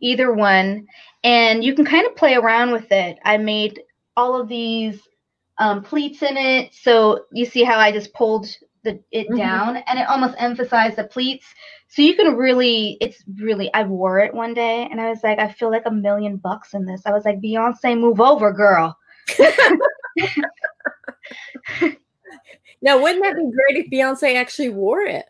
either 0.00 0.32
one, 0.32 0.86
and 1.22 1.64
you 1.64 1.74
can 1.74 1.84
kind 1.84 2.06
of 2.06 2.16
play 2.16 2.34
around 2.34 2.72
with 2.72 2.90
it. 2.90 3.18
I 3.24 3.36
made 3.36 3.80
all 4.16 4.40
of 4.40 4.48
these 4.48 5.00
um, 5.58 5.82
pleats 5.82 6.22
in 6.22 6.36
it, 6.36 6.74
so 6.74 7.24
you 7.32 7.44
see 7.44 7.64
how 7.64 7.78
I 7.78 7.92
just 7.92 8.12
pulled 8.14 8.46
the 8.82 9.00
it 9.10 9.26
mm-hmm. 9.28 9.36
down, 9.36 9.76
and 9.76 9.98
it 9.98 10.08
almost 10.08 10.34
emphasized 10.38 10.96
the 10.96 11.04
pleats. 11.04 11.46
So 11.88 12.02
you 12.02 12.14
can 12.16 12.36
really, 12.36 12.96
it's 13.00 13.22
really. 13.40 13.72
I 13.72 13.84
wore 13.84 14.18
it 14.18 14.34
one 14.34 14.52
day, 14.52 14.88
and 14.90 15.00
I 15.00 15.10
was 15.10 15.22
like, 15.22 15.38
I 15.38 15.50
feel 15.50 15.70
like 15.70 15.86
a 15.86 15.90
million 15.90 16.36
bucks 16.36 16.74
in 16.74 16.84
this. 16.84 17.02
I 17.06 17.12
was 17.12 17.24
like, 17.24 17.40
Beyonce, 17.40 17.98
move 17.98 18.20
over, 18.20 18.52
girl. 18.52 18.96
now, 22.82 23.00
wouldn't 23.00 23.22
that 23.22 23.36
be 23.36 23.50
great 23.50 23.84
if 23.84 23.90
Beyonce 23.90 24.36
actually 24.36 24.70
wore 24.70 25.02
it? 25.02 25.26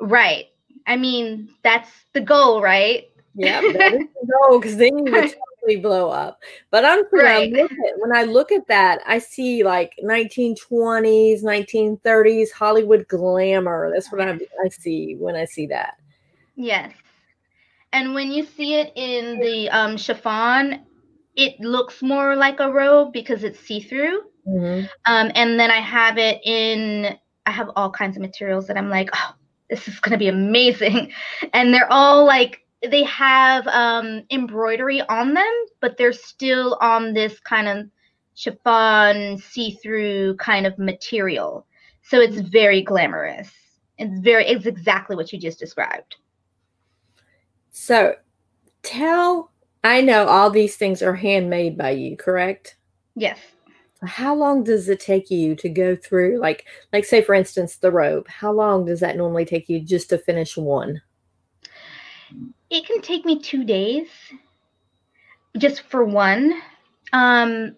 Right. 0.00 0.46
I 0.86 0.96
mean, 0.96 1.48
that's 1.62 1.90
the 2.12 2.20
goal, 2.20 2.60
right? 2.60 3.08
Yeah, 3.34 3.60
that 3.60 3.94
is 3.94 4.08
the 4.20 4.28
goal 4.48 4.58
because 4.58 4.76
then 4.76 4.98
you 4.98 5.12
would 5.12 5.34
totally 5.62 5.80
blow 5.80 6.10
up. 6.10 6.40
But 6.70 6.84
I'm 6.84 7.04
right. 7.12 7.52
at, 7.54 7.70
when 7.96 8.14
I 8.14 8.24
look 8.24 8.52
at 8.52 8.66
that, 8.68 9.00
I 9.06 9.18
see 9.18 9.64
like 9.64 9.94
1920s, 10.04 11.42
1930s 11.42 12.52
Hollywood 12.52 13.06
glamour. 13.08 13.90
That's 13.92 14.12
what 14.12 14.20
I, 14.20 14.38
I 14.64 14.68
see 14.68 15.16
when 15.16 15.36
I 15.36 15.44
see 15.44 15.66
that. 15.68 15.94
Yes. 16.56 16.92
And 17.92 18.14
when 18.14 18.30
you 18.30 18.44
see 18.44 18.74
it 18.74 18.92
in 18.96 19.38
the 19.38 19.68
um, 19.70 19.96
chiffon, 19.96 20.80
it 21.34 21.58
looks 21.60 22.02
more 22.02 22.36
like 22.36 22.60
a 22.60 22.70
robe 22.70 23.12
because 23.12 23.44
it's 23.44 23.60
see 23.60 23.80
through. 23.80 24.22
Mm-hmm. 24.46 24.86
Um, 25.06 25.30
and 25.34 25.58
then 25.58 25.70
I 25.70 25.80
have 25.80 26.18
it 26.18 26.40
in, 26.44 27.16
I 27.46 27.50
have 27.50 27.70
all 27.76 27.90
kinds 27.90 28.16
of 28.16 28.22
materials 28.22 28.66
that 28.66 28.76
I'm 28.76 28.90
like, 28.90 29.10
oh, 29.14 29.34
this 29.70 29.88
is 29.88 29.98
going 30.00 30.12
to 30.12 30.18
be 30.18 30.28
amazing. 30.28 31.12
And 31.52 31.72
they're 31.72 31.90
all 31.90 32.24
like, 32.24 32.60
they 32.82 33.04
have 33.04 33.66
um, 33.68 34.22
embroidery 34.30 35.02
on 35.02 35.34
them, 35.34 35.64
but 35.80 35.96
they're 35.96 36.12
still 36.12 36.76
on 36.80 37.14
this 37.14 37.38
kind 37.40 37.68
of 37.68 37.86
chiffon, 38.34 39.38
see 39.38 39.72
through 39.82 40.36
kind 40.36 40.66
of 40.66 40.78
material. 40.78 41.66
So 42.02 42.20
it's 42.20 42.40
very 42.40 42.82
glamorous. 42.82 43.50
It's 43.98 44.20
very, 44.20 44.46
it's 44.46 44.66
exactly 44.66 45.14
what 45.14 45.32
you 45.32 45.38
just 45.38 45.60
described. 45.60 46.16
So 47.70 48.14
tell, 48.82 49.51
I 49.84 50.00
know 50.00 50.26
all 50.26 50.50
these 50.50 50.76
things 50.76 51.02
are 51.02 51.14
handmade 51.14 51.76
by 51.76 51.90
you, 51.90 52.16
correct? 52.16 52.76
Yes. 53.16 53.38
How 54.04 54.34
long 54.34 54.64
does 54.64 54.88
it 54.88 55.00
take 55.00 55.30
you 55.30 55.54
to 55.56 55.68
go 55.68 55.94
through 55.94 56.40
like 56.40 56.66
like 56.92 57.04
say 57.04 57.22
for 57.22 57.34
instance 57.34 57.76
the 57.76 57.92
robe 57.92 58.26
how 58.26 58.50
long 58.50 58.84
does 58.84 58.98
that 58.98 59.16
normally 59.16 59.44
take 59.44 59.68
you 59.68 59.80
just 59.80 60.08
to 60.10 60.18
finish 60.18 60.56
one? 60.56 61.00
It 62.70 62.86
can 62.86 63.00
take 63.00 63.24
me 63.24 63.38
two 63.38 63.64
days 63.64 64.08
just 65.56 65.82
for 65.82 66.04
one. 66.04 66.60
Um 67.12 67.76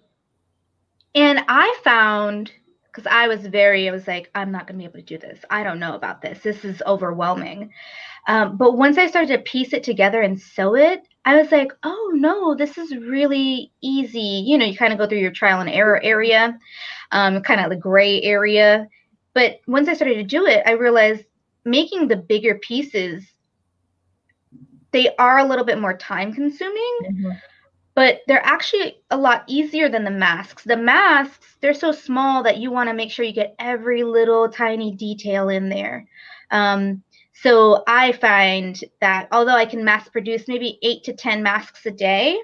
and 1.16 1.44
i 1.48 1.78
found 1.84 2.50
because 2.86 3.06
i 3.10 3.28
was 3.28 3.46
very 3.46 3.88
i 3.88 3.92
was 3.92 4.06
like 4.08 4.30
i'm 4.34 4.50
not 4.50 4.66
going 4.66 4.78
to 4.78 4.82
be 4.82 4.84
able 4.84 4.98
to 4.98 5.02
do 5.02 5.18
this. 5.18 5.44
I 5.50 5.62
don't 5.62 5.78
know 5.78 5.94
about 5.94 6.22
this. 6.22 6.40
This 6.40 6.64
is 6.64 6.82
overwhelming. 6.86 7.70
Um, 8.28 8.56
but 8.56 8.78
once 8.78 8.96
i 8.96 9.06
started 9.06 9.36
to 9.36 9.42
piece 9.42 9.72
it 9.72 9.82
together 9.84 10.22
and 10.22 10.40
sew 10.40 10.74
it 10.74 11.06
I 11.24 11.36
was 11.36 11.50
like, 11.50 11.72
oh 11.82 12.12
no, 12.14 12.54
this 12.54 12.76
is 12.76 12.94
really 12.96 13.72
easy. 13.80 14.44
You 14.46 14.58
know, 14.58 14.66
you 14.66 14.76
kind 14.76 14.92
of 14.92 14.98
go 14.98 15.06
through 15.06 15.18
your 15.18 15.30
trial 15.30 15.60
and 15.60 15.70
error 15.70 16.00
area, 16.02 16.58
um, 17.12 17.40
kind 17.42 17.60
of 17.60 17.70
the 17.70 17.76
gray 17.76 18.20
area. 18.22 18.86
But 19.32 19.60
once 19.66 19.88
I 19.88 19.94
started 19.94 20.16
to 20.16 20.24
do 20.24 20.46
it, 20.46 20.62
I 20.66 20.72
realized 20.72 21.24
making 21.64 22.08
the 22.08 22.16
bigger 22.16 22.56
pieces, 22.56 23.24
they 24.92 25.14
are 25.16 25.38
a 25.38 25.44
little 25.44 25.64
bit 25.64 25.80
more 25.80 25.96
time 25.96 26.32
consuming, 26.32 26.98
mm-hmm. 27.04 27.30
but 27.94 28.20
they're 28.26 28.44
actually 28.44 28.98
a 29.10 29.16
lot 29.16 29.44
easier 29.46 29.88
than 29.88 30.04
the 30.04 30.10
masks. 30.10 30.62
The 30.64 30.76
masks, 30.76 31.56
they're 31.60 31.74
so 31.74 31.90
small 31.90 32.42
that 32.42 32.58
you 32.58 32.70
want 32.70 32.90
to 32.90 32.94
make 32.94 33.10
sure 33.10 33.24
you 33.24 33.32
get 33.32 33.56
every 33.58 34.04
little 34.04 34.48
tiny 34.48 34.92
detail 34.92 35.48
in 35.48 35.68
there. 35.68 36.06
Um, 36.50 37.02
so 37.42 37.82
I 37.86 38.12
find 38.12 38.80
that 39.00 39.28
although 39.32 39.56
I 39.56 39.66
can 39.66 39.84
mass 39.84 40.08
produce 40.08 40.48
maybe 40.48 40.78
eight 40.82 41.04
to 41.04 41.12
10 41.12 41.42
masks 41.42 41.84
a 41.84 41.90
day, 41.90 42.38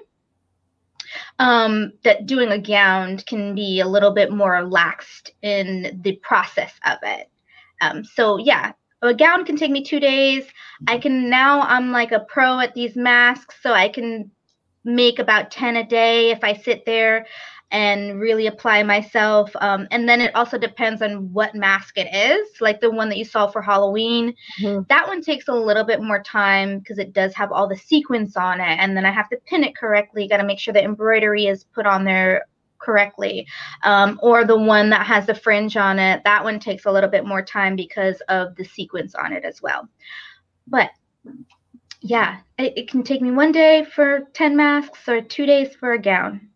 um, 1.39 1.93
that 2.03 2.25
doing 2.25 2.51
a 2.51 2.59
gown 2.59 3.17
can 3.17 3.55
be 3.55 3.79
a 3.79 3.87
little 3.87 4.11
bit 4.11 4.31
more 4.31 4.61
laxed 4.61 5.31
in 5.41 5.99
the 6.03 6.15
process 6.17 6.73
of 6.85 6.97
it. 7.03 7.29
Um, 7.81 8.03
so 8.03 8.37
yeah, 8.37 8.73
a 9.01 9.13
gown 9.13 9.45
can 9.45 9.55
take 9.55 9.71
me 9.71 9.83
two 9.83 9.99
days. 9.99 10.45
I 10.87 10.97
can 10.97 11.29
now 11.29 11.61
I'm 11.61 11.91
like 11.91 12.11
a 12.11 12.19
pro 12.19 12.59
at 12.59 12.73
these 12.73 12.95
masks, 12.95 13.55
so 13.61 13.73
I 13.73 13.89
can 13.89 14.29
make 14.83 15.19
about 15.19 15.51
10 15.51 15.77
a 15.77 15.85
day 15.85 16.31
if 16.31 16.43
I 16.43 16.53
sit 16.53 16.85
there 16.85 17.25
and 17.71 18.19
really 18.19 18.47
apply 18.47 18.83
myself. 18.83 19.49
Um, 19.61 19.87
and 19.91 20.07
then 20.07 20.21
it 20.21 20.35
also 20.35 20.57
depends 20.57 21.01
on 21.01 21.31
what 21.31 21.55
mask 21.55 21.97
it 21.97 22.13
is, 22.13 22.59
like 22.59 22.81
the 22.81 22.91
one 22.91 23.09
that 23.09 23.17
you 23.17 23.25
saw 23.25 23.47
for 23.47 23.61
Halloween. 23.61 24.35
Mm-hmm. 24.59 24.83
That 24.89 25.07
one 25.07 25.21
takes 25.21 25.47
a 25.47 25.53
little 25.53 25.85
bit 25.85 26.01
more 26.01 26.21
time 26.21 26.79
because 26.79 26.99
it 26.99 27.13
does 27.13 27.33
have 27.35 27.51
all 27.51 27.67
the 27.67 27.77
sequins 27.77 28.35
on 28.35 28.59
it. 28.59 28.77
And 28.79 28.95
then 28.95 29.05
I 29.05 29.11
have 29.11 29.29
to 29.29 29.37
pin 29.45 29.63
it 29.63 29.75
correctly. 29.75 30.27
Got 30.27 30.37
to 30.37 30.45
make 30.45 30.59
sure 30.59 30.73
the 30.73 30.83
embroidery 30.83 31.47
is 31.47 31.63
put 31.63 31.85
on 31.85 32.03
there 32.03 32.45
correctly. 32.77 33.47
Um, 33.83 34.19
or 34.21 34.43
the 34.43 34.57
one 34.57 34.89
that 34.89 35.05
has 35.05 35.25
the 35.25 35.35
fringe 35.35 35.77
on 35.77 35.97
it, 35.97 36.21
that 36.25 36.43
one 36.43 36.59
takes 36.59 36.85
a 36.85 36.91
little 36.91 37.09
bit 37.09 37.25
more 37.25 37.41
time 37.41 37.75
because 37.75 38.21
of 38.27 38.55
the 38.55 38.65
sequins 38.65 39.15
on 39.15 39.31
it 39.31 39.45
as 39.45 39.61
well. 39.61 39.87
But 40.67 40.91
yeah, 42.01 42.39
it, 42.57 42.73
it 42.75 42.89
can 42.89 43.03
take 43.03 43.21
me 43.21 43.31
one 43.31 43.51
day 43.51 43.85
for 43.85 44.27
10 44.33 44.55
masks 44.55 45.07
or 45.07 45.21
two 45.21 45.45
days 45.45 45.73
for 45.75 45.93
a 45.93 46.01
gown. 46.01 46.50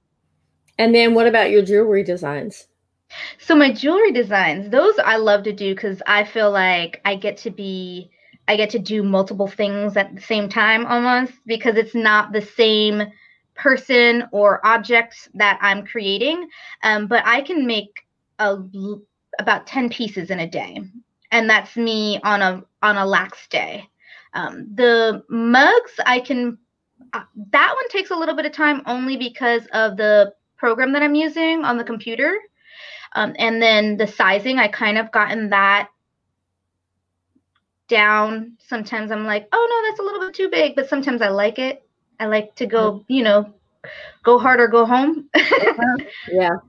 And 0.77 0.93
then 0.93 1.13
what 1.13 1.27
about 1.27 1.51
your 1.51 1.61
jewelry 1.61 2.03
designs? 2.03 2.67
So 3.39 3.55
my 3.55 3.71
jewelry 3.71 4.11
designs, 4.11 4.69
those 4.69 4.95
I 5.03 5.17
love 5.17 5.43
to 5.43 5.53
do 5.53 5.73
because 5.73 6.01
I 6.07 6.23
feel 6.23 6.51
like 6.51 7.01
I 7.05 7.15
get 7.15 7.37
to 7.37 7.51
be 7.51 8.09
I 8.47 8.55
get 8.55 8.69
to 8.71 8.79
do 8.79 9.01
multiple 9.01 9.47
things 9.47 9.97
at 9.97 10.13
the 10.13 10.21
same 10.21 10.49
time 10.49 10.85
almost 10.85 11.33
because 11.45 11.77
it's 11.77 11.95
not 11.95 12.31
the 12.31 12.41
same 12.41 13.03
person 13.55 14.27
or 14.31 14.65
object 14.65 15.29
that 15.33 15.57
I'm 15.61 15.85
creating. 15.85 16.47
Um, 16.83 17.07
but 17.07 17.23
I 17.25 17.41
can 17.41 17.65
make 17.65 18.05
a, 18.37 18.57
about 19.39 19.65
10 19.65 19.89
pieces 19.89 20.29
in 20.29 20.39
a 20.39 20.47
day. 20.47 20.79
And 21.31 21.49
that's 21.49 21.75
me 21.75 22.19
on 22.23 22.41
a 22.41 22.63
on 22.83 22.97
a 22.97 23.05
lax 23.05 23.47
day. 23.47 23.89
Um, 24.33 24.67
the 24.75 25.23
mugs 25.29 25.91
I 26.05 26.19
can 26.19 26.57
uh, 27.13 27.23
that 27.51 27.73
one 27.75 27.89
takes 27.89 28.11
a 28.11 28.15
little 28.15 28.35
bit 28.35 28.45
of 28.45 28.51
time 28.51 28.81
only 28.85 29.17
because 29.17 29.65
of 29.73 29.97
the 29.97 30.33
program 30.57 30.93
that 30.93 31.03
I'm 31.03 31.15
using 31.15 31.63
on 31.65 31.77
the 31.77 31.83
computer. 31.83 32.39
Um, 33.13 33.35
and 33.39 33.61
then 33.61 33.97
the 33.97 34.07
sizing, 34.07 34.59
I 34.59 34.67
kind 34.67 34.97
of 34.97 35.11
gotten 35.11 35.49
that 35.49 35.89
down. 37.87 38.57
Sometimes 38.59 39.11
I'm 39.11 39.25
like, 39.25 39.47
oh 39.51 39.67
no, 39.69 39.89
that's 39.89 39.99
a 39.99 40.03
little 40.03 40.19
bit 40.19 40.35
too 40.35 40.49
big, 40.49 40.75
but 40.75 40.89
sometimes 40.89 41.21
I 41.21 41.29
like 41.29 41.59
it. 41.59 41.83
I 42.19 42.25
like 42.27 42.55
to 42.55 42.65
go, 42.65 42.93
mm-hmm. 42.93 43.13
you 43.13 43.23
know, 43.23 43.53
go 44.23 44.37
hard 44.39 44.59
or 44.59 44.67
go 44.67 44.85
home. 44.85 45.29
yeah. 46.29 46.51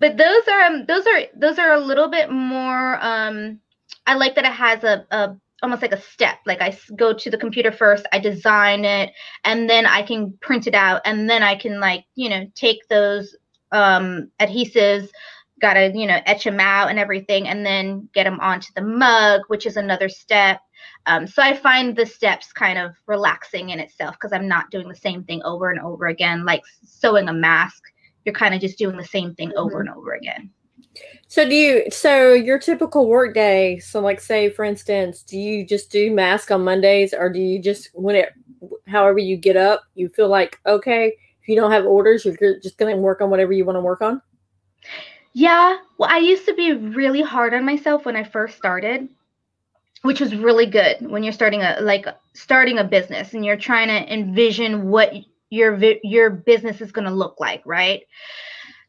But 0.00 0.16
those 0.16 0.48
are 0.48 0.62
um, 0.62 0.86
those 0.86 1.06
are 1.06 1.20
those 1.36 1.58
are 1.58 1.74
a 1.74 1.78
little 1.78 2.08
bit 2.08 2.30
more. 2.30 2.98
Um, 3.04 3.60
I 4.06 4.14
like 4.14 4.34
that 4.36 4.46
it 4.46 4.52
has 4.52 4.82
a, 4.82 5.06
a 5.10 5.36
almost 5.62 5.82
like 5.82 5.92
a 5.92 6.00
step. 6.00 6.38
Like 6.46 6.60
i 6.60 6.76
go 6.96 7.12
to 7.12 7.30
the 7.30 7.38
computer 7.38 7.72
first 7.72 8.06
i 8.12 8.18
design 8.18 8.84
it 8.84 9.12
and 9.44 9.68
then 9.68 9.86
i 9.86 10.02
can 10.02 10.32
print 10.40 10.66
it 10.66 10.74
out 10.74 11.02
and 11.04 11.28
then 11.28 11.42
i 11.42 11.54
can 11.54 11.80
like 11.80 12.04
you 12.14 12.28
know 12.28 12.46
take 12.54 12.86
those 12.88 13.36
um 13.72 14.30
adhesives 14.40 15.08
gotta 15.60 15.92
you 15.94 16.06
know 16.06 16.20
etch 16.26 16.44
them 16.44 16.60
out 16.60 16.88
and 16.88 16.98
everything 16.98 17.46
and 17.46 17.64
then 17.64 18.08
get 18.14 18.24
them 18.24 18.40
onto 18.40 18.72
the 18.74 18.82
mug 18.82 19.42
which 19.48 19.66
is 19.66 19.76
another 19.76 20.08
step. 20.08 20.60
Um, 21.06 21.26
so 21.26 21.42
i 21.42 21.54
find 21.54 21.94
the 21.94 22.06
steps 22.06 22.52
kind 22.52 22.78
of 22.78 22.92
relaxing 23.06 23.70
in 23.70 23.80
itself 23.80 24.14
because 24.14 24.32
i'm 24.32 24.48
not 24.48 24.70
doing 24.70 24.88
the 24.88 24.94
same 24.94 25.24
thing 25.24 25.42
over 25.44 25.70
and 25.70 25.80
over 25.80 26.06
again. 26.06 26.44
Like 26.44 26.62
sewing 26.82 27.28
a 27.28 27.32
mask 27.32 27.82
you're 28.24 28.34
kind 28.34 28.54
of 28.54 28.60
just 28.60 28.78
doing 28.78 28.96
the 28.96 29.04
same 29.04 29.34
thing 29.34 29.52
over 29.56 29.78
mm-hmm. 29.78 29.88
and 29.88 29.96
over 29.96 30.12
again 30.12 30.50
So 31.28 31.48
do 31.48 31.54
you 31.54 31.84
so 31.90 32.32
your 32.32 32.58
typical 32.58 33.06
work 33.08 33.34
day, 33.34 33.78
so 33.78 34.00
like 34.00 34.20
say 34.20 34.50
for 34.50 34.64
instance, 34.64 35.22
do 35.22 35.38
you 35.38 35.64
just 35.64 35.90
do 35.90 36.12
mask 36.12 36.50
on 36.50 36.64
Mondays 36.64 37.14
or 37.14 37.32
do 37.32 37.38
you 37.38 37.60
just 37.60 37.90
when 37.94 38.16
it 38.16 38.30
however 38.86 39.18
you 39.18 39.36
get 39.36 39.56
up, 39.56 39.82
you 39.94 40.08
feel 40.08 40.28
like 40.28 40.58
okay, 40.66 41.12
if 41.40 41.48
you 41.48 41.56
don't 41.56 41.70
have 41.70 41.86
orders, 41.86 42.24
you're 42.24 42.58
just 42.60 42.78
going 42.78 42.94
to 42.94 43.00
work 43.00 43.20
on 43.20 43.30
whatever 43.30 43.52
you 43.52 43.64
want 43.64 43.76
to 43.76 43.80
work 43.80 44.02
on? 44.02 44.20
Yeah, 45.32 45.78
well 45.98 46.10
I 46.10 46.18
used 46.18 46.46
to 46.46 46.54
be 46.54 46.72
really 46.72 47.22
hard 47.22 47.54
on 47.54 47.64
myself 47.64 48.04
when 48.04 48.16
I 48.16 48.24
first 48.24 48.56
started, 48.56 49.08
which 50.02 50.20
was 50.20 50.34
really 50.34 50.66
good 50.66 50.96
when 51.08 51.22
you're 51.22 51.32
starting 51.32 51.62
a 51.62 51.78
like 51.80 52.06
starting 52.34 52.78
a 52.78 52.84
business 52.84 53.34
and 53.34 53.44
you're 53.44 53.56
trying 53.56 53.88
to 53.88 54.12
envision 54.12 54.88
what 54.88 55.12
your 55.50 55.78
your 56.02 56.30
business 56.30 56.80
is 56.80 56.92
going 56.92 57.06
to 57.06 57.14
look 57.14 57.38
like, 57.38 57.62
right? 57.64 58.02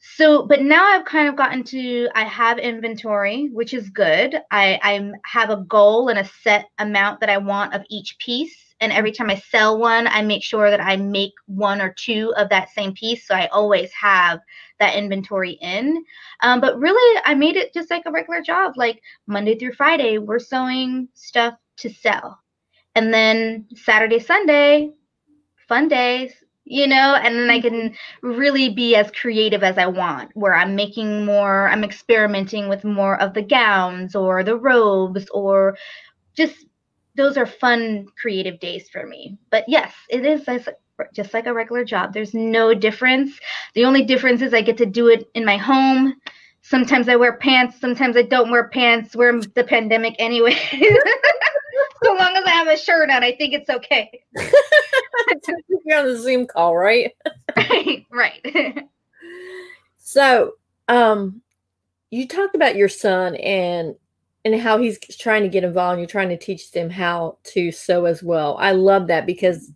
So, 0.04 0.48
but 0.48 0.62
now 0.62 0.84
I've 0.84 1.06
kind 1.06 1.30
of 1.30 1.36
gotten 1.36 1.64
to 1.66 2.10
I 2.16 2.24
have 2.24 2.58
inventory, 2.58 3.50
which 3.54 3.72
is 3.74 3.90
good. 3.90 4.36
I 4.50 4.80
I 4.82 5.12
have 5.26 5.52
a 5.52 5.58
goal 5.58 6.10
and 6.10 6.18
a 6.18 6.26
set 6.26 6.66
amount 6.80 7.20
that 7.20 7.30
I 7.30 7.38
want 7.38 7.76
of 7.76 7.84
each 7.88 8.18
piece, 8.18 8.74
and 8.80 8.92
every 8.92 9.12
time 9.12 9.30
I 9.30 9.36
sell 9.36 9.78
one, 9.78 10.08
I 10.08 10.24
make 10.24 10.44
sure 10.44 10.72
that 10.72 10.82
I 10.82 10.96
make 10.96 11.34
one 11.46 11.80
or 11.82 11.94
two 11.94 12.34
of 12.36 12.50
that 12.50 12.72
same 12.72 12.94
piece, 12.94 13.28
so 13.28 13.36
I 13.36 13.46
always 13.48 13.92
have 13.94 14.40
that 14.80 14.96
inventory 14.96 15.52
in. 15.62 16.04
Um, 16.42 16.62
but 16.62 16.80
really, 16.80 17.22
I 17.24 17.36
made 17.36 17.56
it 17.56 17.72
just 17.72 17.92
like 17.92 18.04
a 18.08 18.12
regular 18.12 18.42
job, 18.42 18.74
like 18.78 19.00
Monday 19.28 19.56
through 19.56 19.74
Friday, 19.74 20.18
we're 20.18 20.40
sewing 20.40 21.10
stuff 21.14 21.54
to 21.78 21.90
sell, 21.92 22.40
and 22.96 23.14
then 23.14 23.68
Saturday, 23.76 24.20
Sunday, 24.20 24.94
fun 25.68 25.88
days 25.88 26.34
you 26.66 26.86
know 26.86 27.16
and 27.16 27.36
then 27.36 27.50
i 27.50 27.60
can 27.60 27.90
mm-hmm. 27.90 28.28
really 28.28 28.70
be 28.70 28.96
as 28.96 29.10
creative 29.12 29.64
as 29.64 29.78
i 29.78 29.86
want 29.86 30.30
where 30.36 30.54
i'm 30.54 30.76
making 30.76 31.26
more 31.26 31.68
i'm 31.70 31.84
experimenting 31.84 32.70
with 32.70 32.84
more 32.84 33.20
of 33.20 33.34
the 33.34 33.42
gowns 33.42 34.16
or 34.16 34.44
the 34.44 34.56
robes 34.56 35.28
or 35.32 35.76
just 36.36 36.66
those 37.16 37.38
are 37.38 37.46
fun 37.46 38.08
creative 38.20 38.60
days 38.60 38.90
for 38.90 39.06
me. 39.06 39.38
But 39.50 39.66
yes 39.68 39.94
it 40.10 40.26
is 40.26 40.48
just 41.14 41.34
like 41.34 41.48
a 41.48 41.54
regular 41.54 41.84
job. 41.84 42.14
There's 42.14 42.34
no 42.34 42.74
difference. 42.74 43.40
The 43.74 43.86
only 43.86 44.04
difference 44.04 44.42
is 44.42 44.54
i 44.54 44.62
get 44.62 44.78
to 44.78 44.86
do 44.86 45.08
it 45.08 45.30
in 45.34 45.46
my 45.46 45.58
home. 45.58 46.16
Sometimes 46.62 47.10
i 47.10 47.16
wear 47.16 47.38
pants 47.38 47.80
sometimes 47.80 48.16
i 48.16 48.22
don't 48.22 48.52
wear 48.52 48.70
pants. 48.70 49.16
We're 49.16 49.42
the 49.42 49.64
pandemic 49.64 50.16
anyway 50.20 50.58
so 52.04 52.14
long 52.14 52.36
as 52.36 52.44
I 52.46 52.52
have 52.52 52.68
a 52.68 52.78
shirt 52.78 53.10
on, 53.10 53.24
I 53.24 53.36
think 53.36 53.54
it's 53.54 53.70
okay. 53.70 54.24
You're 55.86 56.00
on 56.00 56.08
a 56.08 56.18
Zoom 56.18 56.48
call, 56.48 56.76
right? 56.76 57.14
right, 57.58 58.06
right. 58.12 58.88
so, 59.98 60.54
um, 60.88 61.42
you 62.10 62.28
talked 62.28 62.56
about 62.56 62.76
your 62.76 62.90
son 62.90 63.36
and 63.36 63.96
and 64.44 64.60
how 64.60 64.80
he's 64.80 65.00
trying 65.18 65.44
to 65.44 65.50
get 65.50 65.64
involved. 65.64 65.94
And 65.94 66.02
you're 66.02 66.08
trying 66.08 66.30
to 66.30 66.38
teach 66.38 66.72
them 66.72 66.90
how 66.90 67.38
to 67.46 67.72
sew 67.72 68.06
as 68.06 68.24
well. 68.24 68.58
I 68.60 68.72
love 68.72 69.08
that 69.08 69.26
because 69.26 69.72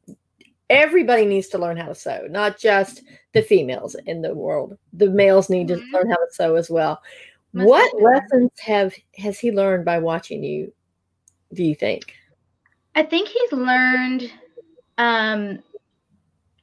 everybody 0.69 1.25
needs 1.25 1.47
to 1.49 1.59
learn 1.59 1.77
how 1.77 1.87
to 1.87 1.95
sew, 1.95 2.25
not 2.29 2.57
just 2.57 3.03
the 3.33 3.43
females 3.43 3.95
in 4.07 4.21
the 4.21 4.33
world. 4.33 4.77
The 4.93 5.09
males 5.09 5.49
need 5.49 5.67
mm-hmm. 5.67 5.91
to 5.91 5.97
learn 5.97 6.09
how 6.09 6.17
to 6.17 6.27
sew 6.31 6.55
as 6.55 6.69
well. 6.69 7.01
Most 7.53 7.67
what 7.67 8.01
lessons 8.01 8.51
have 8.59 8.93
has 9.17 9.39
he 9.39 9.51
learned 9.51 9.85
by 9.85 9.99
watching 9.99 10.43
you 10.43 10.73
do 11.53 11.63
you 11.63 11.75
think? 11.75 12.13
I 12.95 13.03
think 13.03 13.29
he's 13.29 13.51
learned 13.51 14.31
um, 14.97 15.59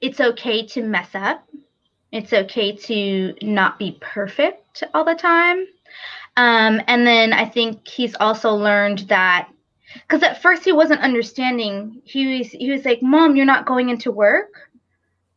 it's 0.00 0.20
okay 0.20 0.66
to 0.66 0.82
mess 0.82 1.10
up. 1.14 1.46
It's 2.10 2.32
okay 2.32 2.76
to 2.76 3.34
not 3.42 3.78
be 3.78 3.98
perfect 4.00 4.82
all 4.92 5.04
the 5.04 5.14
time. 5.14 5.66
Um, 6.36 6.80
and 6.86 7.06
then 7.06 7.32
I 7.32 7.46
think 7.46 7.86
he's 7.86 8.14
also 8.16 8.52
learned 8.54 9.00
that 9.08 9.48
because 9.94 10.22
at 10.22 10.40
first 10.40 10.64
he 10.64 10.72
wasn't 10.72 11.00
understanding. 11.00 12.00
He 12.04 12.38
was 12.38 12.48
he 12.48 12.70
was 12.70 12.84
like, 12.84 13.02
"Mom, 13.02 13.36
you're 13.36 13.46
not 13.46 13.66
going 13.66 13.90
into 13.90 14.10
work. 14.10 14.70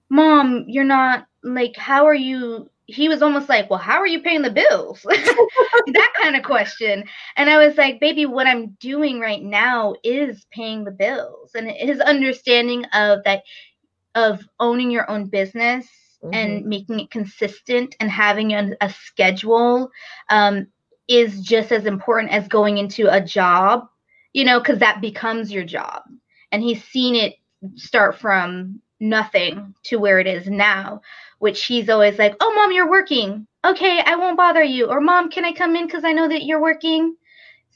Mom, 0.09 0.65
you're 0.67 0.83
not 0.83 1.27
like 1.43 1.75
how 1.75 2.05
are 2.05 2.15
you 2.15 2.69
he 2.87 3.09
was 3.09 3.21
almost 3.21 3.49
like, 3.49 3.69
Well, 3.69 3.79
how 3.79 3.97
are 3.97 4.07
you 4.07 4.21
paying 4.21 4.41
the 4.41 4.51
bills? 4.51 5.01
that 5.03 6.13
kind 6.21 6.35
of 6.35 6.43
question. 6.43 7.03
And 7.35 7.49
I 7.49 7.65
was 7.65 7.77
like, 7.77 7.99
Baby, 7.99 8.25
what 8.25 8.47
I'm 8.47 8.77
doing 8.79 9.19
right 9.19 9.41
now 9.41 9.95
is 10.03 10.45
paying 10.51 10.83
the 10.83 10.91
bills. 10.91 11.51
And 11.55 11.69
his 11.69 11.99
understanding 11.99 12.85
of 12.93 13.23
that, 13.25 13.43
of 14.13 14.47
owning 14.59 14.91
your 14.91 15.09
own 15.09 15.27
business 15.27 15.87
mm-hmm. 16.23 16.33
and 16.33 16.65
making 16.65 16.99
it 16.99 17.11
consistent 17.11 17.95
and 17.99 18.09
having 18.09 18.53
a, 18.53 18.71
a 18.81 18.89
schedule 18.89 19.89
um, 20.29 20.67
is 21.07 21.41
just 21.41 21.71
as 21.71 21.85
important 21.85 22.31
as 22.31 22.47
going 22.47 22.77
into 22.77 23.11
a 23.11 23.21
job, 23.21 23.87
you 24.33 24.43
know, 24.43 24.59
because 24.59 24.79
that 24.79 25.01
becomes 25.01 25.51
your 25.51 25.63
job. 25.63 26.03
And 26.51 26.61
he's 26.61 26.83
seen 26.83 27.15
it 27.15 27.35
start 27.75 28.17
from 28.19 28.81
nothing 28.99 29.73
to 29.83 29.97
where 29.97 30.19
it 30.19 30.27
is 30.27 30.47
now 30.47 31.01
which 31.39 31.65
he's 31.65 31.89
always 31.89 32.17
like, 32.17 32.35
"Oh, 32.39 32.53
mom, 32.55 32.71
you're 32.71 32.89
working. 32.89 33.47
Okay, 33.65 34.01
I 34.05 34.15
won't 34.15 34.37
bother 34.37 34.63
you." 34.63 34.87
Or, 34.87 35.01
"Mom, 35.01 35.29
can 35.29 35.45
I 35.45 35.51
come 35.53 35.75
in 35.75 35.85
because 35.85 36.03
I 36.03 36.13
know 36.13 36.27
that 36.27 36.45
you're 36.45 36.61
working?" 36.61 37.15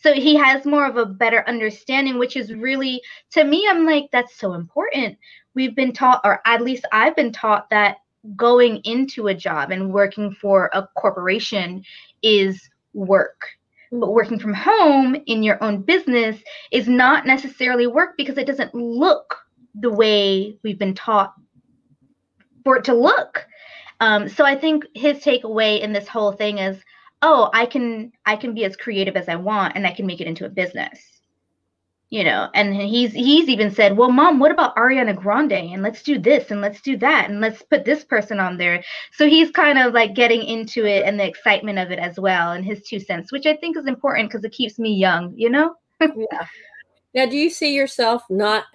So 0.02 0.14
he 0.14 0.36
has 0.36 0.66
more 0.66 0.86
of 0.86 0.96
a 0.98 1.06
better 1.06 1.44
understanding, 1.48 2.18
which 2.18 2.38
is 2.38 2.54
really 2.54 3.02
to 3.32 3.44
me, 3.44 3.68
I'm 3.70 3.86
like, 3.86 4.10
that's 4.12 4.38
so 4.38 4.54
important. 4.54 5.18
We've 5.56 5.76
been 5.76 5.92
taught, 5.92 6.22
or 6.24 6.42
at 6.46 6.62
least 6.62 6.86
I've 6.92 7.16
been 7.16 7.34
taught 7.34 7.70
that 7.70 7.98
going 8.36 8.78
into 8.84 9.28
a 9.28 9.34
job 9.34 9.72
and 9.72 9.94
working 9.94 10.32
for 10.32 10.70
a 10.74 10.88
corporation 10.96 11.84
is 12.22 12.70
work. 12.94 13.42
But 13.92 14.14
working 14.14 14.40
from 14.40 14.54
home 14.54 15.18
in 15.26 15.42
your 15.44 15.62
own 15.64 15.82
business 15.82 16.40
is 16.72 16.88
not 16.88 17.26
necessarily 17.26 17.88
work 17.88 18.16
because 18.18 18.38
it 18.38 18.46
doesn't 18.46 18.74
look 18.76 19.36
the 19.76 19.90
way 19.90 20.58
we've 20.64 20.80
been 20.80 20.94
taught 20.94 21.34
for 22.64 22.78
it 22.78 22.84
to 22.86 22.94
look. 22.94 23.48
Um, 24.00 24.30
so 24.30 24.46
I 24.46 24.56
think 24.56 24.86
his 24.96 25.18
takeaway 25.20 25.82
in 25.82 25.94
this 25.94 26.08
whole 26.08 26.32
thing 26.32 26.58
is, 26.58 26.82
oh, 27.22 27.50
I 27.54 27.66
can 27.66 28.12
I 28.26 28.36
can 28.36 28.54
be 28.54 28.66
as 28.66 28.76
creative 28.76 29.16
as 29.16 29.30
I 29.30 29.36
want, 29.36 29.76
and 29.76 29.86
I 29.86 29.92
can 29.92 30.06
make 30.06 30.22
it 30.22 30.28
into 30.28 30.46
a 30.46 30.50
business. 30.50 31.00
You 32.12 32.24
know, 32.24 32.50
and 32.56 32.74
he's 32.74 33.12
he's 33.14 33.50
even 33.50 33.70
said, 33.70 33.96
well, 33.96 34.12
mom, 34.12 34.40
what 34.40 34.52
about 34.52 34.76
Ariana 34.76 35.16
Grande? 35.16 35.54
And 35.54 35.84
let's 35.84 36.02
do 36.02 36.18
this 36.18 36.50
and 36.50 36.60
let's 36.60 36.82
do 36.82 36.98
that 36.98 37.30
and 37.30 37.40
let's 37.40 37.62
put 37.62 37.86
this 37.86 38.04
person 38.04 38.40
on 38.40 38.58
there. 38.58 38.84
So 39.12 39.28
he's 39.28 39.52
kind 39.52 39.78
of 39.78 39.94
like 39.94 40.16
getting 40.16 40.42
into 40.42 40.86
it 40.86 41.06
and 41.06 41.20
the 41.20 41.28
excitement 41.28 41.78
of 41.78 41.92
it 41.92 42.00
as 42.00 42.20
well, 42.20 42.54
and 42.54 42.66
his 42.66 42.82
two 42.84 43.00
cents, 43.00 43.32
which 43.32 43.46
I 43.46 43.56
think 43.58 43.78
is 43.78 43.86
important 43.86 44.30
because 44.30 44.44
it 44.44 44.54
keeps 44.54 44.80
me 44.80 44.94
young. 44.94 45.34
You 45.36 45.50
know. 45.50 45.76
yeah. 46.02 46.48
Now, 47.14 47.26
do 47.26 47.38
you 47.38 47.50
see 47.50 47.76
yourself 47.76 48.24
not 48.30 48.66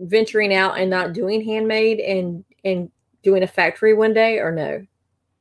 venturing 0.00 0.52
out 0.52 0.78
and 0.78 0.90
not 0.90 1.12
doing 1.12 1.44
handmade 1.44 2.00
and 2.00 2.44
and 2.64 2.90
doing 3.24 3.42
a 3.42 3.46
factory 3.46 3.94
one 3.94 4.14
day 4.14 4.38
or 4.38 4.52
no? 4.52 4.84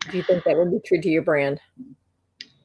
Do 0.09 0.17
you 0.17 0.23
think 0.23 0.43
that 0.43 0.57
would 0.57 0.71
be 0.71 0.79
true 0.85 1.01
to 1.01 1.09
your 1.09 1.21
brand? 1.21 1.59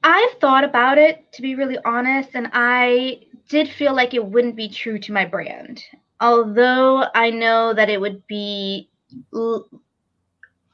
I've 0.02 0.32
thought 0.40 0.64
about 0.64 0.98
it 0.98 1.30
to 1.32 1.42
be 1.42 1.54
really 1.54 1.78
honest, 1.84 2.30
and 2.34 2.48
I 2.52 3.20
did 3.48 3.68
feel 3.68 3.94
like 3.94 4.14
it 4.14 4.24
wouldn't 4.24 4.56
be 4.56 4.68
true 4.68 4.98
to 4.98 5.12
my 5.12 5.24
brand. 5.24 5.82
Although 6.20 7.06
I 7.14 7.30
know 7.30 7.74
that 7.74 7.88
it 7.88 8.00
would 8.00 8.26
be, 8.26 8.90
I, 9.34 9.64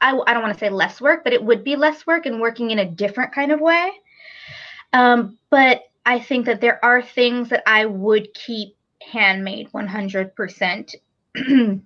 I 0.00 0.34
don't 0.34 0.42
want 0.42 0.54
to 0.54 0.58
say 0.58 0.70
less 0.70 1.00
work, 1.00 1.24
but 1.24 1.32
it 1.32 1.42
would 1.42 1.64
be 1.64 1.76
less 1.76 2.06
work 2.06 2.26
and 2.26 2.40
working 2.40 2.70
in 2.70 2.78
a 2.78 2.90
different 2.90 3.32
kind 3.32 3.52
of 3.52 3.60
way. 3.60 3.90
Um, 4.92 5.38
but 5.50 5.82
I 6.06 6.20
think 6.20 6.46
that 6.46 6.60
there 6.60 6.82
are 6.84 7.02
things 7.02 7.48
that 7.50 7.62
I 7.66 7.86
would 7.86 8.32
keep 8.34 8.76
handmade 9.02 9.70
100%. 9.72 10.94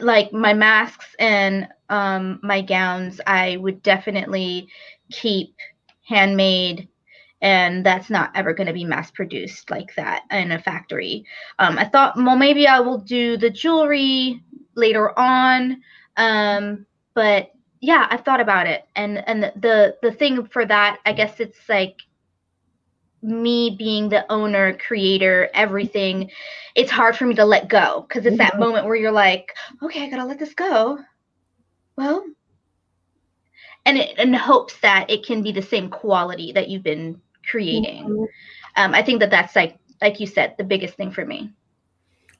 like 0.00 0.32
my 0.32 0.54
masks 0.54 1.14
and 1.18 1.68
um, 1.88 2.40
my 2.42 2.60
gowns, 2.62 3.20
I 3.26 3.56
would 3.56 3.82
definitely 3.82 4.68
keep 5.10 5.54
handmade, 6.06 6.88
and 7.40 7.84
that's 7.84 8.10
not 8.10 8.30
ever 8.34 8.54
going 8.54 8.66
to 8.66 8.72
be 8.72 8.84
mass 8.84 9.10
produced 9.10 9.70
like 9.70 9.94
that 9.96 10.22
in 10.30 10.52
a 10.52 10.58
factory. 10.58 11.24
Um, 11.58 11.78
I 11.78 11.84
thought, 11.84 12.16
well, 12.16 12.36
maybe 12.36 12.66
I 12.66 12.80
will 12.80 12.98
do 12.98 13.36
the 13.36 13.50
jewelry 13.50 14.42
later 14.74 15.18
on, 15.18 15.82
um, 16.16 16.86
but 17.14 17.50
yeah, 17.80 18.06
I 18.10 18.16
thought 18.16 18.40
about 18.40 18.66
it, 18.66 18.84
and 18.96 19.26
and 19.28 19.42
the 19.42 19.96
the 20.02 20.12
thing 20.12 20.46
for 20.46 20.64
that, 20.64 21.00
I 21.04 21.12
guess 21.12 21.38
it's 21.40 21.68
like 21.68 22.00
me 23.24 23.74
being 23.78 24.08
the 24.08 24.30
owner, 24.30 24.76
creator, 24.76 25.48
everything, 25.54 26.30
it's 26.74 26.90
hard 26.90 27.16
for 27.16 27.24
me 27.24 27.34
to 27.34 27.44
let 27.44 27.68
go 27.68 28.04
because 28.06 28.26
it's 28.26 28.36
that 28.38 28.52
mm-hmm. 28.52 28.60
moment 28.60 28.86
where 28.86 28.96
you're 28.96 29.10
like, 29.10 29.54
okay, 29.82 30.04
I 30.04 30.10
gotta 30.10 30.26
let 30.26 30.38
this 30.38 30.54
go. 30.54 30.98
Well, 31.96 32.24
and 33.86 33.98
it 33.98 34.18
in 34.18 34.32
hopes 34.34 34.78
that 34.80 35.10
it 35.10 35.24
can 35.24 35.42
be 35.42 35.52
the 35.52 35.62
same 35.62 35.88
quality 35.90 36.52
that 36.52 36.68
you've 36.68 36.82
been 36.82 37.20
creating. 37.48 38.04
Mm-hmm. 38.04 38.24
Um, 38.76 38.94
I 38.94 39.02
think 39.02 39.20
that 39.20 39.30
that's 39.30 39.54
like, 39.54 39.78
like 40.00 40.18
you 40.20 40.26
said, 40.26 40.54
the 40.58 40.64
biggest 40.64 40.94
thing 40.94 41.10
for 41.10 41.24
me. 41.24 41.50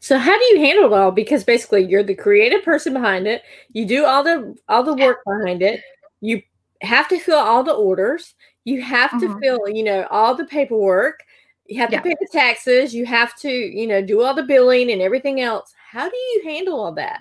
So 0.00 0.18
how 0.18 0.36
do 0.38 0.44
you 0.46 0.60
handle 0.60 0.92
it 0.92 0.96
all? 0.96 1.10
Because 1.10 1.44
basically, 1.44 1.84
you're 1.84 2.02
the 2.02 2.14
creative 2.14 2.62
person 2.62 2.92
behind 2.92 3.26
it. 3.26 3.42
You 3.72 3.86
do 3.86 4.04
all 4.04 4.22
the 4.22 4.54
all 4.68 4.82
the 4.82 4.94
work 4.94 5.20
behind 5.24 5.62
it. 5.62 5.80
You 6.20 6.42
have 6.82 7.08
to 7.08 7.18
fill 7.18 7.38
all 7.38 7.62
the 7.64 7.72
orders 7.72 8.34
You 8.66 8.80
have 8.82 9.10
to 9.20 9.28
Mhm. 9.28 9.40
fill, 9.40 9.68
you 9.68 9.82
know, 9.82 10.06
all 10.10 10.34
the 10.34 10.46
paperwork. 10.46 11.22
You 11.66 11.78
have 11.80 11.92
Yeah. 11.92 11.98
to 12.00 12.02
pay 12.08 12.14
the 12.18 12.28
taxes. 12.32 12.94
You 12.94 13.04
have 13.06 13.36
to, 13.40 13.50
you 13.50 13.86
know, 13.86 14.00
do 14.00 14.22
all 14.22 14.32
the 14.34 14.42
billing 14.42 14.90
and 14.90 15.02
everything 15.02 15.40
else. 15.42 15.74
How 15.90 16.08
do 16.08 16.16
you 16.16 16.42
handle 16.44 16.80
all 16.80 16.92
that? 16.92 17.20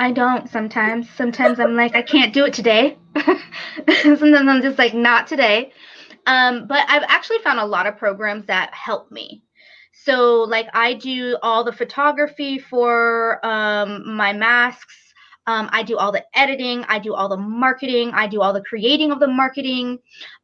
I 0.00 0.12
don't 0.12 0.48
sometimes. 0.48 1.10
Sometimes 1.10 1.60
I'm 1.60 1.76
like, 1.76 1.94
I 1.94 2.00
can't 2.00 2.32
do 2.32 2.46
it 2.46 2.54
today. 2.54 2.96
sometimes 4.02 4.48
I'm 4.48 4.62
just 4.62 4.78
like, 4.78 4.94
not 4.94 5.26
today. 5.26 5.72
Um, 6.26 6.66
but 6.66 6.86
I've 6.88 7.04
actually 7.06 7.40
found 7.40 7.60
a 7.60 7.66
lot 7.66 7.86
of 7.86 7.98
programs 7.98 8.46
that 8.46 8.72
help 8.72 9.12
me. 9.12 9.44
So, 9.92 10.40
like, 10.48 10.68
I 10.72 10.94
do 10.94 11.36
all 11.42 11.64
the 11.64 11.72
photography 11.72 12.58
for 12.58 13.44
um, 13.44 14.16
my 14.16 14.32
masks. 14.32 14.96
Um, 15.46 15.68
I 15.70 15.82
do 15.82 15.98
all 15.98 16.12
the 16.12 16.24
editing. 16.34 16.82
I 16.88 16.98
do 16.98 17.12
all 17.12 17.28
the 17.28 17.36
marketing. 17.36 18.12
I 18.14 18.26
do 18.26 18.40
all 18.40 18.54
the 18.54 18.62
creating 18.62 19.12
of 19.12 19.20
the 19.20 19.28
marketing. 19.28 19.98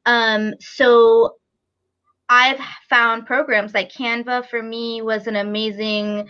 Um, 0.05 0.53
so, 0.61 1.37
I've 2.29 2.61
found 2.91 3.25
programs 3.27 3.73
like 3.73 3.91
Canva 3.91 4.49
for 4.51 4.63
me 4.63 5.01
was 5.01 5.27
an 5.27 5.37
amazing, 5.37 6.29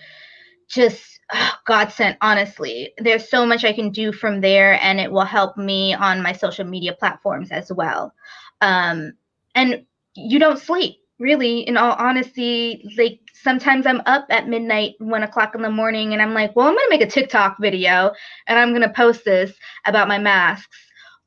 just 0.68 1.20
oh, 1.32 1.52
God 1.66 1.92
sent, 1.92 2.16
honestly. 2.20 2.92
There's 2.98 3.28
so 3.28 3.46
much 3.46 3.64
I 3.64 3.72
can 3.72 3.90
do 3.90 4.12
from 4.12 4.40
there, 4.40 4.82
and 4.82 5.00
it 5.00 5.10
will 5.10 5.24
help 5.24 5.56
me 5.56 5.94
on 5.94 6.22
my 6.22 6.32
social 6.32 6.64
media 6.64 6.92
platforms 6.92 7.50
as 7.50 7.72
well. 7.72 8.12
Um, 8.60 9.12
and 9.54 9.84
you 10.14 10.38
don't 10.38 10.58
sleep, 10.58 10.96
really, 11.18 11.60
in 11.60 11.76
all 11.76 11.96
honesty. 11.98 12.88
Like 12.96 13.20
sometimes 13.34 13.86
I'm 13.86 14.02
up 14.06 14.26
at 14.30 14.48
midnight, 14.48 14.94
one 14.98 15.22
o'clock 15.22 15.54
in 15.54 15.62
the 15.62 15.70
morning, 15.70 16.12
and 16.12 16.22
I'm 16.22 16.34
like, 16.34 16.54
well, 16.56 16.68
I'm 16.68 16.74
to 16.86 16.90
make 16.90 17.06
a 17.06 17.10
TikTok 17.10 17.56
video 17.60 18.12
and 18.46 18.58
I'm 18.58 18.70
to 18.82 18.90
post 18.94 19.24
this 19.24 19.52
about 19.84 20.08
my 20.08 20.18
masks, 20.18 20.76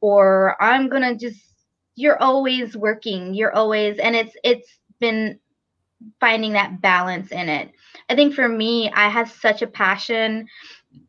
or 0.02 0.62
I'm 0.62 0.90
to 1.04 1.16
just, 1.16 1.40
you're 1.96 2.22
always 2.22 2.76
working. 2.78 3.34
You're 3.34 3.54
always, 3.54 3.98
and 4.00 4.16
it's, 4.16 4.36
it's 4.44 4.80
been 5.00 5.40
finding 6.20 6.54
that 6.54 6.82
balance 6.82 7.32
in 7.32 7.50
it. 7.50 7.72
I 8.10 8.16
think 8.16 8.34
for 8.34 8.48
me, 8.48 8.90
I 8.92 9.10
have 9.10 9.32
such 9.32 9.62
a 9.62 9.68
passion 9.68 10.48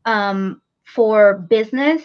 um, 0.05 0.61
for 0.85 1.47
business 1.49 2.03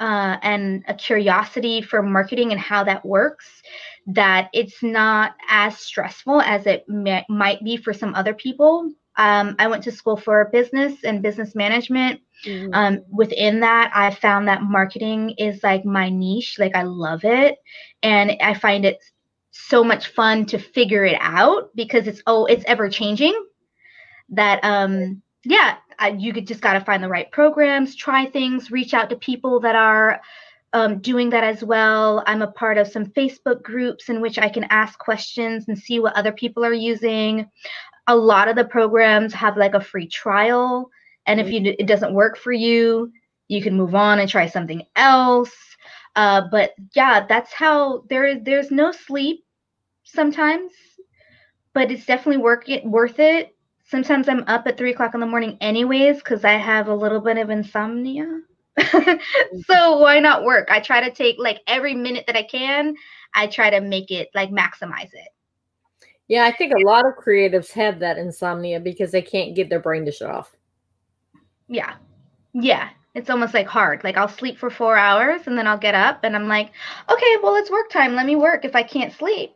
uh, 0.00 0.38
and 0.42 0.84
a 0.88 0.94
curiosity 0.94 1.80
for 1.80 2.02
marketing 2.02 2.50
and 2.50 2.60
how 2.60 2.84
that 2.84 3.04
works 3.04 3.62
that 4.06 4.50
it's 4.52 4.82
not 4.82 5.34
as 5.48 5.78
stressful 5.78 6.40
as 6.42 6.66
it 6.66 6.84
may, 6.88 7.24
might 7.28 7.62
be 7.64 7.76
for 7.76 7.92
some 7.92 8.14
other 8.14 8.34
people. 8.34 8.90
Um, 9.16 9.54
I 9.58 9.68
went 9.68 9.84
to 9.84 9.92
school 9.92 10.16
for 10.16 10.50
business 10.52 11.04
and 11.04 11.22
business 11.22 11.54
management. 11.54 12.20
Um, 12.74 13.00
within 13.10 13.60
that, 13.60 13.92
I 13.94 14.12
found 14.12 14.48
that 14.48 14.62
marketing 14.62 15.34
is 15.38 15.62
like 15.62 15.84
my 15.84 16.10
niche. 16.10 16.58
Like 16.58 16.74
I 16.74 16.82
love 16.82 17.24
it, 17.24 17.56
and 18.02 18.32
I 18.42 18.54
find 18.54 18.84
it 18.84 18.98
so 19.56 19.84
much 19.84 20.08
fun 20.08 20.44
to 20.46 20.58
figure 20.58 21.04
it 21.04 21.16
out 21.20 21.70
because 21.76 22.08
it's 22.08 22.20
oh, 22.26 22.44
it's 22.46 22.64
ever 22.66 22.88
changing. 22.88 23.34
That 24.30 24.58
um, 24.64 25.22
yeah, 25.44 25.76
you 26.16 26.32
could 26.32 26.46
just 26.46 26.60
got 26.60 26.72
to 26.72 26.80
find 26.80 27.02
the 27.02 27.08
right 27.08 27.30
programs, 27.30 27.94
try 27.94 28.26
things, 28.26 28.72
reach 28.72 28.94
out 28.94 29.10
to 29.10 29.16
people 29.16 29.60
that 29.60 29.76
are 29.76 30.20
um, 30.72 30.98
doing 30.98 31.30
that 31.30 31.44
as 31.44 31.62
well. 31.62 32.24
I'm 32.26 32.42
a 32.42 32.50
part 32.50 32.78
of 32.78 32.88
some 32.88 33.06
Facebook 33.06 33.62
groups 33.62 34.08
in 34.08 34.20
which 34.20 34.38
I 34.38 34.48
can 34.48 34.64
ask 34.70 34.98
questions 34.98 35.66
and 35.68 35.78
see 35.78 36.00
what 36.00 36.16
other 36.16 36.32
people 36.32 36.64
are 36.64 36.72
using. 36.72 37.48
A 38.08 38.16
lot 38.16 38.48
of 38.48 38.56
the 38.56 38.64
programs 38.64 39.32
have 39.34 39.56
like 39.56 39.74
a 39.74 39.80
free 39.80 40.08
trial, 40.08 40.90
and 41.26 41.38
if 41.38 41.48
you 41.48 41.74
it 41.78 41.86
doesn't 41.86 42.12
work 42.12 42.36
for 42.36 42.52
you, 42.52 43.12
you 43.46 43.62
can 43.62 43.76
move 43.76 43.94
on 43.94 44.18
and 44.18 44.28
try 44.28 44.48
something 44.48 44.82
else. 44.96 45.54
Uh, 46.16 46.42
but 46.50 46.72
yeah, 46.94 47.24
that's 47.26 47.52
how 47.52 48.04
there 48.08 48.26
is 48.26 48.38
there's 48.42 48.70
no 48.70 48.90
sleep 48.90 49.43
sometimes, 50.04 50.72
but 51.72 51.90
it's 51.90 52.06
definitely 52.06 52.42
work 52.42 52.68
it, 52.68 52.84
worth 52.84 53.18
it. 53.18 53.54
Sometimes 53.86 54.28
I'm 54.28 54.44
up 54.46 54.66
at 54.66 54.78
three 54.78 54.92
o'clock 54.92 55.14
in 55.14 55.20
the 55.20 55.26
morning 55.26 55.58
anyways 55.60 56.18
because 56.18 56.44
I 56.44 56.52
have 56.52 56.88
a 56.88 56.94
little 56.94 57.20
bit 57.20 57.36
of 57.36 57.50
insomnia. 57.50 58.40
so 59.66 59.98
why 59.98 60.20
not 60.20 60.44
work? 60.44 60.68
I 60.70 60.80
try 60.80 61.06
to 61.06 61.14
take 61.14 61.36
like 61.38 61.60
every 61.66 61.94
minute 61.94 62.24
that 62.26 62.36
I 62.36 62.42
can. 62.42 62.94
I 63.34 63.46
try 63.46 63.70
to 63.70 63.80
make 63.80 64.10
it 64.10 64.30
like 64.34 64.50
maximize 64.50 65.12
it. 65.12 65.28
Yeah, 66.28 66.44
I 66.44 66.52
think 66.52 66.72
a 66.72 66.86
lot 66.86 67.06
of 67.06 67.12
creatives 67.22 67.70
have 67.72 67.98
that 67.98 68.16
insomnia 68.16 68.80
because 68.80 69.12
they 69.12 69.20
can't 69.22 69.54
get 69.54 69.68
their 69.68 69.80
brain 69.80 70.06
to 70.06 70.12
shut 70.12 70.30
off. 70.30 70.56
Yeah. 71.68 71.94
Yeah. 72.54 72.88
It's 73.14 73.30
almost 73.30 73.54
like 73.54 73.66
hard. 73.66 74.02
Like 74.02 74.16
I'll 74.16 74.28
sleep 74.28 74.58
for 74.58 74.70
four 74.70 74.96
hours 74.96 75.42
and 75.46 75.56
then 75.56 75.66
I'll 75.66 75.78
get 75.78 75.94
up 75.94 76.20
and 76.24 76.34
I'm 76.34 76.48
like, 76.48 76.72
okay, 77.10 77.36
well, 77.42 77.56
it's 77.56 77.70
work 77.70 77.90
time. 77.90 78.14
Let 78.14 78.26
me 78.26 78.36
work 78.36 78.64
if 78.64 78.74
I 78.74 78.82
can't 78.82 79.12
sleep. 79.12 79.54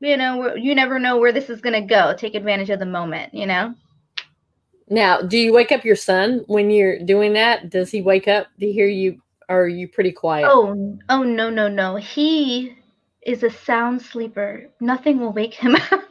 You 0.00 0.16
know, 0.16 0.54
you 0.54 0.74
never 0.74 0.98
know 0.98 1.18
where 1.18 1.32
this 1.32 1.50
is 1.50 1.60
going 1.60 1.80
to 1.80 1.86
go. 1.86 2.14
Take 2.16 2.34
advantage 2.34 2.70
of 2.70 2.78
the 2.78 2.86
moment, 2.86 3.34
you 3.34 3.46
know? 3.46 3.74
Now, 4.88 5.20
do 5.20 5.36
you 5.36 5.52
wake 5.52 5.72
up 5.72 5.84
your 5.84 5.96
son 5.96 6.44
when 6.46 6.70
you're 6.70 6.98
doing 7.00 7.32
that? 7.34 7.70
Does 7.70 7.90
he 7.90 8.00
wake 8.00 8.28
up 8.28 8.46
to 8.60 8.70
hear 8.70 8.86
you? 8.86 9.20
Or 9.48 9.62
are 9.62 9.68
you 9.68 9.88
pretty 9.88 10.12
quiet? 10.12 10.48
Oh, 10.48 10.98
oh 11.08 11.22
no, 11.22 11.50
no, 11.50 11.68
no. 11.68 11.96
He 11.96 12.76
is 13.22 13.42
a 13.42 13.50
sound 13.50 14.00
sleeper. 14.00 14.68
Nothing 14.80 15.20
will 15.20 15.32
wake 15.32 15.54
him 15.54 15.76
up. 15.90 16.02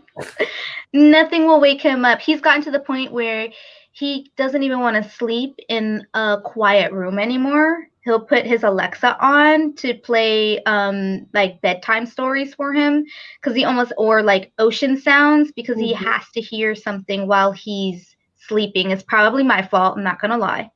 Nothing 0.93 1.45
will 1.45 1.59
wake 1.59 1.81
him 1.81 2.03
up. 2.03 2.19
He's 2.19 2.41
gotten 2.41 2.63
to 2.63 2.71
the 2.71 2.79
point 2.79 3.11
where 3.11 3.49
he 3.97 4.31
doesn't 4.37 4.61
even 4.61 4.79
want 4.79 5.01
to 5.03 5.09
sleep 5.09 5.55
in 5.69 6.05
a 6.13 6.37
quiet 6.43 6.91
room 6.91 7.17
anymore. 7.17 7.87
He'll 8.03 8.21
put 8.21 8.45
his 8.45 8.63
Alexa 8.63 9.17
on 9.19 9.73
to 9.75 9.95
play 9.95 10.61
um 10.65 11.25
like 11.33 11.61
bedtime 11.61 12.05
stories 12.05 12.53
for 12.53 12.73
him 12.73 13.05
because 13.41 13.55
he 13.55 13.63
almost 13.65 13.93
or 13.97 14.21
like 14.21 14.51
ocean 14.59 14.97
sounds 14.97 15.51
because 15.51 15.79
he 15.79 15.95
Mhm. 15.95 15.97
has 15.97 16.29
to 16.35 16.41
hear 16.41 16.75
something 16.75 17.27
while 17.27 17.51
he's 17.51 18.15
sleeping. 18.35 18.91
It's 18.91 19.01
probably 19.03 19.43
my 19.43 19.63
fault, 19.63 19.97
I'm 19.97 20.03
not 20.03 20.21
gonna 20.21 20.37
lie. 20.37 20.69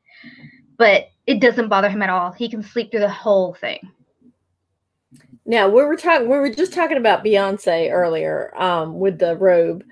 But 0.77 1.09
it 1.27 1.39
doesn't 1.39 1.69
bother 1.69 1.89
him 1.89 2.01
at 2.01 2.09
all. 2.09 2.31
He 2.31 2.49
can 2.49 2.63
sleep 2.63 2.89
through 2.89 3.01
the 3.01 3.09
whole 3.09 3.53
thing. 3.53 3.87
Now 5.45 5.69
we 5.69 5.83
were 5.83 5.95
talking. 5.95 6.27
We 6.27 6.37
were 6.37 6.49
just 6.49 6.73
talking 6.73 6.97
about 6.97 7.23
Beyonce 7.23 7.91
earlier 7.91 8.51
um, 8.59 8.97
with 8.99 9.19
the 9.19 9.37
robe, 9.37 9.83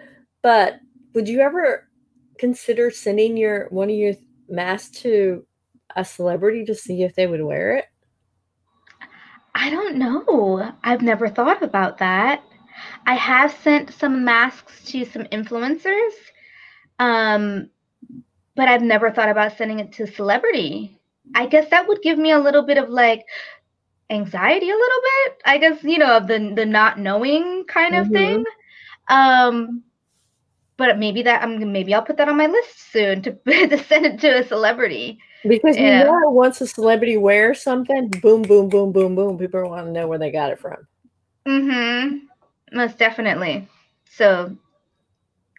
but 0.41 0.79
would 1.13 1.27
you 1.29 1.41
ever 1.41 1.88
consider 2.39 2.91
sending 2.91 3.38
your 3.38 3.69
one 3.69 3.89
of 3.89 3.95
your 3.97 4.15
masks 4.49 5.02
to 5.02 5.45
a 5.95 6.06
celebrity 6.06 6.65
to 6.65 6.75
see 6.75 7.04
if 7.04 7.15
they 7.15 7.28
would 7.28 7.43
wear 7.43 7.78
it? 7.78 7.86
I 9.56 9.69
don't 9.69 9.97
know. 9.97 10.71
I've 10.84 11.02
never 11.02 11.30
thought 11.30 11.63
about 11.63 11.97
that. 11.99 12.43
I 13.06 13.15
have 13.15 13.52
sent 13.52 13.93
some 13.93 14.23
masks 14.25 14.84
to 14.91 15.06
some 15.06 15.23
influencers, 15.25 16.12
um, 16.99 17.69
but 18.56 18.67
I've 18.69 18.82
never 18.82 19.12
thought 19.12 19.30
about 19.30 19.58
sending 19.58 19.80
it 19.80 19.91
to 19.93 20.04
a 20.04 20.08
celebrity. 20.08 20.99
I 21.36 21.47
guess 21.47 21.69
that 21.71 21.88
would 21.88 22.02
give 22.02 22.17
me 22.17 22.32
a 22.32 22.39
little 22.39 22.63
bit 22.63 22.78
of 22.78 22.89
like 22.89 23.25
anxiety, 24.10 24.69
a 24.69 24.73
little 24.75 25.02
bit. 25.25 25.41
I 25.45 25.58
guess 25.58 25.84
you 25.84 25.97
know 25.99 26.17
of 26.17 26.28
the 26.28 26.54
the 26.56 26.65
not 26.65 26.99
knowing 26.99 27.65
kind 27.67 27.95
of 27.95 28.08
Mhm. 28.08 28.12
thing. 28.12 28.43
Um, 29.10 29.84
but 30.79 30.97
maybe 30.97 31.21
that 31.23 31.43
I'm 31.43 31.71
maybe 31.71 31.93
I'll 31.93 32.01
put 32.01 32.17
that 32.17 32.29
on 32.29 32.37
my 32.37 32.47
list 32.47 32.91
soon 32.91 33.21
to 33.23 33.31
to 33.45 33.77
send 33.83 34.05
it 34.07 34.19
to 34.21 34.39
a 34.39 34.47
celebrity. 34.47 35.19
Because 35.47 35.77
Yeah. 35.77 35.99
you 35.99 36.05
know, 36.05 36.29
once 36.31 36.59
a 36.61 36.67
celebrity 36.67 37.17
wears 37.17 37.61
something, 37.61 38.09
boom, 38.21 38.41
boom, 38.41 38.69
boom, 38.69 38.91
boom, 38.91 39.13
boom, 39.13 39.37
people 39.37 39.69
want 39.69 39.85
to 39.85 39.91
know 39.91 40.07
where 40.07 40.17
they 40.17 40.31
got 40.31 40.51
it 40.51 40.59
from. 40.59 40.87
Mm-hmm. 41.47 42.17
Most 42.75 42.97
definitely. 42.97 43.67
So 44.09 44.55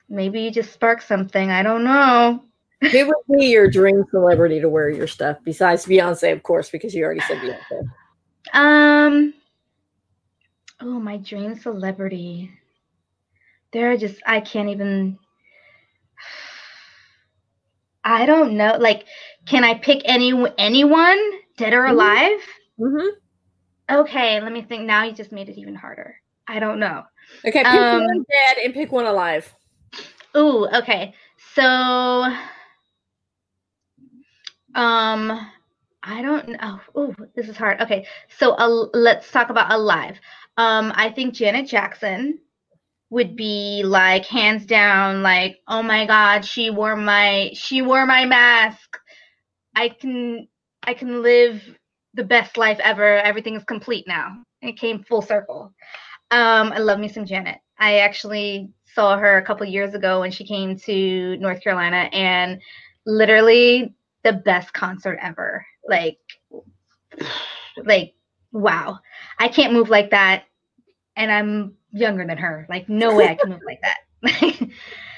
maybe 0.08 0.40
you 0.40 0.50
just 0.50 0.72
spark 0.72 1.02
something. 1.02 1.50
I 1.50 1.62
don't 1.62 1.84
know. 1.84 2.44
Who 2.90 3.06
would 3.06 3.38
be 3.38 3.46
your 3.46 3.68
dream 3.68 4.04
celebrity 4.10 4.60
to 4.60 4.68
wear 4.68 4.88
your 4.88 5.06
stuff 5.06 5.36
besides 5.44 5.84
Beyonce, 5.86 6.32
of 6.32 6.42
course, 6.42 6.70
because 6.70 6.94
you 6.94 7.04
already 7.04 7.20
said 7.20 7.38
Beyonce. 7.38 7.90
Um. 8.54 9.34
Oh, 10.80 10.98
my 10.98 11.18
dream 11.18 11.58
celebrity. 11.58 12.50
There 13.72 13.90
are 13.92 13.96
just 13.96 14.20
I 14.26 14.40
can't 14.40 14.68
even. 14.68 15.18
I 18.04 18.26
don't 18.26 18.56
know. 18.56 18.76
Like, 18.78 19.06
can 19.46 19.64
I 19.64 19.74
pick 19.74 20.02
any 20.04 20.32
anyone, 20.58 21.18
dead 21.56 21.72
or 21.74 21.84
Mhm. 21.86 21.86
alive? 21.86 22.40
Mm-hmm. 22.80 23.08
Okay, 23.90 24.40
let 24.40 24.52
me 24.52 24.62
think. 24.62 24.84
Now 24.84 25.04
you 25.04 25.12
just 25.12 25.32
made 25.32 25.48
it 25.48 25.58
even 25.58 25.74
harder. 25.74 26.16
I 26.46 26.58
don't 26.60 26.78
know. 26.80 27.04
Okay, 27.46 27.64
pick 27.64 27.90
Um, 27.90 28.00
one 28.00 28.24
dead 28.30 28.58
and 28.64 28.74
pick 28.74 28.92
one 28.92 29.06
alive. 29.06 29.54
Ooh, 30.36 30.66
okay. 30.68 31.14
So 31.54 31.62
um 34.74 35.50
I 36.02 36.22
don't 36.22 36.48
know. 36.48 36.80
Ooh, 36.96 37.14
this 37.34 37.48
is 37.48 37.56
hard. 37.56 37.80
Okay. 37.80 38.06
So 38.38 38.52
uh, 38.52 38.86
let's 38.94 39.30
talk 39.30 39.50
about 39.50 39.72
alive. 39.72 40.18
Um 40.56 40.92
I 40.94 41.10
think 41.10 41.34
Janet 41.34 41.66
Jackson 41.68 42.38
would 43.10 43.36
be 43.36 43.82
like 43.84 44.24
hands 44.24 44.64
down 44.64 45.22
like, 45.22 45.58
"Oh 45.68 45.82
my 45.82 46.06
god, 46.06 46.44
she 46.44 46.70
wore 46.70 46.96
my 46.96 47.50
she 47.54 47.82
wore 47.82 48.06
my 48.06 48.24
mask. 48.24 48.98
I 49.74 49.88
can 49.90 50.48
I 50.82 50.94
can 50.94 51.22
live 51.22 51.62
the 52.14 52.24
best 52.24 52.56
life 52.56 52.78
ever. 52.82 53.18
Everything 53.18 53.56
is 53.56 53.64
complete 53.64 54.06
now." 54.06 54.42
It 54.62 54.78
came 54.78 55.02
full 55.02 55.22
circle. 55.22 55.72
Um, 56.30 56.72
I 56.72 56.78
love 56.78 57.00
me 57.00 57.08
some 57.08 57.26
Janet. 57.26 57.58
I 57.78 57.98
actually 57.98 58.70
saw 58.94 59.16
her 59.16 59.38
a 59.38 59.44
couple 59.44 59.66
years 59.66 59.94
ago 59.94 60.20
when 60.20 60.30
she 60.30 60.44
came 60.44 60.76
to 60.80 61.36
North 61.38 61.62
Carolina 61.62 62.08
and 62.12 62.60
literally 63.06 63.94
the 64.22 64.34
best 64.34 64.72
concert 64.72 65.18
ever. 65.22 65.64
Like 65.88 66.18
like 67.84 68.14
wow. 68.52 68.98
I 69.38 69.48
can't 69.48 69.72
move 69.72 69.88
like 69.88 70.10
that 70.10 70.44
and 71.16 71.32
I'm 71.32 71.74
younger 71.92 72.26
than 72.26 72.38
her. 72.38 72.66
Like 72.68 72.88
no 72.88 73.14
way 73.14 73.28
I 73.28 73.34
can 73.34 73.50
move 73.50 73.60
like 73.66 73.80
that. 73.82 74.68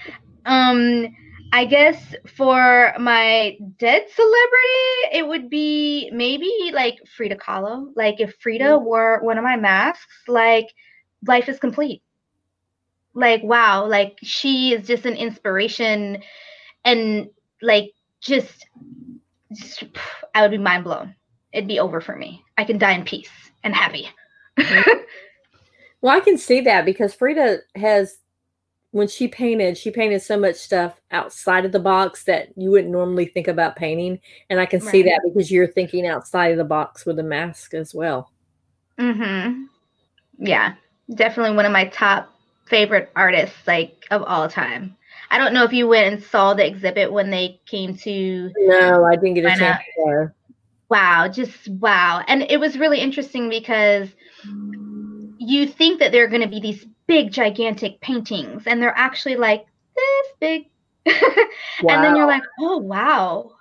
um 0.47 1.15
I 1.55 1.67
guess 1.67 2.15
for 2.35 2.95
my 2.99 3.59
dead 3.79 4.07
celebrity, 4.15 5.13
it 5.13 5.29
would 5.29 5.51
be 5.51 6.11
maybe 6.11 6.51
like 6.73 6.99
Frida 7.15 7.37
Kahlo. 7.37 7.93
Like 7.95 8.21
if 8.21 8.35
Frida 8.41 8.65
mm. 8.65 8.83
wore 8.83 9.21
one 9.23 9.37
of 9.37 9.45
my 9.45 9.57
masks, 9.57 10.23
like 10.27 10.69
life 11.27 11.51
is 11.51 11.59
complete. 11.59 12.03
Like 13.13 13.43
wow, 13.43 13.87
like 13.87 14.17
she 14.23 14.73
is 14.73 14.87
just 14.87 15.05
an 15.05 15.15
inspiration 15.15 16.23
and 16.87 17.29
like 17.61 17.93
just, 18.23 18.67
just 19.53 19.85
I 20.35 20.41
would 20.41 20.51
be 20.51 20.59
mind 20.59 20.85
blown. 20.85 21.15
It'd 21.53 21.69
be 21.69 21.81
over 21.81 22.01
for 22.01 22.17
me. 22.17 22.43
I 22.57 22.65
can 22.65 22.79
die 22.79 22.93
in 22.93 23.05
peace 23.05 23.31
and 23.63 23.75
happy. 23.75 24.09
well, 26.03 26.15
I 26.15 26.21
can 26.21 26.37
see 26.37 26.61
that 26.63 26.85
because 26.85 27.15
Frida 27.15 27.59
has 27.77 28.19
when 28.91 29.09
she 29.09 29.27
painted, 29.27 29.79
she 29.79 29.91
painted 29.91 30.21
so 30.21 30.39
much 30.39 30.57
stuff 30.57 31.01
outside 31.13 31.65
of 31.65 31.73
the 31.73 31.81
box 31.81 32.25
that 32.25 32.49
you 32.57 32.71
wouldn't 32.71 32.93
normally 32.93 33.25
think 33.25 33.49
about 33.49 33.75
painting. 33.75 34.21
And 34.51 34.61
I 34.61 34.67
can 34.67 34.81
right. 34.81 34.91
see 34.91 35.03
that 35.05 35.23
because 35.25 35.51
you're 35.51 35.67
thinking 35.67 36.07
outside 36.07 36.53
of 36.53 36.59
the 36.59 36.65
box 36.65 37.07
with 37.07 37.19
a 37.19 37.23
mask 37.23 37.73
as 37.73 37.95
well. 37.95 38.31
Mm-hmm. 38.99 39.65
Yeah. 40.39 40.75
Definitely 41.15 41.57
one 41.57 41.65
of 41.65 41.73
my 41.73 41.87
top 41.87 42.31
favorite 42.67 43.11
artists, 43.17 43.67
like 43.67 44.07
of 44.11 44.23
all 44.25 44.47
time. 44.47 44.95
I 45.31 45.39
don't 45.39 45.55
know 45.55 45.65
if 45.65 45.73
you 45.73 45.89
went 45.89 46.13
and 46.13 46.23
saw 46.23 46.53
the 46.53 46.67
exhibit 46.67 47.11
when 47.11 47.31
they 47.31 47.61
came 47.65 47.97
to 47.99 48.51
No, 48.59 49.05
I 49.07 49.17
didn't 49.17 49.35
get 49.35 49.47
a 49.47 49.57
chance 49.57 49.83
to. 49.97 50.33
Wow, 50.91 51.29
just 51.29 51.69
wow. 51.69 52.23
And 52.29 52.43
it 52.43 52.61
was 52.61 52.77
really 52.77 52.99
interesting 53.01 53.49
because 53.49 54.11
you 55.43 55.67
think 55.67 55.99
that 55.99 56.13
they're 56.13 56.29
going 56.29 56.43
to 56.43 56.49
be 56.49 56.61
these 56.61 56.87
big, 57.07 57.33
gigantic 57.33 58.01
paintings, 58.01 58.67
and 58.67 58.81
they're 58.81 58.97
actually 58.97 59.37
like 59.37 59.67
this 59.97 60.27
big. 60.41 60.69
wow. 61.07 61.15
And 61.89 62.05
then 62.05 62.17
you're 62.17 62.27
like, 62.27 62.45
oh, 62.61 62.79
wow. 62.79 63.53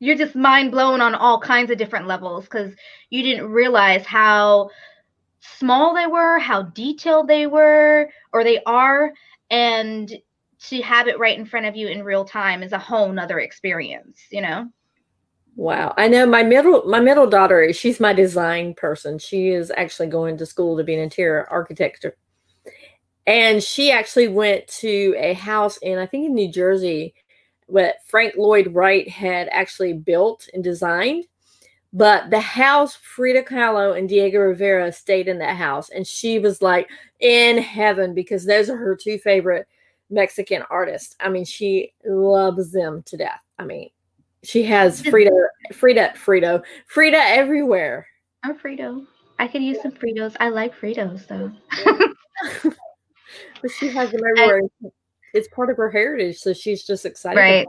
You're 0.00 0.16
just 0.16 0.34
mind 0.34 0.70
blown 0.70 1.00
on 1.00 1.14
all 1.14 1.40
kinds 1.40 1.70
of 1.70 1.78
different 1.78 2.06
levels 2.06 2.44
because 2.44 2.72
you 3.10 3.22
didn't 3.22 3.50
realize 3.50 4.06
how 4.06 4.70
small 5.40 5.94
they 5.94 6.06
were, 6.06 6.38
how 6.38 6.62
detailed 6.62 7.28
they 7.28 7.46
were, 7.46 8.10
or 8.32 8.44
they 8.44 8.62
are. 8.64 9.12
And 9.50 10.12
to 10.68 10.82
have 10.82 11.08
it 11.08 11.18
right 11.18 11.38
in 11.38 11.46
front 11.46 11.66
of 11.66 11.76
you 11.76 11.88
in 11.88 12.02
real 12.02 12.24
time 12.24 12.62
is 12.62 12.72
a 12.72 12.78
whole 12.78 13.10
nother 13.12 13.40
experience, 13.40 14.20
you 14.30 14.40
know? 14.40 14.70
Wow. 15.60 15.92
I 15.98 16.08
know 16.08 16.24
my 16.24 16.42
middle 16.42 16.82
my 16.86 17.00
middle 17.00 17.26
daughter, 17.26 17.72
she's 17.72 18.00
my 18.00 18.14
design 18.14 18.72
person. 18.74 19.18
She 19.18 19.48
is 19.48 19.70
actually 19.76 20.08
going 20.08 20.38
to 20.38 20.46
school 20.46 20.76
to 20.76 20.84
be 20.84 20.94
an 20.94 21.00
interior 21.00 21.46
architecture 21.50 22.16
and 23.26 23.62
she 23.62 23.92
actually 23.92 24.28
went 24.28 24.66
to 24.66 25.14
a 25.16 25.34
house 25.34 25.76
in, 25.78 25.98
I 25.98 26.06
think 26.06 26.26
in 26.26 26.34
New 26.34 26.50
Jersey, 26.50 27.14
what 27.66 27.96
Frank 28.06 28.34
Lloyd 28.36 28.74
Wright 28.74 29.08
had 29.08 29.48
actually 29.52 29.92
built 29.92 30.48
and 30.52 30.64
designed. 30.64 31.26
But 31.92 32.30
the 32.30 32.40
house, 32.40 32.96
Frida 32.96 33.44
Kahlo 33.44 33.96
and 33.96 34.08
Diego 34.08 34.40
Rivera 34.40 34.90
stayed 34.90 35.28
in 35.28 35.38
that 35.38 35.56
house. 35.56 35.90
And 35.90 36.06
she 36.06 36.40
was 36.40 36.62
like 36.62 36.88
in 37.20 37.58
heaven 37.58 38.14
because 38.14 38.44
those 38.44 38.70
are 38.70 38.76
her 38.76 38.96
two 38.96 39.18
favorite 39.18 39.68
Mexican 40.08 40.62
artists. 40.70 41.14
I 41.20 41.28
mean, 41.28 41.44
she 41.44 41.92
loves 42.04 42.72
them 42.72 43.02
to 43.06 43.16
death. 43.16 43.42
I 43.58 43.64
mean, 43.64 43.90
she 44.42 44.62
has 44.64 45.02
Frida, 45.02 45.30
Frida, 45.72 46.14
Frito, 46.16 46.62
Frida 46.86 47.18
everywhere. 47.18 48.06
I'm 48.42 48.58
Frito. 48.58 49.06
I 49.38 49.48
could 49.48 49.62
use 49.62 49.80
some 49.82 49.92
Fritos. 49.92 50.36
I 50.40 50.48
like 50.48 50.74
Fritos 50.74 51.26
though. 51.26 51.52
but 53.62 53.70
she 53.70 53.88
has 53.88 54.10
them 54.10 54.20
everywhere. 54.30 54.62
it's 55.34 55.48
part 55.48 55.70
of 55.70 55.76
her 55.76 55.90
heritage, 55.90 56.38
so 56.38 56.52
she's 56.52 56.84
just 56.84 57.04
excited. 57.04 57.38
Right. 57.38 57.66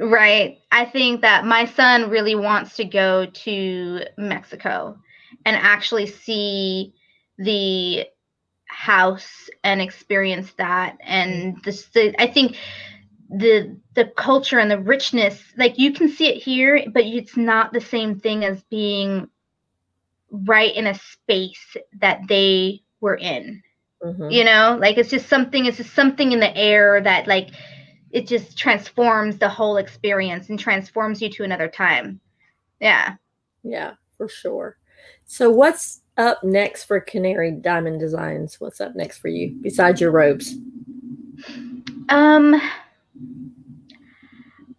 Right. 0.00 0.58
I 0.70 0.84
think 0.84 1.22
that 1.22 1.44
my 1.44 1.64
son 1.64 2.08
really 2.08 2.34
wants 2.34 2.76
to 2.76 2.84
go 2.84 3.26
to 3.26 4.00
Mexico 4.16 4.96
and 5.44 5.56
actually 5.56 6.06
see 6.06 6.94
the 7.38 8.06
house 8.66 9.48
and 9.64 9.80
experience 9.80 10.52
that 10.52 10.96
and 11.00 11.56
the, 11.64 11.72
the 11.94 12.22
I 12.22 12.26
think 12.26 12.56
the 13.30 13.76
the 13.94 14.06
culture 14.16 14.58
and 14.58 14.70
the 14.70 14.78
richness 14.78 15.42
like 15.58 15.78
you 15.78 15.92
can 15.92 16.08
see 16.08 16.28
it 16.28 16.42
here 16.42 16.82
but 16.94 17.04
it's 17.04 17.36
not 17.36 17.72
the 17.72 17.80
same 17.80 18.18
thing 18.18 18.42
as 18.42 18.62
being 18.70 19.28
right 20.30 20.74
in 20.74 20.86
a 20.86 20.94
space 20.94 21.76
that 22.00 22.20
they 22.26 22.82
were 23.00 23.16
in 23.16 23.62
Mm-hmm. 24.02 24.30
You 24.30 24.44
know, 24.44 24.78
like 24.80 24.96
it's 24.96 25.10
just 25.10 25.28
something, 25.28 25.66
it's 25.66 25.78
just 25.78 25.94
something 25.94 26.32
in 26.32 26.40
the 26.40 26.56
air 26.56 27.00
that 27.00 27.26
like 27.26 27.50
it 28.10 28.26
just 28.26 28.56
transforms 28.56 29.38
the 29.38 29.48
whole 29.48 29.76
experience 29.76 30.48
and 30.48 30.58
transforms 30.58 31.20
you 31.20 31.28
to 31.30 31.44
another 31.44 31.68
time. 31.68 32.20
Yeah. 32.80 33.14
Yeah, 33.64 33.94
for 34.16 34.28
sure. 34.28 34.78
So 35.26 35.50
what's 35.50 36.02
up 36.16 36.42
next 36.44 36.84
for 36.84 37.00
Canary 37.00 37.50
Diamond 37.50 38.00
Designs? 38.00 38.60
What's 38.60 38.80
up 38.80 38.94
next 38.94 39.18
for 39.18 39.28
you 39.28 39.56
besides 39.62 40.00
your 40.00 40.12
robes? 40.12 40.54
Um 42.08 42.60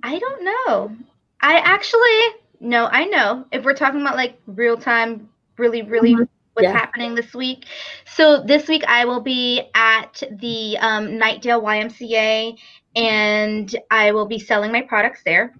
I 0.03 0.19
don't 0.19 0.43
know. 0.43 0.95
I 1.41 1.59
actually 1.59 2.41
no, 2.61 2.87
I 2.87 3.05
know. 3.05 3.45
If 3.51 3.63
we're 3.63 3.73
talking 3.73 4.01
about 4.01 4.15
like 4.15 4.39
real 4.47 4.77
time, 4.77 5.29
really, 5.57 5.81
really 5.81 6.13
mm-hmm 6.13 6.23
what's 6.59 6.73
yeah. 6.73 6.77
happening 6.77 7.15
this 7.15 7.33
week. 7.33 7.65
So 8.05 8.43
this 8.43 8.67
week 8.67 8.83
I 8.87 9.05
will 9.05 9.21
be 9.21 9.69
at 9.73 10.21
the 10.29 10.77
um, 10.79 11.07
Knightdale 11.07 11.63
YMCA 11.63 12.57
and 12.95 13.75
I 13.89 14.11
will 14.11 14.25
be 14.25 14.39
selling 14.39 14.71
my 14.71 14.81
products 14.81 15.21
there. 15.23 15.53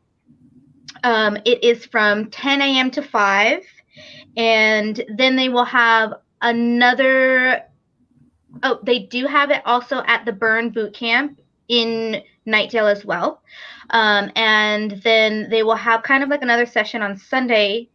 Um, 1.04 1.38
it 1.46 1.64
is 1.64 1.86
from 1.86 2.30
10 2.30 2.62
a.m. 2.62 2.92
to 2.92 3.02
5, 3.02 3.64
and 4.36 5.02
then 5.16 5.36
they 5.38 5.48
will 5.48 5.66
have 5.66 6.14
another. 6.42 7.64
Oh, 8.64 8.80
they 8.84 9.00
do 9.00 9.26
have 9.26 9.52
it 9.52 9.62
also 9.66 10.04
at 10.08 10.26
the 10.26 10.34
Burn 10.34 10.72
Boot 10.72 10.94
Camp 10.94 11.40
in 11.70 12.22
Knightdale 12.50 12.92
as 12.92 13.06
well. 13.06 13.42
Um, 13.92 14.32
and 14.36 14.92
then 15.04 15.50
they 15.50 15.64
will 15.64 15.76
have 15.76 16.04
kind 16.04 16.24
of 16.24 16.30
like 16.30 16.42
another 16.42 16.66
session 16.66 17.02
on 17.02 17.18
Sunday 17.18 17.90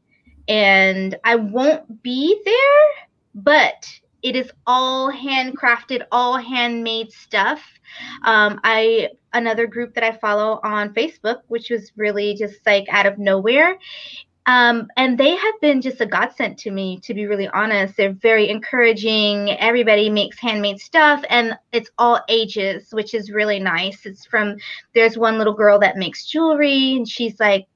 and 0.49 1.17
I 1.25 1.37
won't 1.37 2.03
be 2.03 2.41
there, 2.45 3.07
but 3.35 3.89
it 4.23 4.37
is 4.37 4.51
all 4.67 5.13
handcrafted, 5.13 6.05
all 6.11 6.37
handmade 6.39 7.13
stuff. 7.13 7.63
Um, 8.25 8.61
I 8.65 9.11
another 9.33 9.67
group 9.67 9.95
that 9.95 10.05
I 10.05 10.13
follow 10.13 10.61
on 10.63 10.95
Facebook, 10.95 11.41
which 11.49 11.71
was 11.71 11.93
really 11.97 12.35
just 12.35 12.65
like 12.67 12.87
out 12.89 13.07
of 13.07 13.19
nowhere. 13.19 13.79
Um, 14.47 14.89
and 14.97 15.17
they 15.17 15.35
have 15.35 15.61
been 15.63 15.81
just 15.81 16.03
a 16.03 16.07
godsend 16.07 16.59
to 16.59 16.71
me, 16.71 17.01
to 17.01 17.15
be 17.15 17.27
really 17.27 17.49
honest. 17.49 17.97
They're 17.97 18.13
very 18.13 18.51
encouraging. 18.51 19.51
Everybody 19.53 20.11
makes 20.11 20.39
handmade 20.39 20.81
stuff, 20.81 21.25
and 21.31 21.57
it's 21.73 21.91
all 21.99 22.21
ages, 22.29 22.89
which 22.93 23.15
is 23.15 23.31
really 23.31 23.59
nice. 23.59 24.05
It's 24.05 24.27
from 24.27 24.57
there's 24.95 25.17
one 25.17 25.39
little 25.39 25.55
girl 25.55 25.79
that 25.79 25.97
makes 25.97 26.27
jewelry, 26.27 26.97
and 26.97 27.09
she's 27.09 27.41
like 27.41 27.67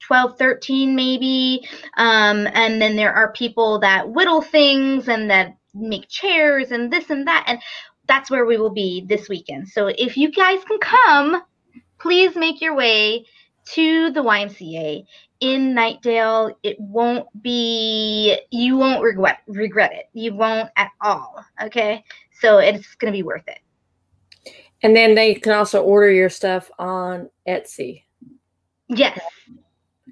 12, 0.00 0.38
13 0.38 0.94
maybe. 0.94 1.66
Um, 1.96 2.46
and 2.52 2.80
then 2.80 2.96
there 2.96 3.12
are 3.12 3.32
people 3.32 3.78
that 3.80 4.08
whittle 4.08 4.42
things 4.42 5.08
and 5.08 5.30
that 5.30 5.56
make 5.74 6.08
chairs 6.08 6.72
and 6.72 6.92
this 6.92 7.10
and 7.10 7.26
that. 7.26 7.44
And 7.46 7.60
that's 8.06 8.30
where 8.30 8.46
we 8.46 8.56
will 8.56 8.70
be 8.70 9.04
this 9.06 9.28
weekend. 9.28 9.68
So 9.68 9.86
if 9.86 10.16
you 10.16 10.30
guys 10.30 10.64
can 10.64 10.78
come, 10.78 11.42
please 11.98 12.36
make 12.36 12.60
your 12.60 12.74
way 12.74 13.26
to 13.72 14.10
the 14.12 14.22
YMCA 14.22 15.04
in 15.40 15.74
Knightdale, 15.74 16.54
It 16.62 16.78
won't 16.80 17.26
be, 17.42 18.38
you 18.50 18.76
won't 18.76 19.02
regret, 19.02 19.40
regret 19.46 19.92
it. 19.92 20.08
You 20.12 20.34
won't 20.34 20.70
at 20.76 20.90
all. 21.00 21.44
Okay. 21.62 22.04
So 22.40 22.58
it's 22.58 22.94
going 22.96 23.12
to 23.12 23.16
be 23.16 23.22
worth 23.22 23.46
it. 23.46 23.58
And 24.82 24.94
then 24.94 25.14
they 25.14 25.34
can 25.34 25.52
also 25.52 25.82
order 25.82 26.10
your 26.10 26.30
stuff 26.30 26.70
on 26.78 27.28
Etsy. 27.46 28.04
Yes 28.88 29.18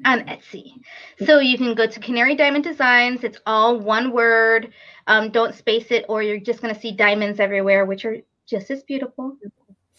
on 0.04 0.20
Etsy. 0.20 0.72
So 1.24 1.38
you 1.38 1.56
can 1.56 1.74
go 1.74 1.86
to 1.86 2.00
Canary 2.00 2.34
Diamond 2.34 2.64
Designs. 2.64 3.24
It's 3.24 3.38
all 3.46 3.78
one 3.78 4.12
word. 4.12 4.72
Um, 5.06 5.30
don't 5.30 5.54
space 5.54 5.90
it, 5.90 6.04
or 6.08 6.22
you're 6.22 6.40
just 6.40 6.60
going 6.60 6.74
to 6.74 6.80
see 6.80 6.92
diamonds 6.92 7.40
everywhere, 7.40 7.84
which 7.84 8.04
are 8.04 8.18
just 8.46 8.70
as 8.70 8.82
beautiful. 8.82 9.36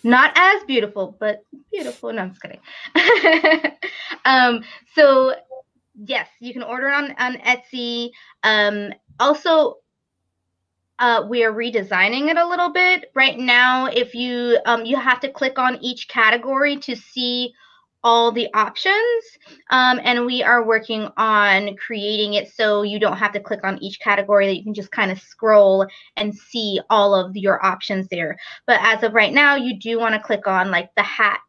Not 0.03 0.31
as 0.35 0.63
beautiful, 0.65 1.15
but 1.19 1.43
beautiful. 1.71 2.13
No, 2.13 2.23
I'm 2.23 2.29
just 2.29 2.41
kidding. 2.41 3.71
um, 4.25 4.63
so 4.95 5.35
yes, 6.05 6.27
you 6.39 6.53
can 6.53 6.63
order 6.63 6.89
on 6.89 7.13
on 7.17 7.37
Etsy. 7.37 8.11
Um, 8.43 8.93
also 9.19 9.77
uh, 10.99 11.25
we 11.29 11.43
are 11.43 11.53
redesigning 11.53 12.29
it 12.29 12.37
a 12.37 12.47
little 12.47 12.71
bit 12.71 13.11
right 13.15 13.37
now 13.37 13.85
if 13.85 14.15
you 14.15 14.57
um, 14.65 14.85
you 14.85 14.97
have 14.97 15.19
to 15.19 15.29
click 15.29 15.59
on 15.59 15.77
each 15.81 16.07
category 16.07 16.77
to 16.77 16.95
see 16.95 17.53
all 18.03 18.31
the 18.31 18.47
options 18.53 19.23
um, 19.69 19.99
and 20.03 20.25
we 20.25 20.41
are 20.43 20.65
working 20.65 21.09
on 21.17 21.75
creating 21.75 22.35
it 22.35 22.47
so 22.51 22.83
you 22.83 22.99
don't 22.99 23.17
have 23.17 23.31
to 23.33 23.39
click 23.39 23.59
on 23.63 23.81
each 23.83 23.99
category 23.99 24.47
that 24.47 24.55
you 24.55 24.63
can 24.63 24.73
just 24.73 24.91
kind 24.91 25.11
of 25.11 25.19
scroll 25.19 25.85
and 26.15 26.33
see 26.33 26.79
all 26.89 27.13
of 27.13 27.35
your 27.35 27.63
options 27.65 28.07
there 28.09 28.37
but 28.65 28.79
as 28.81 29.03
of 29.03 29.13
right 29.13 29.33
now 29.33 29.55
you 29.55 29.79
do 29.79 29.99
want 29.99 30.13
to 30.13 30.19
click 30.21 30.47
on 30.47 30.71
like 30.71 30.89
the 30.95 31.03
hat 31.03 31.39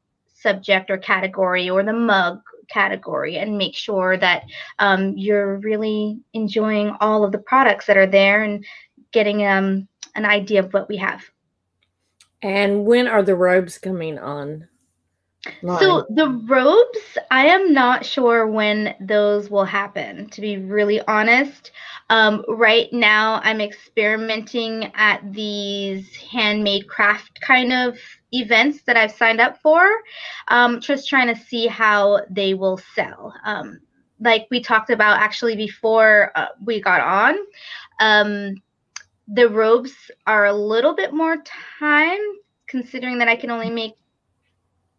subject 0.41 0.91
or 0.91 0.99
category 0.99 1.68
or 1.70 1.82
the 1.82 1.93
mug 1.93 2.41
category 2.68 3.36
and 3.39 3.57
make 3.57 3.74
sure 3.74 4.16
that 4.16 4.45
um, 4.78 5.14
you're 5.16 5.57
really 5.59 6.20
enjoying 6.34 6.95
all 7.01 7.24
of 7.24 7.32
the 7.32 7.39
products 7.39 7.86
that 7.86 7.97
are 7.97 8.07
there 8.07 8.43
and 8.43 8.64
getting 9.12 9.47
um, 9.47 9.89
an 10.14 10.24
idea 10.24 10.61
of 10.62 10.72
what 10.72 10.89
we 10.89 10.97
have 10.97 11.22
and 12.43 12.84
when 12.84 13.09
are 13.09 13.22
the 13.22 13.34
robes 13.34 13.78
coming 13.78 14.18
on 14.18 14.68
Line. 15.62 15.78
So 15.78 16.07
the 16.11 16.28
robes, 16.47 17.18
I 17.30 17.47
am 17.47 17.72
not 17.72 18.05
sure 18.05 18.47
when 18.47 18.95
those 19.01 19.49
will 19.51 19.64
happen. 19.64 20.28
To 20.30 20.41
be 20.41 20.59
really 20.59 21.01
honest, 21.07 21.70
um, 22.11 22.45
right 22.49 22.93
now 22.93 23.41
I'm 23.45 23.61
experimenting 23.61 24.91
at 24.95 25.20
these 25.32 26.14
handmade 26.16 26.89
craft 26.89 27.41
kind 27.41 27.72
of 27.72 27.99
events 28.33 28.83
that 28.83 28.97
I've 28.97 29.12
signed 29.12 29.41
up 29.41 29.61
for, 29.62 29.89
um, 30.49 30.81
just 30.81 31.09
trying 31.09 31.35
to 31.35 31.41
see 31.41 31.66
how 31.66 32.20
they 32.31 32.55
will 32.55 32.79
sell. 32.95 33.35
Um, 33.45 33.81
like 34.20 34.47
we 34.51 34.61
talked 34.61 34.91
about 34.91 35.20
actually 35.20 35.57
before 35.57 36.33
uh, 36.35 36.49
we 36.64 36.81
got 36.81 37.01
on, 37.01 37.37
um, 38.01 38.55
the 39.29 39.49
robes 39.49 40.11
are 40.26 40.47
a 40.47 40.53
little 40.53 40.95
bit 40.95 41.12
more 41.12 41.37
time 41.79 42.18
considering 42.66 43.18
that 43.18 43.29
I 43.29 43.37
can 43.37 43.51
only 43.51 43.70
make 43.70 43.95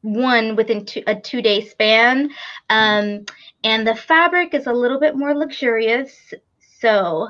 one 0.01 0.55
within 0.55 0.85
two, 0.85 1.03
a 1.07 1.15
two 1.15 1.41
day 1.41 1.65
span. 1.65 2.29
Um, 2.69 3.25
and 3.63 3.85
the 3.85 3.95
fabric 3.95 4.53
is 4.53 4.67
a 4.67 4.73
little 4.73 4.99
bit 4.99 5.15
more 5.15 5.35
luxurious. 5.35 6.33
So 6.79 7.29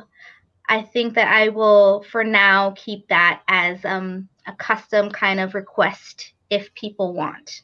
I 0.69 0.83
think 0.83 1.15
that 1.15 1.27
I 1.27 1.49
will, 1.49 2.03
for 2.03 2.23
now, 2.23 2.73
keep 2.77 3.07
that 3.09 3.41
as 3.47 3.83
um, 3.83 4.29
a 4.45 4.53
custom 4.53 5.09
kind 5.09 5.39
of 5.39 5.55
request 5.55 6.33
if 6.51 6.73
people 6.75 7.13
want. 7.13 7.63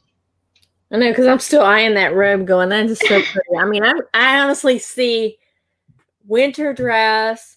I 0.90 0.98
know, 0.98 1.10
because 1.10 1.26
I'm 1.26 1.38
still 1.38 1.62
eyeing 1.62 1.94
that 1.94 2.14
robe 2.14 2.46
going, 2.46 2.68
that 2.70 2.86
is 2.86 2.98
so 2.98 3.06
pretty. 3.32 3.56
I 3.58 3.64
mean, 3.64 3.84
I, 3.84 3.92
I 4.12 4.40
honestly 4.40 4.78
see 4.80 5.38
winter 6.26 6.72
dress, 6.72 7.56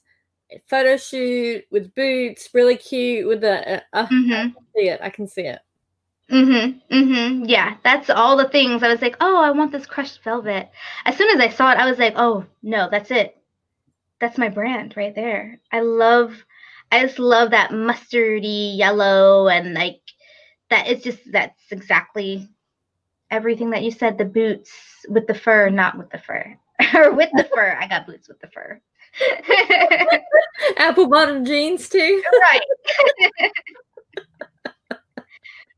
photo 0.68 0.97
shoot 0.97 1.66
with 1.72 1.93
boots, 1.95 2.50
really 2.54 2.78
cute 2.78 3.28
with 3.28 3.41
the, 3.41 3.78
uh, 3.78 3.80
uh 3.93 4.08
mm-hmm. 4.08 4.32
I 4.32 4.43
can 4.43 4.66
see 4.76 4.89
it. 4.89 5.00
I 5.02 5.10
can 5.10 5.28
see 5.28 5.41
it. 5.41 5.60
Mm-hmm. 6.32 6.95
Mm-hmm. 6.95 7.45
Yeah, 7.45 7.78
that's 7.84 8.12
all 8.12 8.38
the 8.38 8.50
things. 8.50 8.84
I 8.84 8.88
was 8.88 9.02
like, 9.02 9.18
oh, 9.20 9.41
I 9.41 9.50
want 9.50 9.72
this 9.72 9.88
crushed 9.88 10.24
velvet. 10.24 10.70
As 11.06 11.18
soon 11.18 11.30
as 11.30 11.39
I 11.39 11.50
saw 11.50 11.72
it, 11.72 11.80
I 11.80 11.89
was 11.89 11.97
like, 11.97 12.14
oh 12.18 12.45
no, 12.62 12.88
that's 12.89 13.10
it. 13.10 13.39
That's 14.20 14.38
my 14.38 14.50
brand 14.50 14.96
right 14.98 15.16
there. 15.16 15.60
I 15.72 15.82
love 15.82 16.34
I 16.92 17.06
just 17.06 17.20
love 17.20 17.52
that 17.52 17.72
mustardy 17.72 18.78
yellow 18.78 19.48
and 19.48 19.74
like 19.74 20.02
that 20.70 20.88
it's 20.88 21.04
just 21.04 21.20
that's 21.32 21.62
exactly 21.72 22.50
everything 23.32 23.70
that 23.72 23.84
you 23.84 23.92
said. 23.92 24.18
The 24.18 24.26
boots 24.26 24.72
with 25.08 25.28
the 25.28 25.36
fur, 25.36 25.70
not 25.70 25.98
with 25.98 26.10
the 26.10 26.18
fur. 26.18 26.56
or 26.96 27.14
with 27.14 27.30
the 27.34 27.44
fur. 27.54 27.78
I 27.80 27.88
got 27.88 28.08
boots 28.08 28.28
with 28.28 28.40
the 28.40 28.48
fur. 28.48 28.82
Apple 30.78 31.08
bottom 31.08 31.46
jeans 31.46 31.90
too. 31.90 32.24
right 32.42 33.52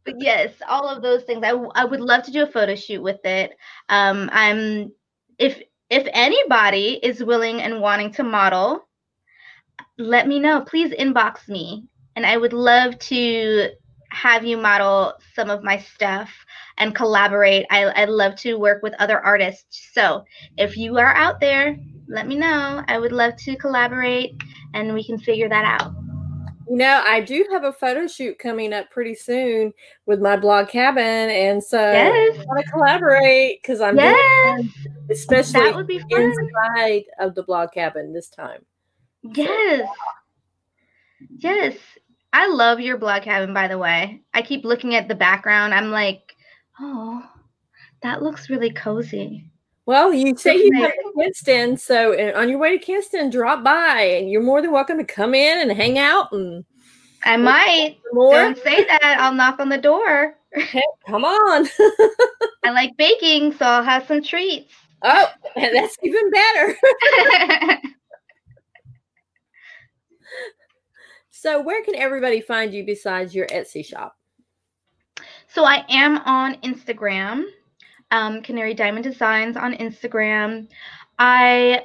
but 0.06 0.16
yes, 0.20 0.54
all 0.68 0.88
of 0.88 1.02
those 1.02 1.24
things. 1.24 1.44
I, 1.44 1.52
I 1.76 1.86
would 1.86 2.02
love 2.02 2.24
to 2.24 2.32
do 2.32 2.44
a 2.44 2.48
photo 2.48 2.76
shoot 2.76 3.02
with 3.02 3.24
it. 3.26 3.52
Um, 3.90 4.30
I'm 4.32 4.92
if 5.38 5.62
if 5.92 6.08
anybody 6.14 7.00
is 7.04 7.22
willing 7.22 7.62
and 7.62 7.82
wanting 7.82 8.14
to 8.14 8.24
model, 8.24 8.88
let 9.98 10.26
me 10.26 10.40
know. 10.40 10.62
Please 10.62 10.94
inbox 10.94 11.50
me, 11.50 11.84
and 12.16 12.26
I 12.26 12.38
would 12.38 12.54
love 12.54 12.98
to 13.00 13.70
have 14.10 14.46
you 14.46 14.58
model 14.58 15.14
some 15.36 15.50
of 15.50 15.64
my 15.64 15.78
stuff 15.78 16.30
and 16.78 16.96
collaborate. 16.96 17.66
I, 17.70 17.92
I'd 18.02 18.10
love 18.10 18.36
to 18.38 18.56
work 18.56 18.82
with 18.82 18.94
other 19.00 19.20
artists. 19.20 19.90
So 19.94 20.24
if 20.58 20.78
you 20.78 20.98
are 20.98 21.14
out 21.14 21.42
there, 21.42 21.78
let 22.08 22.26
me 22.26 22.38
know. 22.38 22.84
I 22.88 22.98
would 22.98 23.12
love 23.12 23.36
to 23.40 23.58
collaborate, 23.58 24.42
and 24.74 24.94
we 24.94 25.04
can 25.04 25.20
figure 25.20 25.50
that 25.50 25.66
out. 25.66 26.01
You 26.72 26.78
know, 26.78 27.04
I 27.06 27.20
do 27.20 27.46
have 27.52 27.66
a 27.66 27.74
photo 27.74 28.08
shoot 28.08 28.40
coming 28.40 28.72
up 28.72 28.90
pretty 28.92 29.14
soon 29.14 29.74
with 30.06 30.22
my 30.22 30.38
blog 30.38 30.70
cabin, 30.70 31.04
and 31.04 31.62
so 31.62 31.78
yes. 31.78 32.40
I 32.40 32.46
want 32.46 32.66
to 32.66 32.72
collaborate 32.72 33.62
because 33.62 33.82
I'm 33.82 33.98
yes. 33.98 34.64
especially 35.10 35.60
that 35.60 35.76
would 35.76 35.86
be 35.86 36.00
fun. 36.00 36.22
inside 36.22 37.04
of 37.20 37.36
the 37.36 37.44
blog 37.44 37.74
cabin 37.74 38.14
this 38.14 38.30
time. 38.30 38.66
Yes, 39.22 39.86
yes, 41.40 41.76
I 42.32 42.48
love 42.48 42.80
your 42.80 42.98
blog 42.98 43.24
cabin. 43.24 43.54
By 43.54 43.68
the 43.68 43.78
way, 43.78 44.22
I 44.34 44.42
keep 44.42 44.64
looking 44.64 44.96
at 44.96 45.10
the 45.10 45.16
background. 45.16 45.74
I'm 45.74 45.92
like, 45.92 46.22
oh, 46.80 47.22
that 48.02 48.24
looks 48.24 48.50
really 48.50 48.72
cozy. 48.72 49.51
Well, 49.92 50.14
you 50.14 50.38
say 50.38 50.56
you 50.56 50.72
have 50.76 50.94
to 50.94 51.14
Kinston, 51.18 51.76
so 51.76 52.14
on 52.34 52.48
your 52.48 52.60
way 52.60 52.78
to 52.78 52.82
Kinston, 52.82 53.30
drop 53.30 53.62
by, 53.62 54.00
and 54.00 54.32
you're 54.32 54.42
more 54.42 54.62
than 54.62 54.72
welcome 54.72 54.98
to 55.00 55.04
come 55.04 55.36
in 55.36 55.60
and 55.60 55.70
hang 55.70 56.00
out. 56.00 56.32
And 56.32 56.64
I 57.26 57.36
might. 57.36 57.98
More. 58.14 58.32
Don't 58.32 58.58
say 58.60 58.86
that. 58.86 59.18
I'll 59.20 59.34
knock 59.34 59.60
on 59.60 59.68
the 59.68 59.78
door. 59.78 60.38
Hey, 60.54 60.82
come 61.06 61.26
on. 61.26 61.68
I 62.64 62.72
like 62.72 62.96
baking, 62.96 63.52
so 63.52 63.66
I'll 63.66 63.84
have 63.84 64.08
some 64.08 64.24
treats. 64.24 64.74
Oh, 65.02 65.28
that's 65.58 65.98
even 66.02 66.32
better. 66.32 66.78
so, 71.32 71.62
where 71.62 71.84
can 71.84 71.96
everybody 71.96 72.40
find 72.40 72.74
you 72.74 72.86
besides 72.86 73.36
your 73.36 73.48
Etsy 73.48 73.86
shop? 73.86 74.16
So, 75.50 75.66
I 75.66 75.84
am 75.90 76.20
on 76.20 76.56
Instagram 76.62 77.44
um, 78.12 78.42
Canary 78.42 78.74
Diamond 78.74 79.04
Designs 79.04 79.58
on 79.58 79.74
Instagram. 79.74 80.68
I 81.18 81.84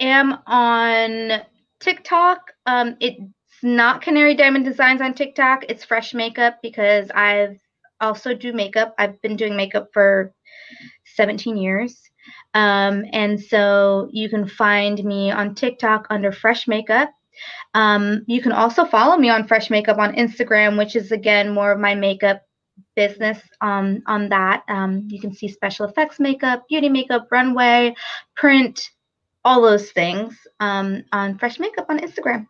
am 0.00 0.38
on 0.46 1.42
TikTok. 1.80 2.52
Um, 2.66 2.96
it's 3.00 3.20
not 3.62 4.02
Canary 4.02 4.34
Diamond 4.34 4.64
Designs 4.64 5.00
on 5.00 5.14
TikTok. 5.14 5.64
It's 5.68 5.84
Fresh 5.84 6.14
Makeup 6.14 6.58
because 6.62 7.10
I've 7.14 7.58
also 8.00 8.34
do 8.34 8.52
makeup. 8.52 8.94
I've 8.98 9.20
been 9.22 9.36
doing 9.36 9.56
makeup 9.56 9.88
for 9.92 10.34
17 11.14 11.56
years. 11.56 12.00
Um, 12.54 13.04
and 13.12 13.40
so 13.40 14.08
you 14.12 14.28
can 14.28 14.48
find 14.48 15.02
me 15.04 15.30
on 15.30 15.54
TikTok 15.54 16.06
under 16.10 16.32
Fresh 16.32 16.66
Makeup. 16.66 17.10
Um, 17.74 18.24
you 18.26 18.40
can 18.40 18.52
also 18.52 18.84
follow 18.84 19.16
me 19.16 19.28
on 19.28 19.46
Fresh 19.46 19.70
Makeup 19.70 19.98
on 19.98 20.14
Instagram, 20.14 20.78
which 20.78 20.96
is 20.96 21.12
again 21.12 21.52
more 21.52 21.72
of 21.72 21.78
my 21.78 21.94
makeup 21.94 22.45
business 22.96 23.38
um, 23.60 24.02
on 24.06 24.28
that. 24.30 24.64
Um, 24.68 25.06
you 25.08 25.20
can 25.20 25.32
see 25.32 25.48
special 25.48 25.86
effects 25.86 26.18
makeup, 26.18 26.66
beauty 26.68 26.88
makeup, 26.88 27.28
runway, 27.30 27.94
print, 28.34 28.90
all 29.44 29.62
those 29.62 29.92
things 29.92 30.34
um, 30.58 31.04
on 31.12 31.38
Fresh 31.38 31.60
Makeup 31.60 31.86
on 31.88 32.00
Instagram. 32.00 32.46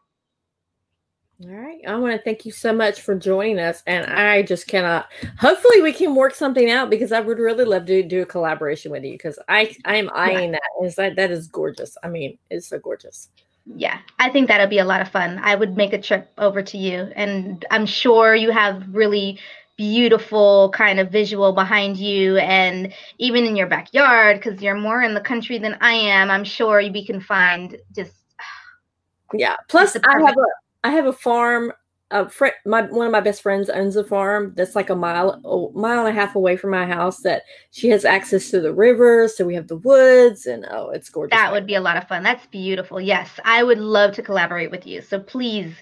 All 1.44 1.50
right. 1.50 1.80
I 1.86 1.94
want 1.96 2.16
to 2.16 2.22
thank 2.22 2.46
you 2.46 2.52
so 2.52 2.72
much 2.72 3.02
for 3.02 3.14
joining 3.14 3.58
us. 3.58 3.82
And 3.86 4.06
I 4.06 4.40
just 4.40 4.66
cannot, 4.66 5.08
hopefully, 5.38 5.82
we 5.82 5.92
can 5.92 6.14
work 6.14 6.34
something 6.34 6.70
out 6.70 6.88
because 6.88 7.12
I 7.12 7.20
would 7.20 7.38
really 7.38 7.66
love 7.66 7.84
to 7.86 8.02
do 8.02 8.22
a 8.22 8.26
collaboration 8.26 8.90
with 8.90 9.04
you 9.04 9.12
because 9.12 9.38
I, 9.46 9.76
I 9.84 9.96
am 9.96 10.08
eyeing 10.14 10.54
yeah. 10.54 10.58
that. 10.80 10.86
Is 10.86 10.94
that 10.94 11.16
that 11.16 11.30
is 11.30 11.46
gorgeous. 11.46 11.98
I 12.02 12.08
mean, 12.08 12.38
it's 12.50 12.68
so 12.68 12.78
gorgeous. 12.78 13.28
Yeah, 13.66 13.98
I 14.18 14.30
think 14.30 14.48
that'll 14.48 14.68
be 14.68 14.78
a 14.78 14.84
lot 14.84 15.02
of 15.02 15.08
fun. 15.08 15.38
I 15.42 15.56
would 15.56 15.76
make 15.76 15.92
a 15.92 16.00
trip 16.00 16.30
over 16.38 16.62
to 16.62 16.78
you, 16.78 17.10
and 17.16 17.64
I'm 17.70 17.84
sure 17.84 18.34
you 18.34 18.50
have 18.52 18.84
really 18.90 19.38
beautiful 19.76 20.70
kind 20.70 20.98
of 20.98 21.10
visual 21.10 21.52
behind 21.52 21.96
you 21.96 22.38
and 22.38 22.92
even 23.18 23.44
in 23.44 23.56
your 23.56 23.66
backyard 23.66 24.38
because 24.38 24.60
you're 24.62 24.74
more 24.74 25.02
in 25.02 25.14
the 25.14 25.20
country 25.20 25.58
than 25.58 25.76
i 25.80 25.92
am 25.92 26.30
i'm 26.30 26.44
sure 26.44 26.78
we 26.90 27.04
can 27.04 27.20
find 27.20 27.76
just 27.94 28.12
yeah 29.34 29.56
plus 29.68 29.96
i 29.96 30.20
have 30.20 30.36
a 30.36 30.46
i 30.84 30.90
have 30.90 31.06
a 31.06 31.12
farm 31.12 31.72
a 32.12 32.28
friend 32.28 32.54
my 32.64 32.82
one 32.82 33.06
of 33.06 33.12
my 33.12 33.20
best 33.20 33.42
friends 33.42 33.68
owns 33.68 33.96
a 33.96 34.04
farm 34.04 34.52
that's 34.56 34.76
like 34.76 34.90
a 34.90 34.94
mile 34.94 35.40
a 35.44 35.78
mile 35.78 36.06
and 36.06 36.16
a 36.16 36.20
half 36.20 36.36
away 36.36 36.56
from 36.56 36.70
my 36.70 36.86
house 36.86 37.20
that 37.20 37.42
she 37.72 37.88
has 37.88 38.04
access 38.04 38.48
to 38.48 38.60
the 38.60 38.72
river 38.72 39.26
so 39.26 39.44
we 39.44 39.54
have 39.54 39.66
the 39.66 39.76
woods 39.76 40.46
and 40.46 40.64
oh 40.70 40.90
it's 40.90 41.10
gorgeous 41.10 41.36
that 41.36 41.50
would 41.50 41.66
be 41.66 41.74
a 41.74 41.80
lot 41.80 41.96
of 41.96 42.06
fun 42.06 42.22
that's 42.22 42.46
beautiful 42.46 43.00
yes 43.00 43.40
i 43.44 43.62
would 43.62 43.78
love 43.78 44.14
to 44.14 44.22
collaborate 44.22 44.70
with 44.70 44.86
you 44.86 45.02
so 45.02 45.18
please 45.18 45.74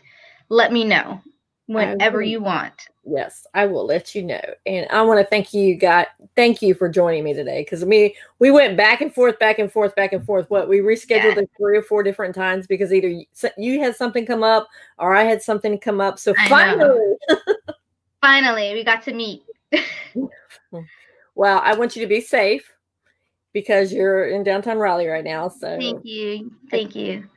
let 0.49 0.73
me 0.73 0.83
know 0.83 1.21
whenever 1.67 2.23
you 2.23 2.41
want. 2.41 2.89
Yes, 3.07 3.47
I 3.55 3.67
will 3.67 3.87
let 3.87 4.15
you 4.15 4.23
know. 4.23 4.43
And 4.67 4.87
I 4.91 5.03
want 5.03 5.21
to 5.21 5.27
thank 5.27 5.53
you, 5.53 5.77
God. 5.77 6.07
Thank 6.37 6.63
you 6.63 6.75
for 6.75 6.89
joining 6.89 7.25
me 7.25 7.35
today 7.35 7.63
because 7.63 7.85
me 7.85 8.15
we 8.39 8.51
went 8.51 8.77
back 8.77 9.01
and 9.01 9.15
forth, 9.15 9.39
back 9.39 9.59
and 9.59 9.71
forth, 9.71 9.95
back 9.95 10.13
and 10.13 10.25
forth. 10.25 10.49
What 10.51 10.69
we 10.69 10.79
rescheduled 10.79 11.37
yeah. 11.37 11.41
it 11.41 11.51
three 11.57 11.77
or 11.77 11.83
four 11.83 12.03
different 12.03 12.35
times 12.35 12.67
because 12.67 12.93
either 12.93 13.23
you 13.57 13.81
had 13.81 13.97
something 13.97 14.27
come 14.27 14.43
up 14.43 14.69
or 14.99 15.15
I 15.15 15.25
had 15.25 15.43
something 15.43 15.79
come 15.79 16.01
up. 16.01 16.19
So 16.19 16.35
I 16.39 16.49
finally, 16.49 17.17
finally, 18.21 18.75
we 18.75 18.85
got 18.85 19.03
to 19.05 19.15
meet. 19.15 19.43
well, 21.35 21.61
I 21.63 21.75
want 21.75 21.97
you 21.97 22.03
to 22.03 22.09
be 22.09 22.21
safe 22.21 22.71
because 23.53 23.93
you're 23.93 24.29
in 24.29 24.43
downtown 24.43 24.79
Raleigh 24.79 25.09
right 25.09 25.25
now. 25.25 25.49
So 25.49 25.79
thank 25.79 26.05
you, 26.05 26.53
thank 26.71 26.95
you. 26.95 27.29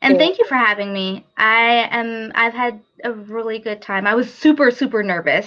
And 0.00 0.14
yeah. 0.14 0.18
thank 0.18 0.38
you 0.38 0.46
for 0.46 0.54
having 0.54 0.92
me. 0.92 1.26
I 1.36 1.88
am 1.90 2.32
I've 2.34 2.54
had 2.54 2.80
a 3.04 3.12
really 3.12 3.58
good 3.58 3.82
time. 3.82 4.06
I 4.06 4.14
was 4.14 4.32
super 4.32 4.70
super 4.70 5.02
nervous. 5.02 5.46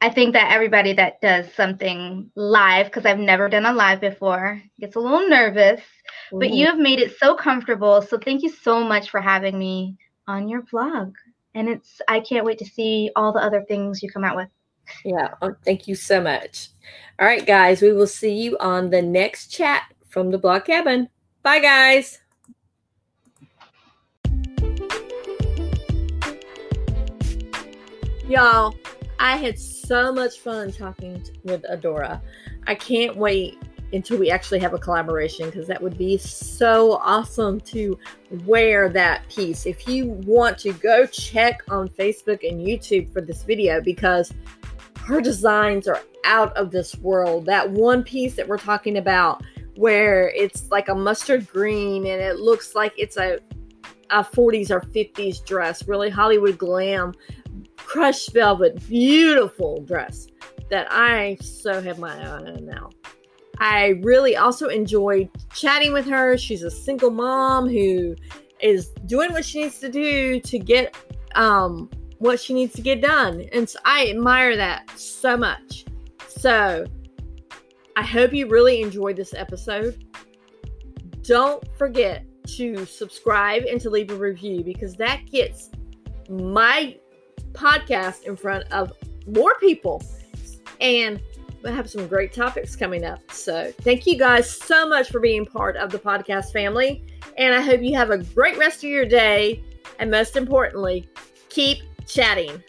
I 0.00 0.10
think 0.10 0.34
that 0.34 0.52
everybody 0.52 0.92
that 0.94 1.20
does 1.22 1.52
something 1.54 2.30
live 2.34 2.86
because 2.86 3.06
I've 3.06 3.18
never 3.18 3.48
done 3.48 3.64
a 3.64 3.72
live 3.72 4.00
before 4.00 4.62
gets 4.78 4.94
a 4.96 5.00
little 5.00 5.26
nervous, 5.28 5.80
mm-hmm. 5.80 6.38
but 6.38 6.50
you 6.50 6.66
have 6.66 6.78
made 6.78 7.00
it 7.00 7.16
so 7.18 7.34
comfortable. 7.34 8.02
So 8.02 8.18
thank 8.18 8.42
you 8.42 8.50
so 8.50 8.84
much 8.84 9.10
for 9.10 9.20
having 9.20 9.58
me 9.58 9.96
on 10.28 10.48
your 10.48 10.62
vlog. 10.62 11.12
And 11.54 11.68
it's 11.68 12.00
I 12.08 12.20
can't 12.20 12.44
wait 12.44 12.58
to 12.58 12.66
see 12.66 13.10
all 13.16 13.32
the 13.32 13.40
other 13.40 13.62
things 13.62 14.02
you 14.02 14.10
come 14.10 14.24
out 14.24 14.36
with. 14.36 14.48
Yeah, 15.04 15.34
oh, 15.42 15.54
thank 15.64 15.88
you 15.88 15.94
so 15.94 16.20
much. 16.20 16.68
All 17.18 17.26
right, 17.26 17.46
guys, 17.46 17.80
we 17.80 17.92
will 17.92 18.06
see 18.06 18.34
you 18.34 18.56
on 18.58 18.90
the 18.90 19.02
next 19.02 19.48
chat 19.48 19.82
from 20.08 20.30
the 20.30 20.38
blog 20.38 20.64
cabin. 20.64 21.08
Bye, 21.42 21.60
guys. 21.60 22.20
Y'all, 28.28 28.74
I 29.20 29.36
had 29.36 29.56
so 29.56 30.12
much 30.12 30.40
fun 30.40 30.72
talking 30.72 31.22
with 31.44 31.62
Adora. 31.70 32.20
I 32.66 32.74
can't 32.74 33.16
wait 33.16 33.56
until 33.92 34.18
we 34.18 34.32
actually 34.32 34.58
have 34.58 34.74
a 34.74 34.78
collaboration 34.78 35.46
because 35.46 35.68
that 35.68 35.80
would 35.80 35.96
be 35.96 36.18
so 36.18 36.94
awesome 36.94 37.60
to 37.60 37.96
wear 38.44 38.88
that 38.88 39.28
piece. 39.28 39.64
If 39.64 39.86
you 39.86 40.06
want 40.06 40.58
to 40.58 40.72
go 40.72 41.06
check 41.06 41.62
on 41.68 41.88
Facebook 41.88 42.46
and 42.48 42.60
YouTube 42.60 43.12
for 43.12 43.20
this 43.20 43.44
video 43.44 43.80
because 43.80 44.34
her 45.04 45.20
designs 45.20 45.86
are 45.86 46.02
out 46.24 46.54
of 46.56 46.72
this 46.72 46.96
world. 46.96 47.46
That 47.46 47.70
one 47.70 48.02
piece 48.02 48.34
that 48.34 48.48
we're 48.48 48.58
talking 48.58 48.98
about 48.98 49.44
where 49.76 50.30
it's 50.30 50.68
like 50.72 50.88
a 50.88 50.94
mustard 50.96 51.48
green 51.48 52.06
and 52.06 52.20
it 52.20 52.40
looks 52.40 52.74
like 52.74 52.92
it's 52.98 53.16
a 53.16 53.38
a 54.10 54.22
40s 54.22 54.70
or 54.70 54.80
50s 54.80 55.44
dress, 55.44 55.88
really 55.88 56.10
Hollywood 56.10 56.58
glam 56.58 57.12
crushed 57.86 58.32
velvet, 58.32 58.86
beautiful 58.88 59.80
dress 59.82 60.26
that 60.70 60.88
I 60.90 61.36
so 61.40 61.80
have 61.80 61.98
my 61.98 62.14
eye 62.20 62.26
on 62.26 62.66
now. 62.66 62.90
I 63.58 64.00
really 64.02 64.36
also 64.36 64.68
enjoyed 64.68 65.30
chatting 65.54 65.92
with 65.92 66.06
her. 66.06 66.36
She's 66.36 66.62
a 66.62 66.70
single 66.70 67.10
mom 67.10 67.68
who 67.68 68.16
is 68.60 68.88
doing 69.06 69.32
what 69.32 69.44
she 69.44 69.62
needs 69.62 69.78
to 69.78 69.88
do 69.88 70.40
to 70.40 70.58
get 70.58 70.96
um, 71.36 71.88
what 72.18 72.40
she 72.40 72.54
needs 72.54 72.74
to 72.74 72.82
get 72.82 73.00
done. 73.00 73.44
And 73.52 73.68
so 73.68 73.78
I 73.84 74.10
admire 74.10 74.56
that 74.56 74.90
so 74.98 75.36
much. 75.36 75.86
So 76.26 76.86
I 77.94 78.02
hope 78.02 78.32
you 78.32 78.48
really 78.48 78.82
enjoyed 78.82 79.16
this 79.16 79.32
episode. 79.32 80.04
Don't 81.22 81.64
forget 81.78 82.24
to 82.56 82.84
subscribe 82.84 83.62
and 83.62 83.80
to 83.80 83.90
leave 83.90 84.10
a 84.10 84.16
review 84.16 84.62
because 84.64 84.94
that 84.94 85.26
gets 85.30 85.70
my 86.28 86.96
podcast 87.56 88.24
in 88.24 88.36
front 88.36 88.70
of 88.72 88.92
more 89.26 89.54
people. 89.58 90.02
And 90.80 91.20
we'll 91.62 91.74
have 91.74 91.90
some 91.90 92.06
great 92.06 92.32
topics 92.32 92.76
coming 92.76 93.04
up. 93.04 93.30
So 93.30 93.72
thank 93.80 94.06
you 94.06 94.16
guys 94.18 94.50
so 94.50 94.88
much 94.88 95.10
for 95.10 95.20
being 95.20 95.44
part 95.44 95.76
of 95.76 95.90
the 95.90 95.98
podcast 95.98 96.52
family. 96.52 97.04
And 97.38 97.54
I 97.54 97.60
hope 97.60 97.82
you 97.82 97.94
have 97.96 98.10
a 98.10 98.18
great 98.18 98.56
rest 98.58 98.78
of 98.84 98.90
your 98.90 99.06
day. 99.06 99.62
And 99.98 100.10
most 100.10 100.36
importantly, 100.36 101.08
keep 101.48 101.78
chatting. 102.06 102.62